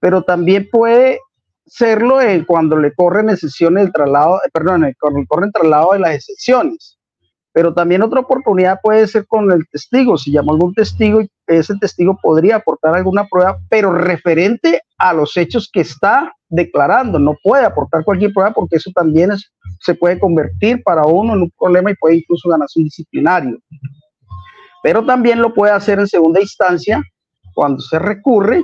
pero 0.00 0.22
también 0.22 0.68
puede 0.70 1.20
serlo 1.66 2.20
en 2.20 2.44
cuando 2.44 2.76
le 2.76 2.94
corren 2.94 3.30
excepciones 3.30 3.84
del 3.84 3.92
traslado, 3.92 4.40
perdón, 4.52 4.92
cuando 5.00 5.20
le 5.20 5.26
corren 5.26 5.52
traslado 5.52 5.92
de 5.92 5.98
las 5.98 6.14
excepciones. 6.14 6.95
Pero 7.56 7.72
también 7.72 8.02
otra 8.02 8.20
oportunidad 8.20 8.80
puede 8.82 9.06
ser 9.06 9.26
con 9.26 9.50
el 9.50 9.66
testigo. 9.68 10.18
Si 10.18 10.30
llamo 10.30 10.50
a 10.50 10.54
algún 10.56 10.74
testigo, 10.74 11.22
ese 11.46 11.74
testigo 11.80 12.18
podría 12.20 12.56
aportar 12.56 12.94
alguna 12.94 13.26
prueba, 13.26 13.58
pero 13.70 13.92
referente 13.92 14.82
a 14.98 15.14
los 15.14 15.34
hechos 15.38 15.70
que 15.72 15.80
está 15.80 16.34
declarando. 16.50 17.18
No 17.18 17.34
puede 17.42 17.64
aportar 17.64 18.04
cualquier 18.04 18.34
prueba 18.34 18.52
porque 18.52 18.76
eso 18.76 18.90
también 18.94 19.32
es, 19.32 19.50
se 19.80 19.94
puede 19.94 20.18
convertir 20.18 20.82
para 20.82 21.06
uno 21.06 21.32
en 21.32 21.40
un 21.44 21.52
problema 21.58 21.90
y 21.90 21.94
puede 21.94 22.16
incluso 22.16 22.46
ganarse 22.50 22.78
un 22.78 22.84
disciplinario. 22.84 23.56
Pero 24.82 25.06
también 25.06 25.40
lo 25.40 25.54
puede 25.54 25.72
hacer 25.72 25.98
en 25.98 26.08
segunda 26.08 26.42
instancia 26.42 27.02
cuando 27.54 27.80
se 27.80 27.98
recurre 27.98 28.62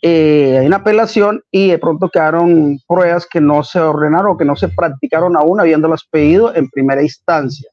eh, 0.00 0.58
hay 0.60 0.66
una 0.68 0.76
apelación 0.76 1.42
y 1.50 1.70
de 1.70 1.78
pronto 1.80 2.08
quedaron 2.08 2.78
pruebas 2.86 3.26
que 3.26 3.40
no 3.40 3.64
se 3.64 3.80
ordenaron 3.80 4.34
o 4.34 4.36
que 4.36 4.44
no 4.44 4.54
se 4.54 4.68
practicaron 4.68 5.36
aún 5.36 5.58
habiéndolas 5.58 6.04
pedido 6.08 6.54
en 6.54 6.70
primera 6.70 7.02
instancia 7.02 7.68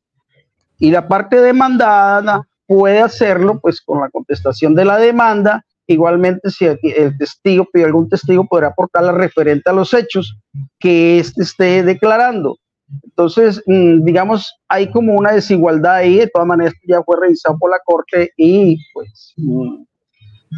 y 0.80 0.92
la 0.92 1.08
parte 1.08 1.42
demandada 1.42 2.48
puede 2.66 3.02
hacerlo 3.02 3.60
pues 3.60 3.82
con 3.82 4.00
la 4.00 4.10
contestación 4.10 4.76
de 4.76 4.86
la 4.86 4.98
demanda. 4.98 5.66
Igualmente, 5.88 6.52
si 6.52 6.66
el 6.66 7.18
testigo 7.18 7.68
algún 7.84 8.08
testigo, 8.08 8.46
podrá 8.46 8.68
aportar 8.68 9.04
la 9.04 9.12
referente 9.12 9.70
a 9.70 9.74
los 9.74 9.94
hechos 9.94 10.38
que 10.80 11.20
éste 11.20 11.42
esté 11.42 11.84
declarando. 11.84 12.58
Entonces, 13.04 13.62
mm, 13.66 14.04
digamos, 14.04 14.56
hay 14.68 14.90
como 14.92 15.16
una 15.16 15.32
desigualdad 15.32 15.96
ahí. 15.96 16.18
De 16.18 16.28
todas 16.28 16.48
maneras, 16.48 16.74
ya 16.88 17.02
fue 17.04 17.18
revisado 17.20 17.58
por 17.58 17.72
la 17.72 17.80
Corte 17.84 18.32
y 18.38 18.78
pues 18.94 19.34
mm, 19.38 19.84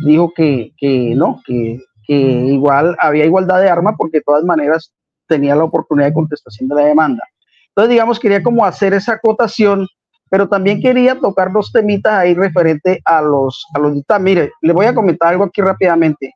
dijo 0.06 0.34
que, 0.36 0.74
que 0.78 1.14
no, 1.16 1.42
que, 1.46 1.80
que 2.06 2.14
igual 2.14 2.96
había 3.00 3.26
igualdad 3.26 3.62
de 3.62 3.70
arma 3.70 3.96
porque 3.98 4.18
de 4.18 4.24
todas 4.24 4.44
maneras 4.44 4.94
tenía 5.28 5.56
la 5.56 5.64
oportunidad 5.64 6.08
de 6.08 6.14
contestación 6.14 6.68
de 6.68 6.76
la 6.76 6.86
demanda. 6.86 7.24
Entonces, 7.70 7.90
digamos, 7.90 8.20
quería 8.20 8.44
como 8.44 8.66
hacer 8.66 8.94
esa 8.94 9.14
acotación 9.14 9.88
pero 10.32 10.48
también 10.48 10.82
quería 10.82 11.20
tocar 11.20 11.52
dos 11.52 11.74
temitas 11.74 12.14
ahí 12.14 12.34
referente 12.34 13.02
a 13.04 13.22
los, 13.22 13.66
a 13.76 13.80
los 13.80 13.94
Mire, 14.22 14.54
le 14.62 14.72
voy 14.72 14.86
a 14.86 14.96
comentar 14.96 15.28
algo 15.28 15.44
aquí 15.44 15.60
rápidamente. 15.62 16.34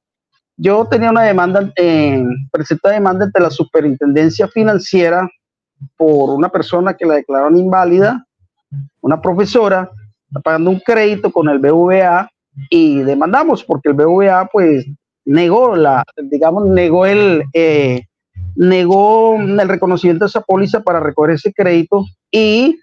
Yo 0.57 0.85
tenía 0.85 1.11
una 1.11 1.23
demanda, 1.23 1.71
eh, 1.77 2.21
presenté 2.51 2.89
demanda 2.89 3.23
ante 3.23 3.39
la 3.39 3.49
superintendencia 3.49 4.49
financiera 4.49 5.29
por 5.95 6.31
una 6.31 6.49
persona 6.49 6.93
que 6.93 7.05
la 7.05 7.15
declararon 7.15 7.55
inválida, 7.55 8.25
una 8.99 9.21
profesora, 9.21 9.89
pagando 10.43 10.71
un 10.71 10.81
crédito 10.81 11.31
con 11.31 11.47
el 11.47 11.59
BVA 11.59 12.29
y 12.69 12.97
demandamos 12.99 13.63
porque 13.63 13.89
el 13.89 13.95
BVA 13.95 14.49
pues 14.51 14.85
negó 15.23 15.73
la, 15.77 16.03
digamos, 16.21 16.67
negó 16.67 17.05
el, 17.05 17.45
eh, 17.53 18.01
negó 18.57 19.37
el 19.37 19.69
reconocimiento 19.69 20.25
de 20.25 20.29
esa 20.29 20.41
póliza 20.41 20.83
para 20.83 20.99
recoger 20.99 21.35
ese 21.35 21.53
crédito 21.53 22.03
y 22.29 22.77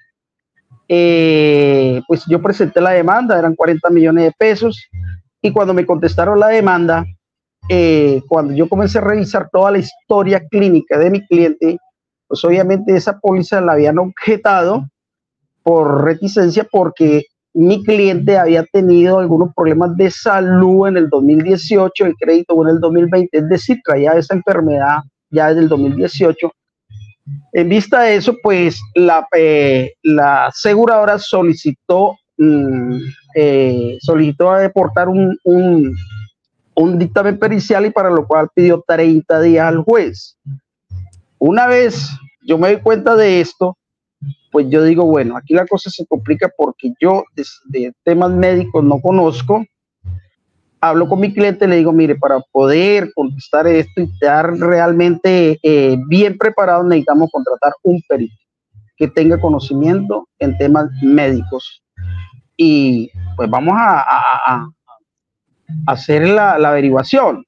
eh, 0.94 2.02
pues 2.06 2.26
yo 2.26 2.42
presenté 2.42 2.78
la 2.78 2.90
demanda, 2.90 3.38
eran 3.38 3.54
40 3.54 3.88
millones 3.88 4.24
de 4.24 4.32
pesos, 4.36 4.90
y 5.40 5.50
cuando 5.50 5.72
me 5.72 5.86
contestaron 5.86 6.38
la 6.38 6.48
demanda, 6.48 7.06
eh, 7.66 8.20
cuando 8.28 8.52
yo 8.52 8.68
comencé 8.68 8.98
a 8.98 9.00
revisar 9.00 9.48
toda 9.50 9.70
la 9.70 9.78
historia 9.78 10.46
clínica 10.50 10.98
de 10.98 11.10
mi 11.10 11.26
cliente, 11.26 11.78
pues 12.28 12.44
obviamente 12.44 12.94
esa 12.94 13.18
póliza 13.18 13.62
la 13.62 13.72
habían 13.72 13.98
objetado 14.00 14.86
por 15.62 16.04
reticencia 16.04 16.66
porque 16.70 17.22
mi 17.54 17.82
cliente 17.82 18.36
había 18.36 18.66
tenido 18.66 19.18
algunos 19.18 19.54
problemas 19.54 19.96
de 19.96 20.10
salud 20.10 20.88
en 20.88 20.98
el 20.98 21.08
2018, 21.08 22.04
el 22.04 22.16
crédito 22.16 22.62
en 22.64 22.68
el 22.68 22.80
2020, 22.80 23.38
es 23.38 23.48
decir, 23.48 23.78
traía 23.82 24.12
esa 24.12 24.34
enfermedad 24.34 24.98
ya 25.30 25.48
desde 25.48 25.62
el 25.62 25.68
2018 25.70 26.52
en 27.52 27.68
vista 27.68 28.02
de 28.02 28.16
eso, 28.16 28.36
pues 28.42 28.80
la, 28.94 29.26
eh, 29.36 29.94
la 30.02 30.46
aseguradora 30.46 31.18
solicitó, 31.18 32.16
mm, 32.36 32.96
eh, 33.34 33.98
solicitó 34.00 34.52
deportar 34.54 35.08
un, 35.08 35.38
un, 35.44 35.96
un, 36.74 36.98
dictamen 36.98 37.38
pericial 37.38 37.86
y 37.86 37.90
para 37.90 38.10
lo 38.10 38.26
cual 38.26 38.48
pidió 38.54 38.82
30 38.86 39.40
días 39.40 39.66
al 39.66 39.82
juez. 39.82 40.36
Una 41.38 41.66
vez 41.66 42.08
yo 42.46 42.58
me 42.58 42.72
doy 42.72 42.80
cuenta 42.80 43.14
de 43.14 43.40
esto, 43.40 43.76
pues 44.50 44.66
yo 44.68 44.82
digo, 44.82 45.04
bueno, 45.04 45.36
aquí 45.36 45.54
la 45.54 45.66
cosa 45.66 45.90
se 45.90 46.06
complica 46.06 46.50
porque 46.56 46.92
yo 47.00 47.24
de 47.66 47.92
temas 48.02 48.30
médicos 48.30 48.84
no 48.84 49.00
conozco, 49.00 49.64
hablo 50.82 51.08
con 51.08 51.20
mi 51.20 51.32
cliente, 51.32 51.68
le 51.68 51.76
digo, 51.76 51.92
mire, 51.92 52.16
para 52.16 52.40
poder 52.50 53.12
contestar 53.14 53.68
esto 53.68 54.00
y 54.00 54.04
estar 54.04 54.52
realmente 54.52 55.58
eh, 55.62 55.96
bien 56.08 56.36
preparado, 56.36 56.82
necesitamos 56.82 57.30
contratar 57.30 57.72
un 57.84 58.02
perito 58.08 58.34
que 58.96 59.06
tenga 59.06 59.40
conocimiento 59.40 60.28
en 60.40 60.58
temas 60.58 60.90
médicos. 61.00 61.82
Y 62.56 63.10
pues 63.36 63.48
vamos 63.48 63.74
a, 63.78 64.66
hacer 65.86 66.28
la, 66.28 66.58
la, 66.58 66.70
averiguación. 66.70 67.44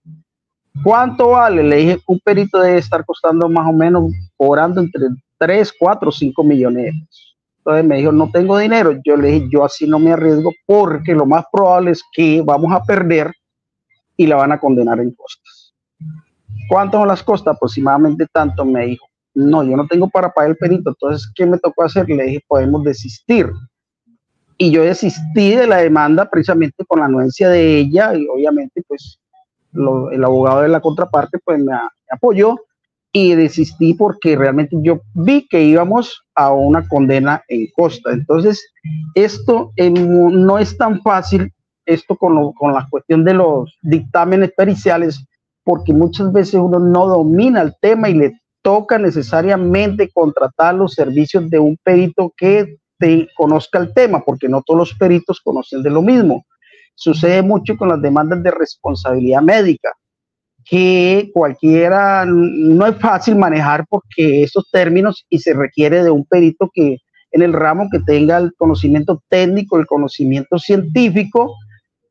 ¿Cuánto 0.85 1.31
vale? 1.31 1.65
Le 1.65 1.77
dije, 1.77 2.01
un 2.07 2.21
perito 2.21 2.61
debe 2.61 2.79
estar 2.79 3.05
costando 3.05 3.49
más 3.49 3.69
o 3.69 3.73
menos, 3.73 4.13
cobrando 4.37 4.81
entre 4.81 5.09
3, 5.39 5.73
4, 5.79 6.11
5 6.13 6.45
millones 6.45 6.85
de 6.85 6.93
pesos. 6.93 7.34
Entonces 7.65 7.87
me 7.87 7.97
dijo, 7.97 8.13
no 8.13 8.31
tengo 8.31 8.59
dinero. 8.59 8.93
Yo 9.07 9.17
le 9.17 9.29
dije, 9.29 9.49
yo 9.51 9.65
así 9.65 9.87
no 9.87 9.99
me 9.99 10.13
arriesgo 10.13 10.53
porque 10.67 11.15
lo 11.15 11.25
más 11.25 11.47
probable 11.51 11.93
es 11.93 12.03
que 12.13 12.43
vamos 12.43 12.71
a 12.73 12.83
perder 12.83 13.33
y 14.19 14.27
la 14.27 14.37
van 14.37 14.53
a 14.53 14.61
condenar 14.61 15.01
en 15.01 15.13
costas. 15.15 15.75
¿Cuánto 16.69 16.99
son 16.99 17.09
las 17.09 17.23
costas? 17.23 17.57
Aproximadamente 17.57 18.27
tanto, 18.31 18.67
me 18.67 18.87
dijo. 18.87 19.07
No, 19.35 19.65
yo 19.65 19.77
no 19.79 19.87
tengo 19.87 20.11
para 20.11 20.31
pagar 20.31 20.51
el 20.51 20.57
perito. 20.59 20.91
Entonces, 20.91 21.33
¿qué 21.35 21.47
me 21.47 21.59
tocó 21.59 21.85
hacer? 21.85 22.07
Le 22.07 22.25
dije, 22.25 22.45
podemos 22.47 22.85
desistir. 22.85 23.51
Y 24.59 24.71
yo 24.71 24.83
desistí 24.83 25.55
de 25.55 25.67
la 25.67 25.79
demanda 25.79 26.29
precisamente 26.29 26.85
con 26.87 27.01
la 27.01 27.07
anuencia 27.07 27.49
de 27.49 27.79
ella 27.79 28.15
y 28.15 28.29
obviamente 28.29 28.83
pues 28.87 29.19
el 30.13 30.23
abogado 30.23 30.61
de 30.61 30.69
la 30.69 30.81
contraparte 30.81 31.39
pues 31.45 31.59
me 31.59 31.73
apoyó 32.09 32.57
y 33.17 33.37
desistí 33.37 33.95
porque 33.95 34.35
realmente 34.35 34.77
yo 34.83 35.01
vi 35.15 35.47
que 35.47 35.63
íbamos 35.63 36.25
a 36.35 36.53
una 36.53 36.87
condena 36.89 37.45
en 37.47 37.69
costa. 37.73 38.11
Entonces, 38.13 38.67
esto 39.15 39.71
no 39.79 40.59
es 40.59 40.77
tan 40.77 41.01
fácil, 41.01 41.53
esto 41.87 42.17
con, 42.17 42.53
con 42.55 42.75
la 42.75 42.89
cuestión 42.91 43.25
de 43.25 43.35
los 43.35 43.73
dictámenes 43.83 44.51
periciales, 44.57 45.25
porque 45.63 45.93
muchas 45.93 46.33
veces 46.33 46.55
uno 46.55 46.81
no 46.81 47.07
domina 47.07 47.63
el 47.63 47.73
tema 47.81 48.09
y 48.09 48.15
le 48.15 48.33
toca 48.63 48.99
necesariamente 48.99 50.11
contratar 50.13 50.75
los 50.75 50.95
servicios 50.95 51.49
de 51.49 51.61
un 51.61 51.79
perito 51.85 52.33
que 52.37 52.79
te 52.99 53.29
conozca 53.37 53.79
el 53.79 53.95
tema, 53.95 54.25
porque 54.25 54.49
no 54.49 54.61
todos 54.67 54.79
los 54.79 54.95
peritos 54.95 55.41
conocen 55.41 55.85
de 55.85 55.91
lo 55.91 56.03
mismo. 56.03 56.45
Sucede 56.97 57.43
mucho 57.43 57.77
con 57.77 57.91
las 57.91 58.03
demandas 58.03 58.43
de 58.43 58.51
responsabilidad 58.51 59.41
médica 59.41 59.93
que 60.65 61.31
cualquiera 61.33 62.25
no 62.27 62.87
es 62.87 62.97
fácil 62.97 63.37
manejar 63.37 63.85
porque 63.89 64.43
esos 64.43 64.71
términos 64.71 65.25
y 65.29 65.39
se 65.39 65.53
requiere 65.53 66.03
de 66.03 66.11
un 66.11 66.25
perito 66.25 66.71
que 66.73 66.99
en 67.33 67.43
el 67.43 67.53
ramo 67.53 67.89
que 67.91 67.99
tenga 68.01 68.39
el 68.39 68.53
conocimiento 68.57 69.21
técnico, 69.29 69.79
el 69.79 69.87
conocimiento 69.87 70.59
científico 70.59 71.55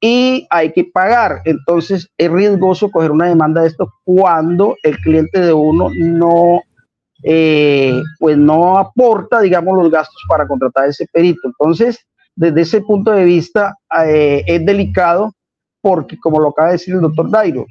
y 0.02 0.46
hay 0.50 0.74
que 0.74 0.84
pagar. 0.84 1.42
Entonces 1.46 2.10
es 2.18 2.30
riesgoso 2.30 2.92
coger 2.92 3.12
una 3.12 3.28
demanda 3.28 3.62
de 3.62 3.70
esto 3.70 3.90
cuando 4.04 4.76
el 4.84 4.98
cliente 4.98 5.40
de 5.40 5.54
uno 5.54 5.90
no, 5.96 6.62
eh, 7.24 8.02
pues 8.20 8.38
no 8.38 8.78
aporta, 8.78 9.40
digamos, 9.40 9.78
los 9.78 9.90
gastos 9.90 10.22
para 10.28 10.46
contratar 10.46 10.90
ese 10.90 11.08
perito. 11.12 11.40
Entonces, 11.46 12.06
desde 12.36 12.62
ese 12.62 12.82
punto 12.82 13.12
de 13.12 13.24
vista 13.24 13.78
eh, 14.06 14.44
es 14.46 14.66
delicado 14.66 15.32
porque, 15.80 16.20
como 16.20 16.40
lo 16.40 16.50
acaba 16.50 16.70
de 16.70 16.74
decir 16.74 16.96
el 16.96 17.02
doctor 17.02 17.32
Dairo, 17.32 17.66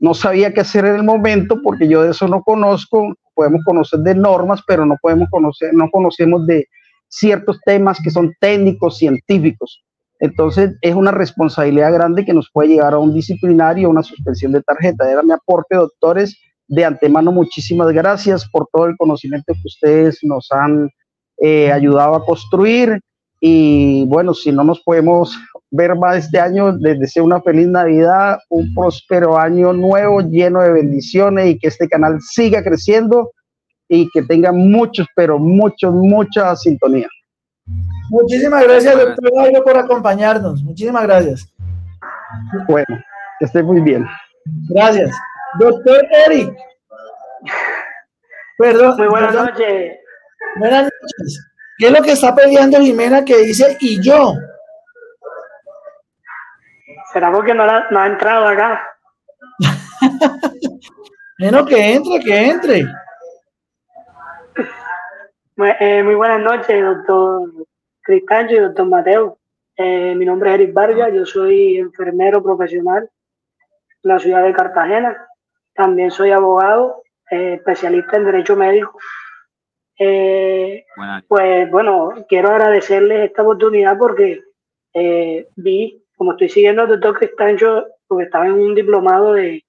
no 0.00 0.14
sabía 0.14 0.52
qué 0.52 0.60
hacer 0.60 0.84
en 0.84 0.96
el 0.96 1.02
momento 1.02 1.60
porque 1.62 1.88
yo 1.88 2.02
de 2.02 2.10
eso 2.10 2.28
no 2.28 2.42
conozco, 2.42 3.14
podemos 3.34 3.62
conocer 3.64 4.00
de 4.00 4.14
normas, 4.14 4.60
pero 4.66 4.86
no 4.86 4.96
podemos 5.00 5.28
conocer, 5.30 5.74
no 5.74 5.90
conocemos 5.90 6.46
de 6.46 6.66
ciertos 7.08 7.58
temas 7.64 7.98
que 8.02 8.10
son 8.10 8.32
técnicos, 8.40 8.98
científicos. 8.98 9.84
Entonces 10.20 10.76
es 10.82 10.94
una 10.94 11.10
responsabilidad 11.10 11.92
grande 11.92 12.24
que 12.24 12.34
nos 12.34 12.50
puede 12.52 12.70
llevar 12.70 12.94
a 12.94 12.98
un 12.98 13.14
disciplinario, 13.14 13.88
a 13.88 13.90
una 13.90 14.02
suspensión 14.02 14.52
de 14.52 14.62
tarjeta. 14.62 15.10
Era 15.10 15.22
mi 15.22 15.32
aporte, 15.32 15.76
doctores. 15.76 16.36
De 16.66 16.84
antemano, 16.84 17.32
muchísimas 17.32 17.92
gracias 17.92 18.48
por 18.50 18.68
todo 18.72 18.86
el 18.86 18.96
conocimiento 18.96 19.54
que 19.54 19.62
ustedes 19.64 20.18
nos 20.22 20.48
han 20.50 20.90
eh, 21.40 21.72
ayudado 21.72 22.14
a 22.14 22.24
construir. 22.24 23.00
Y 23.40 24.04
bueno, 24.06 24.34
si 24.34 24.50
no 24.52 24.64
nos 24.64 24.80
podemos 24.80 25.38
ver 25.70 25.94
más 25.96 26.16
este 26.16 26.40
año, 26.40 26.72
les 26.78 26.98
deseo 26.98 27.24
una 27.24 27.40
feliz 27.40 27.68
Navidad, 27.68 28.38
un 28.48 28.74
próspero 28.74 29.38
año 29.38 29.72
nuevo 29.72 30.20
lleno 30.20 30.60
de 30.62 30.72
bendiciones 30.72 31.48
y 31.48 31.58
que 31.58 31.68
este 31.68 31.88
canal 31.88 32.18
siga 32.20 32.62
creciendo 32.62 33.32
y 33.88 34.08
que 34.10 34.22
tenga 34.22 34.52
muchos, 34.52 35.06
pero 35.14 35.38
muchos, 35.38 35.92
mucha 35.94 36.54
sintonía. 36.56 37.08
Muchísimas 38.10 38.64
gracias, 38.64 38.96
doctor 38.96 39.64
por 39.64 39.76
acompañarnos. 39.76 40.62
Muchísimas 40.62 41.02
gracias. 41.04 41.52
Bueno, 42.66 42.98
que 43.38 43.44
esté 43.44 43.62
muy 43.62 43.80
bien. 43.80 44.06
Gracias. 44.70 45.10
Doctor 45.58 46.06
Eric. 46.26 46.54
Perdón. 48.58 48.96
Muy 48.96 49.08
buenas 49.08 49.34
noches. 49.34 49.92
Buenas 50.58 50.84
noches. 50.84 51.50
¿Qué 51.78 51.86
es 51.86 51.92
lo 51.92 52.02
que 52.02 52.12
está 52.12 52.34
peleando 52.34 52.80
Jimena 52.80 53.24
que 53.24 53.38
dice 53.38 53.76
y 53.80 54.02
yo? 54.02 54.34
¿Será 57.12 57.32
porque 57.32 57.54
no, 57.54 57.64
ha 57.64 58.06
entrado 58.06 58.46
acá? 58.46 58.86
bueno, 61.38 61.64
que 61.64 61.94
entre, 61.94 62.20
que 62.20 62.50
entre. 62.50 62.84
Eh, 65.80 66.02
muy 66.02 66.14
buenas 66.14 66.40
noches, 66.40 66.84
doctor 66.84 67.50
Cristancho 68.02 68.54
y 68.54 68.60
doctor 68.60 68.86
Mateo. 68.86 69.38
Eh, 69.76 70.14
mi 70.16 70.26
nombre 70.26 70.50
es 70.50 70.54
Eric 70.56 70.74
Vargas, 70.74 71.12
yo 71.14 71.24
soy 71.24 71.78
enfermero 71.78 72.42
profesional 72.42 73.08
en 74.02 74.08
la 74.08 74.18
ciudad 74.18 74.44
de 74.44 74.52
Cartagena. 74.52 75.26
También 75.74 76.10
soy 76.10 76.30
abogado, 76.30 77.02
eh, 77.30 77.54
especialista 77.54 78.18
en 78.18 78.24
derecho 78.26 78.54
médico. 78.54 78.98
pues 81.26 81.70
bueno, 81.70 82.10
quiero 82.28 82.50
agradecerles 82.50 83.30
esta 83.30 83.42
oportunidad 83.42 83.96
porque 83.96 84.42
vi, 85.56 86.04
como 86.18 86.32
estoy 86.32 86.50
siguiendo 86.50 86.82
al 86.82 86.88
doctor 86.88 87.16
Cristancho, 87.18 87.86
porque 88.06 88.24
estaba 88.24 88.46
en 88.46 88.52
un 88.52 88.74
diplomado 88.74 89.32
de, 89.32 89.64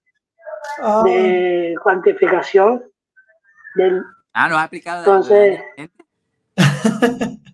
ah. 0.82 1.04
de 1.06 1.76
cuantificación 1.82 2.84
del 3.76 4.04
Ah, 4.34 4.48
¿no 4.48 4.58
has 4.58 4.66
aplicado? 4.66 5.00
Entonces, 5.00 5.60
eh, 5.76 5.90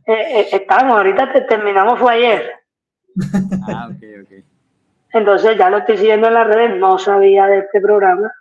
eh, 0.07 0.47
estamos, 0.51 0.97
ahorita 0.97 1.47
terminamos, 1.47 1.99
fue 1.99 2.13
ayer. 2.13 2.51
Ah, 3.67 3.89
ok, 3.89 4.03
ok. 4.23 4.43
Entonces 5.13 5.57
ya 5.57 5.69
lo 5.69 5.77
estoy 5.77 5.97
siguiendo 5.97 6.27
en 6.27 6.33
las 6.33 6.47
redes, 6.47 6.77
no 6.77 6.99
sabía 6.99 7.47
de 7.47 7.59
este 7.59 7.79
programa. 7.79 8.31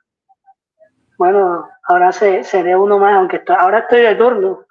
Bueno, 1.16 1.68
ahora 1.84 2.10
se, 2.10 2.42
seré 2.42 2.76
uno 2.76 2.98
más, 2.98 3.14
aunque 3.14 3.42
ahora 3.56 3.80
estoy 3.80 4.02
de 4.02 4.14
turno. 4.16 4.64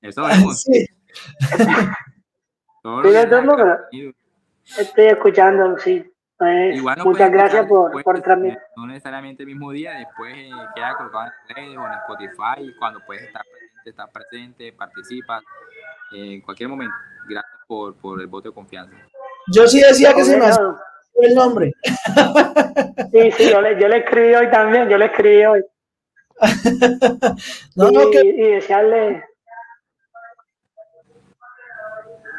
Eso 0.00 0.24
vemos. 0.24 0.64
Sí. 2.84 2.88
estoy 2.96 3.12
de 3.12 3.26
turno, 3.26 3.54
pero 3.54 3.78
estoy 4.78 5.06
escuchando, 5.06 5.78
sí. 5.78 6.08
Pues, 6.38 6.82
muchas 7.04 7.30
gracias 7.30 7.66
por, 7.66 8.02
por 8.02 8.20
transmitir. 8.20 8.58
No 8.76 8.86
necesariamente 8.86 9.44
el 9.44 9.48
mismo 9.48 9.70
día, 9.70 9.92
después 9.92 10.34
eh, 10.36 10.50
queda 10.74 10.96
colocado 10.96 11.26
en 11.26 11.54
redes 11.54 11.78
o 11.78 11.86
en 11.86 11.92
Spotify, 11.92 12.74
cuando 12.80 13.00
puedes 13.06 13.22
estar 13.22 13.42
presente, 13.42 13.90
estar 13.90 14.10
presente, 14.10 14.72
participas, 14.72 15.42
eh, 16.12 16.34
en 16.34 16.40
cualquier 16.40 16.68
momento. 16.68 16.94
Gracias 17.28 17.60
por, 17.68 17.94
por, 17.96 18.20
el 18.20 18.26
voto 18.26 18.48
de 18.48 18.54
confianza. 18.54 18.96
Yo 19.54 19.68
sí 19.68 19.80
decía 19.80 20.14
que 20.14 20.24
se 20.24 20.36
me 20.36 20.46
hace 20.46 20.60
el 21.20 21.34
nombre. 21.34 21.72
Sí, 23.12 23.30
sí, 23.32 23.50
yo 23.50 23.60
le, 23.60 23.80
yo 23.80 23.86
le 23.86 23.98
escribí 23.98 24.34
hoy 24.34 24.50
también, 24.50 24.88
yo 24.88 24.98
le 24.98 25.04
escribí 25.04 25.44
hoy. 25.44 25.64
no, 27.76 27.90
y, 27.90 27.94
no, 27.94 28.10
que... 28.10 28.20
y 28.20 28.50
desearle 28.52 29.22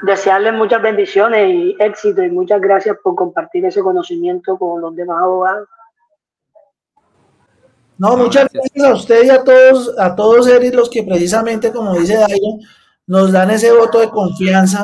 desearles 0.03 0.53
muchas 0.53 0.81
bendiciones 0.81 1.49
y 1.49 1.75
éxito 1.79 2.23
y 2.23 2.29
muchas 2.29 2.59
gracias 2.61 2.97
por 3.01 3.15
compartir 3.15 3.65
ese 3.65 3.81
conocimiento 3.81 4.57
con 4.57 4.81
los 4.81 4.95
demás 4.95 5.17
abogados. 5.21 5.67
No, 7.97 8.17
muchas 8.17 8.49
gracias 8.51 8.85
a 8.85 8.93
usted 8.93 9.25
y 9.25 9.29
a 9.29 9.43
todos, 9.43 9.97
a 9.97 10.15
todos 10.15 10.47
los 10.73 10.89
que 10.89 11.03
precisamente, 11.03 11.71
como 11.71 11.95
dice 11.95 12.15
Dairo, 12.17 12.57
nos 13.07 13.31
dan 13.31 13.51
ese 13.51 13.71
voto 13.71 13.99
de 13.99 14.09
confianza, 14.09 14.83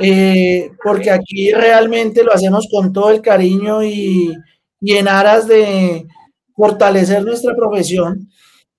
eh, 0.00 0.70
porque 0.82 1.10
aquí 1.10 1.52
realmente 1.52 2.22
lo 2.22 2.32
hacemos 2.32 2.68
con 2.70 2.92
todo 2.92 3.10
el 3.10 3.22
cariño 3.22 3.82
y, 3.82 4.36
en 4.82 5.08
aras 5.08 5.46
de 5.46 6.06
fortalecer 6.54 7.24
nuestra 7.24 7.54
profesión, 7.54 8.28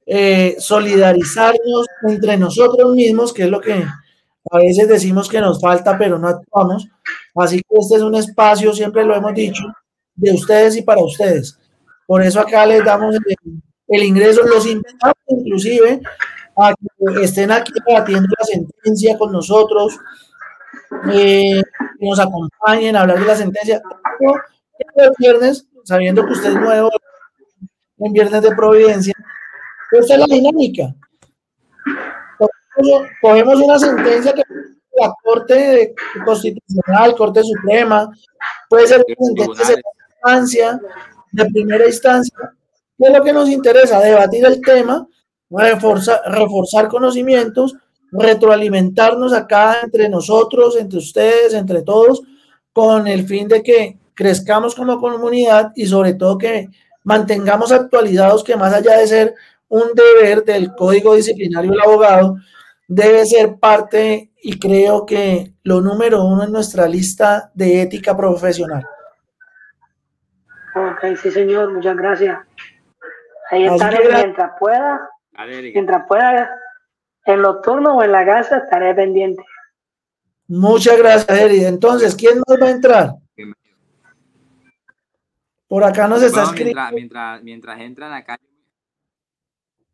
eh, 0.06 0.56
solidarizarnos 0.60 1.88
entre 2.08 2.38
nosotros 2.38 2.94
mismos, 2.94 3.34
que 3.34 3.44
es 3.44 3.50
lo 3.50 3.62
que 3.62 3.84
a 4.52 4.58
veces 4.58 4.88
decimos 4.88 5.30
que 5.30 5.40
nos 5.40 5.60
falta, 5.60 5.98
pero 5.98 6.20
no 6.20 6.28
actuamos. 6.28 6.88
Así 7.36 7.58
que 7.58 7.78
este 7.80 7.96
es 7.96 8.02
un 8.02 8.16
espacio, 8.16 8.74
siempre 8.74 9.04
lo 9.04 9.16
hemos 9.16 9.34
dicho, 9.34 9.64
de 10.16 10.32
ustedes 10.34 10.76
y 10.76 10.82
para 10.82 11.04
ustedes. 11.04 11.58
Por 12.06 12.22
eso 12.22 12.40
acá 12.40 12.66
les 12.66 12.84
damos 12.84 13.16
el, 13.88 14.04
ingreso, 14.04 14.44
los 14.44 14.66
invitamos 14.66 15.16
inclusive 15.28 16.02
a 16.58 16.74
que 16.74 17.24
estén 17.24 17.52
aquí 17.52 17.72
debatiendo 17.86 18.28
la 18.38 18.46
sentencia 18.46 19.18
con 19.18 19.32
nosotros, 19.32 19.98
eh, 21.12 21.62
que 22.00 22.06
nos 22.06 22.20
acompañen 22.20 22.96
a 22.96 23.02
hablar 23.02 23.20
de 23.20 23.26
la 23.26 23.36
sentencia. 23.36 23.82
El 24.96 25.12
viernes, 25.18 25.66
sabiendo 25.84 26.26
que 26.26 26.34
usted 26.34 26.50
es 26.50 26.56
nuevo 26.56 26.90
en 28.00 28.14
Viernes 28.14 28.42
de 28.42 28.56
Providencia, 28.56 29.14
esta 29.92 30.14
es 30.16 30.20
la 30.20 30.26
dinámica 30.26 30.94
cogemos 33.22 33.56
una 33.60 33.80
sentencia 33.80 34.34
que 34.34 34.44
la 35.00 35.14
Corte 35.24 35.94
Constitucional, 36.26 37.16
Corte 37.16 37.42
Suprema, 37.44 38.10
puede 38.70 38.88
ser 38.88 39.04
una 39.18 39.46
sentencia 39.46 39.76
de 39.76 39.82
instancia, 40.16 40.82
de 41.32 41.46
primera 41.46 41.88
instancia, 41.88 42.38
¿qué 42.98 43.08
es 43.08 43.18
lo 43.18 43.24
que 43.24 43.34
nos 43.34 43.50
interesa? 43.50 44.00
Debatir 44.00 44.46
el 44.46 44.62
tema, 44.62 45.08
reforzar, 45.50 46.22
reforzar 46.28 46.88
conocimientos, 46.88 47.76
retroalimentarnos 48.12 49.34
acá 49.34 49.78
entre 49.84 50.10
nosotros, 50.10 50.78
entre 50.78 51.00
ustedes, 51.00 51.54
entre 51.54 51.82
todos, 51.82 52.22
con 52.72 53.08
el 53.08 53.26
fin 53.26 53.48
de 53.48 53.64
que 53.64 53.98
crezcamos 54.14 54.76
como 54.76 55.00
comunidad 55.00 55.72
y 55.76 55.88
sobre 55.88 56.14
todo 56.14 56.38
que 56.38 56.70
mantengamos 57.04 57.72
actualizados 57.72 58.44
que 58.44 58.56
más 58.56 58.74
allá 58.74 58.98
de 58.98 59.08
ser 59.08 59.36
un 59.68 59.94
deber 59.96 60.44
del 60.44 60.74
código 60.76 61.16
disciplinario 61.16 61.72
del 61.72 61.82
abogado, 61.82 62.38
debe 62.88 63.26
ser 63.26 63.58
parte 63.60 64.32
y 64.42 64.60
creo 64.60 65.06
que 65.06 65.54
lo 65.64 65.82
número 65.82 66.24
uno 66.24 66.44
en 66.44 66.52
nuestra 66.52 66.88
lista 66.88 67.52
de 67.54 67.82
ética 67.82 68.16
profesional. 68.16 68.86
Ok, 70.76 71.16
sí 71.22 71.32
señor, 71.32 71.74
muchas 71.74 71.96
gracias. 71.96 72.40
Ahí 73.52 73.66
estaré 73.66 74.10
mientras 74.12 74.52
pueda, 74.60 75.10
mientras 75.74 76.08
pueda, 76.08 76.50
en 77.26 77.42
los 77.42 77.62
turnos 77.62 77.94
o 77.96 78.04
en 78.04 78.12
la 78.12 78.26
casa 78.26 78.58
estaré 78.58 78.94
pendiente. 78.94 79.44
Muchas 80.48 80.98
gracias, 80.98 81.40
Eri. 81.40 81.64
Entonces, 81.66 82.16
¿quién 82.16 82.38
nos 82.38 82.62
va 82.62 82.68
a 82.68 82.72
entrar? 82.72 83.14
Por 85.68 85.84
acá 85.84 86.08
nos 86.08 86.22
está 86.22 86.44
escribiendo. 86.44 86.82
Mientras, 86.92 86.94
mientras, 86.94 87.44
mientras 87.44 87.80
entran 87.80 88.14
acá, 88.14 88.38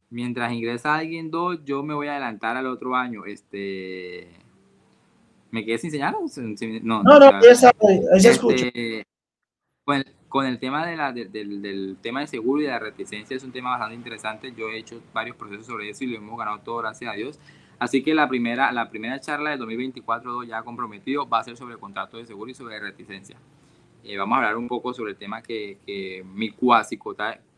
mientras 0.09 0.51
ingresa 0.51 0.95
alguien 0.95 1.31
dos, 1.31 1.63
yo 1.65 1.83
me 1.83 1.93
voy 1.93 2.07
a 2.07 2.11
adelantar 2.11 2.57
al 2.57 2.67
otro 2.67 2.95
año. 2.95 3.25
Este, 3.25 4.29
¿Me 5.51 5.65
quedé 5.65 5.77
sin 5.77 5.91
señal? 5.91 6.15
No, 6.83 7.03
no, 7.03 7.19
no, 7.19 7.39
esa, 7.39 7.71
esa 8.13 8.29
este, 8.29 9.05
bueno, 9.85 10.03
con 10.27 10.45
el 10.45 10.59
tema 10.59 10.85
de 10.85 10.95
la, 10.95 11.11
del, 11.11 11.97
tema 12.01 12.21
de 12.21 12.27
seguro 12.27 12.61
y 12.61 12.65
de 12.65 12.69
la 12.69 12.79
reticencia 12.79 13.35
es 13.35 13.43
un 13.43 13.51
tema 13.51 13.71
bastante 13.71 13.95
interesante. 13.95 14.53
Yo 14.55 14.69
he 14.69 14.77
hecho 14.77 15.01
varios 15.13 15.35
procesos 15.35 15.65
sobre 15.65 15.89
eso 15.89 16.03
y 16.03 16.07
lo 16.07 16.17
hemos 16.17 16.37
ganado 16.37 16.59
todo, 16.59 16.77
gracias 16.77 17.11
a 17.11 17.15
Dios. 17.15 17.39
Así 17.79 18.03
que 18.03 18.13
la 18.13 18.27
primera, 18.27 18.71
la 18.71 18.89
primera 18.89 19.19
charla 19.19 19.51
de 19.51 19.57
2024 19.57 20.43
ya 20.43 20.61
comprometido 20.63 21.27
va 21.27 21.39
a 21.39 21.43
ser 21.43 21.57
sobre 21.57 21.77
contrato 21.77 22.17
de 22.17 22.25
seguro 22.25 22.51
y 22.51 22.53
sobre 22.53 22.79
reticencia. 22.79 23.37
Eh, 24.03 24.17
vamos 24.17 24.35
a 24.35 24.37
hablar 24.37 24.57
un 24.57 24.67
poco 24.67 24.93
sobre 24.93 25.11
el 25.11 25.17
tema 25.17 25.41
que, 25.41 25.79
que 25.85 26.23
mi 26.23 26.51
cuasi 26.51 26.97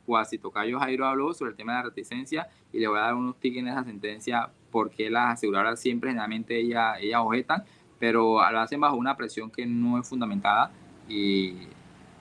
cuasi 0.05 0.37
Tocayo 0.37 0.79
Jairo 0.79 1.05
habló 1.05 1.33
sobre 1.33 1.51
el 1.51 1.57
tema 1.57 1.73
de 1.73 1.79
la 1.79 1.83
reticencia 1.85 2.47
y 2.71 2.79
le 2.79 2.87
voy 2.87 2.99
a 2.99 3.03
dar 3.03 3.15
unos 3.15 3.37
tics 3.39 3.57
en 3.57 3.67
esa 3.67 3.83
sentencia 3.83 4.49
porque 4.71 5.09
las 5.09 5.33
aseguradoras 5.33 5.79
siempre 5.79 6.09
generalmente 6.09 6.57
ellas 6.57 6.97
ella 6.99 7.21
objetan, 7.21 7.63
pero 7.99 8.39
lo 8.51 8.59
hacen 8.59 8.79
bajo 8.79 8.95
una 8.95 9.15
presión 9.15 9.51
que 9.51 9.65
no 9.65 9.99
es 9.99 10.07
fundamentada 10.07 10.71
y 11.07 11.67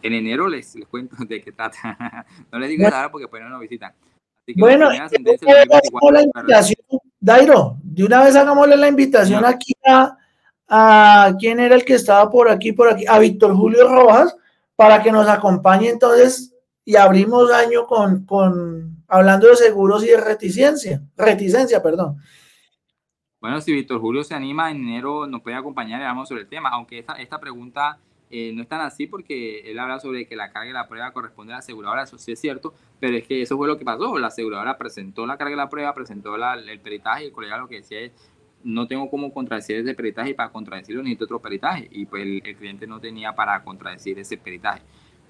en 0.03 0.13
enero 0.13 0.49
les, 0.49 0.75
les 0.75 0.89
cuento 0.89 1.17
de 1.25 1.41
qué 1.41 1.53
trata. 1.53 2.27
no 2.53 2.59
les 2.59 2.69
digo 2.69 2.89
nada 2.89 3.11
porque 3.11 3.25
después 3.25 3.43
no 3.43 3.49
nos 3.49 3.61
visitan. 3.61 3.93
Así 4.43 4.55
que 4.55 4.61
bueno, 4.61 4.91
la 4.91 6.23
invitación, 6.23 6.81
Dairo, 7.19 7.77
de 7.83 8.05
una 8.05 8.25
vez 8.25 8.35
hagámosle 8.37 8.77
la 8.77 8.89
invitación 8.89 9.45
aquí 9.45 9.75
a, 9.87 10.17
a 10.69 11.33
quién 11.39 11.61
era 11.61 11.75
el 11.75 11.85
que 11.85 11.95
estaba 11.95 12.31
por 12.31 12.49
aquí, 12.49 12.73
por 12.73 12.89
aquí, 12.89 13.05
a 13.07 13.19
Víctor 13.19 13.55
Julio 13.55 13.89
Rojas, 13.89 14.35
para 14.77 15.03
que 15.03 15.13
nos 15.13 15.29
acompañe 15.29 15.91
entonces 15.91 16.50
y 16.85 16.97
abrimos 16.97 17.51
año 17.53 17.87
con, 17.87 18.25
con 18.25 19.05
hablando 19.09 19.49
de 19.49 19.57
seguros 19.57 20.05
y 20.05 20.09
de 20.09 20.21
reticencia, 20.21 21.03
reticencia, 21.17 21.83
perdón. 21.83 22.19
Bueno, 23.41 23.61
si 23.61 23.73
Víctor 23.73 24.01
Julio 24.01 24.23
se 24.23 24.35
anima 24.35 24.71
en 24.71 24.79
enero, 24.79 25.27
nos 25.27 25.41
puede 25.41 25.57
acompañar 25.57 26.01
y 26.01 26.05
hablamos 26.05 26.29
sobre 26.29 26.43
el 26.43 26.49
tema, 26.49 26.69
aunque 26.71 26.99
esta, 26.99 27.15
esta 27.15 27.41
pregunta 27.41 27.99
eh, 28.33 28.53
no 28.55 28.63
es 28.63 28.69
tan 28.69 28.81
así 28.81 29.09
porque 29.09 29.61
él 29.71 29.79
habla 29.79 29.99
sobre 29.99 30.27
que 30.27 30.37
la 30.37 30.53
carga 30.53 30.69
de 30.69 30.75
la 30.75 30.87
prueba 30.87 31.13
corresponde 31.13 31.53
a 31.53 31.57
la 31.57 31.59
aseguradora, 31.61 32.05
eso 32.05 32.17
sí 32.17 32.31
es 32.31 32.39
cierto, 32.39 32.75
pero 33.01 33.17
es 33.17 33.27
que 33.27 33.43
eso 33.43 33.57
fue 33.57 33.67
lo 33.67 33.77
que 33.77 33.85
pasó, 33.85 34.17
la 34.19 34.29
aseguradora 34.29 34.79
presentó 34.79 35.27
la 35.27 35.37
carga 35.37 35.51
de 35.51 35.57
la 35.57 35.69
prueba, 35.69 35.95
presentó 35.95 36.37
el 36.37 36.81
peritaje 36.81 37.25
y 37.25 37.27
el 37.27 37.33
colega 37.33 37.57
lo 37.57 37.67
que 37.67 37.77
decía 37.77 38.01
es, 38.01 38.13
no 38.63 38.87
tengo 38.87 39.11
cómo 39.11 39.33
contradecir 39.33 39.77
ese 39.77 39.95
peritaje 39.95 40.31
y 40.31 40.35
para 40.35 40.51
contradecirlo 40.51 41.03
necesito 41.03 41.25
otro 41.25 41.41
peritaje 41.41 41.89
y 41.91 42.07
pues 42.07 42.23
el, 42.23 42.43
cliente 42.57 42.87
no 42.87 43.01
tenía 43.01 43.35
para 43.35 43.65
contradecir 43.65 44.19
ese 44.19 44.37
peritaje. 44.37 44.83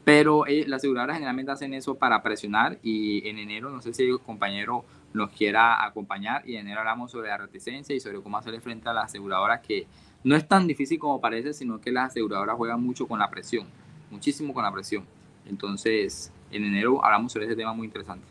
Pero 0.05 0.47
eh, 0.47 0.65
las 0.67 0.79
aseguradoras 0.79 1.17
generalmente 1.17 1.53
hacen 1.53 1.75
eso 1.75 1.95
para 1.95 2.23
presionar 2.23 2.79
y 2.83 3.29
en 3.29 3.39
enero, 3.39 3.71
no 3.71 3.83
sé 3.83 3.93
si 3.93 4.05
el 4.05 4.21
compañero 4.21 4.85
nos 5.13 5.31
quiera 5.31 5.85
acompañar 5.85 6.49
y 6.49 6.55
en 6.55 6.67
enero 6.67 6.81
hablamos 6.81 7.11
sobre 7.11 7.29
la 7.29 7.37
reticencia 7.37 7.95
y 7.95 8.01
sobre 8.01 8.21
cómo 8.21 8.39
hacerle 8.39 8.61
frente 8.61 8.89
a 8.89 8.93
las 8.93 9.07
aseguradoras 9.07 9.61
que 9.61 9.87
no 10.23 10.37
es 10.37 10.47
tan 10.47 10.67
difícil 10.67 10.99
como 10.99 11.21
parece, 11.21 11.53
sino 11.53 11.81
que 11.81 11.91
las 11.91 12.11
aseguradoras 12.11 12.57
juegan 12.57 12.83
mucho 12.83 13.07
con 13.07 13.19
la 13.19 13.31
presión, 13.31 13.67
muchísimo 14.11 14.55
con 14.55 14.63
la 14.65 14.73
presión. 14.73 15.05
Entonces, 15.47 16.33
en 16.51 16.65
enero 16.65 17.05
hablamos 17.05 17.33
sobre 17.33 17.47
ese 17.47 17.57
tema 17.57 17.73
muy 17.73 17.87
interesante. 17.87 18.27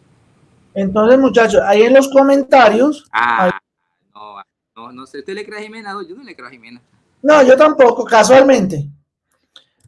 Entonces, 0.73 1.19
muchachos, 1.19 1.61
ahí 1.65 1.81
en 1.81 1.93
los 1.93 2.09
comentarios. 2.09 3.07
Ah, 3.11 3.59
no, 4.13 4.35
no, 4.75 4.91
no 4.91 5.05
sé, 5.05 5.19
¿usted 5.19 5.33
le 5.33 5.45
cree 5.45 5.59
a 5.59 5.63
Jimena? 5.63 5.95
yo 6.07 6.15
no 6.15 6.23
le 6.23 6.35
creo 6.35 6.47
a 6.47 6.51
Jimena. 6.51 6.81
No, 7.21 7.43
yo 7.43 7.57
tampoco, 7.57 8.05
casualmente. 8.05 8.87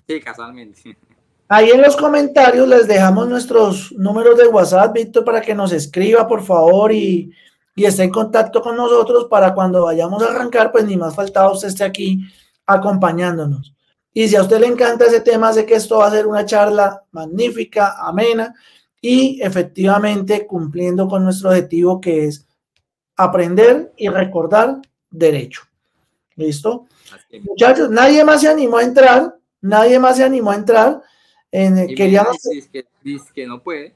Sí, 0.07 0.19
casualmente. 0.19 0.97
Ahí 1.53 1.69
en 1.69 1.81
los 1.81 1.97
comentarios 1.97 2.65
les 2.65 2.87
dejamos 2.87 3.27
nuestros 3.27 3.91
números 3.91 4.37
de 4.37 4.47
WhatsApp, 4.47 4.93
Víctor, 4.93 5.25
para 5.25 5.41
que 5.41 5.53
nos 5.53 5.73
escriba, 5.73 6.25
por 6.25 6.41
favor, 6.45 6.93
y, 6.93 7.29
y 7.75 7.83
esté 7.83 8.03
en 8.03 8.09
contacto 8.09 8.61
con 8.61 8.77
nosotros 8.77 9.27
para 9.29 9.53
cuando 9.53 9.83
vayamos 9.83 10.23
a 10.23 10.27
arrancar, 10.27 10.71
pues 10.71 10.85
ni 10.85 10.95
más 10.95 11.13
faltaba 11.13 11.51
usted 11.51 11.67
esté 11.67 11.83
aquí 11.83 12.21
acompañándonos. 12.65 13.73
Y 14.13 14.29
si 14.29 14.37
a 14.37 14.43
usted 14.43 14.61
le 14.61 14.67
encanta 14.67 15.07
ese 15.07 15.19
tema, 15.19 15.51
sé 15.51 15.65
que 15.65 15.75
esto 15.75 15.97
va 15.97 16.07
a 16.07 16.11
ser 16.11 16.25
una 16.25 16.45
charla 16.45 17.03
magnífica, 17.11 17.97
amena 17.99 18.55
y 19.01 19.41
efectivamente 19.41 20.47
cumpliendo 20.47 21.05
con 21.09 21.25
nuestro 21.25 21.49
objetivo 21.49 21.99
que 21.99 22.27
es 22.27 22.47
aprender 23.17 23.91
y 23.97 24.07
recordar 24.07 24.77
derecho. 25.09 25.63
¿Listo? 26.37 26.85
Muchachos, 27.43 27.89
nadie 27.89 28.23
más 28.23 28.39
se 28.39 28.47
animó 28.47 28.77
a 28.77 28.83
entrar, 28.83 29.35
nadie 29.59 29.99
más 29.99 30.15
se 30.15 30.23
animó 30.23 30.51
a 30.51 30.55
entrar. 30.55 31.01
En, 31.51 31.95
queríamos... 31.95 32.37
que, 32.71 32.85
dice 33.03 33.31
que 33.33 33.45
no 33.45 33.61
puede, 33.61 33.93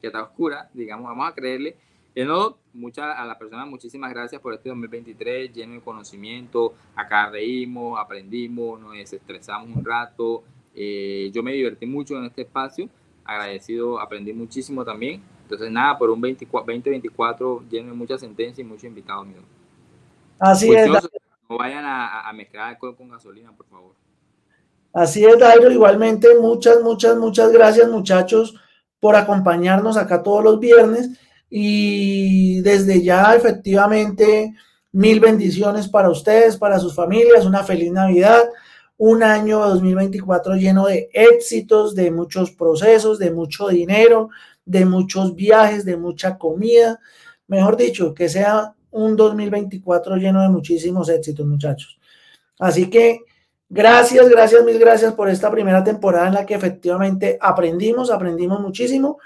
que 0.00 0.06
está 0.06 0.22
oscura, 0.22 0.70
digamos, 0.72 1.08
vamos 1.08 1.28
a 1.28 1.34
creerle. 1.34 1.76
Y 2.14 2.24
no, 2.24 2.58
mucha, 2.74 3.12
a 3.12 3.24
la 3.24 3.38
persona 3.38 3.64
muchísimas 3.64 4.12
gracias 4.12 4.40
por 4.40 4.52
este 4.52 4.68
2023 4.68 5.52
lleno 5.52 5.74
de 5.74 5.80
conocimiento. 5.80 6.74
Acá 6.94 7.30
reímos, 7.30 7.98
aprendimos, 7.98 8.78
nos 8.80 8.94
estresamos 9.12 9.74
un 9.74 9.84
rato. 9.84 10.44
Eh, 10.74 11.30
yo 11.32 11.42
me 11.42 11.52
divertí 11.52 11.86
mucho 11.86 12.18
en 12.18 12.24
este 12.26 12.42
espacio. 12.42 12.88
Agradecido, 13.24 13.98
aprendí 13.98 14.32
muchísimo 14.32 14.84
también. 14.84 15.22
Entonces, 15.42 15.70
nada, 15.70 15.96
por 15.98 16.10
un 16.10 16.20
2024 16.20 17.64
lleno 17.70 17.88
de 17.90 17.96
muchas 17.96 18.20
sentencias 18.20 18.58
y 18.58 18.64
muchos 18.64 18.84
invitados. 18.84 19.26
míos. 19.26 19.44
Así 20.38 20.70
es. 20.72 20.90
No 21.48 21.58
vayan 21.58 21.84
a, 21.84 22.28
a 22.28 22.32
mezclar 22.32 22.70
alcohol 22.70 22.96
con 22.96 23.08
gasolina, 23.08 23.52
por 23.52 23.66
favor. 23.66 24.01
Así 24.92 25.24
es, 25.24 25.38
Dairo. 25.38 25.70
Igualmente, 25.70 26.28
muchas, 26.40 26.82
muchas, 26.82 27.16
muchas 27.16 27.52
gracias, 27.52 27.88
muchachos, 27.88 28.54
por 29.00 29.16
acompañarnos 29.16 29.96
acá 29.96 30.22
todos 30.22 30.44
los 30.44 30.60
viernes. 30.60 31.10
Y 31.48 32.60
desde 32.60 33.02
ya, 33.02 33.34
efectivamente, 33.34 34.54
mil 34.92 35.20
bendiciones 35.20 35.88
para 35.88 36.10
ustedes, 36.10 36.56
para 36.56 36.78
sus 36.78 36.94
familias, 36.94 37.46
una 37.46 37.64
feliz 37.64 37.90
Navidad, 37.92 38.44
un 38.98 39.22
año 39.22 39.58
2024 39.60 40.54
lleno 40.56 40.86
de 40.86 41.10
éxitos, 41.12 41.94
de 41.94 42.10
muchos 42.10 42.52
procesos, 42.52 43.18
de 43.18 43.30
mucho 43.30 43.68
dinero, 43.68 44.28
de 44.64 44.84
muchos 44.84 45.34
viajes, 45.34 45.84
de 45.84 45.96
mucha 45.96 46.38
comida. 46.38 47.00
Mejor 47.48 47.76
dicho, 47.76 48.14
que 48.14 48.28
sea 48.28 48.74
un 48.90 49.16
2024 49.16 50.16
lleno 50.16 50.42
de 50.42 50.48
muchísimos 50.50 51.08
éxitos, 51.08 51.46
muchachos. 51.46 51.98
Así 52.58 52.88
que 52.90 53.20
Gracias, 53.74 54.28
gracias, 54.28 54.62
mil 54.66 54.78
gracias 54.78 55.14
por 55.14 55.30
esta 55.30 55.50
primera 55.50 55.82
temporada 55.82 56.28
en 56.28 56.34
la 56.34 56.44
que 56.44 56.52
efectivamente 56.52 57.38
aprendimos, 57.40 58.10
aprendimos 58.10 58.60
muchísimo 58.60 59.18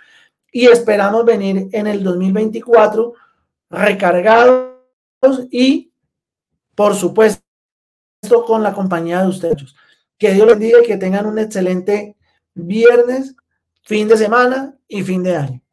y 0.53 0.67
esperamos 0.67 1.25
venir 1.25 1.69
en 1.73 1.89
el 1.89 2.05
2024 2.05 3.13
recargados 3.71 4.71
y, 5.51 5.91
por 6.77 6.95
supuesto, 6.95 7.43
con 8.47 8.63
la 8.63 8.73
compañía 8.73 9.23
de 9.23 9.29
ustedes. 9.31 9.75
Que 10.17 10.33
Dios 10.33 10.47
les 10.47 10.61
diga 10.61 10.79
que 10.87 10.97
tengan 10.97 11.27
un 11.27 11.41
excelente 11.41 12.15
viernes, 12.55 13.35
fin 13.83 14.07
de 14.07 14.17
semana 14.17 14.77
y 14.87 15.03
fin 15.03 15.25
de 15.25 15.37
año. 15.37 15.66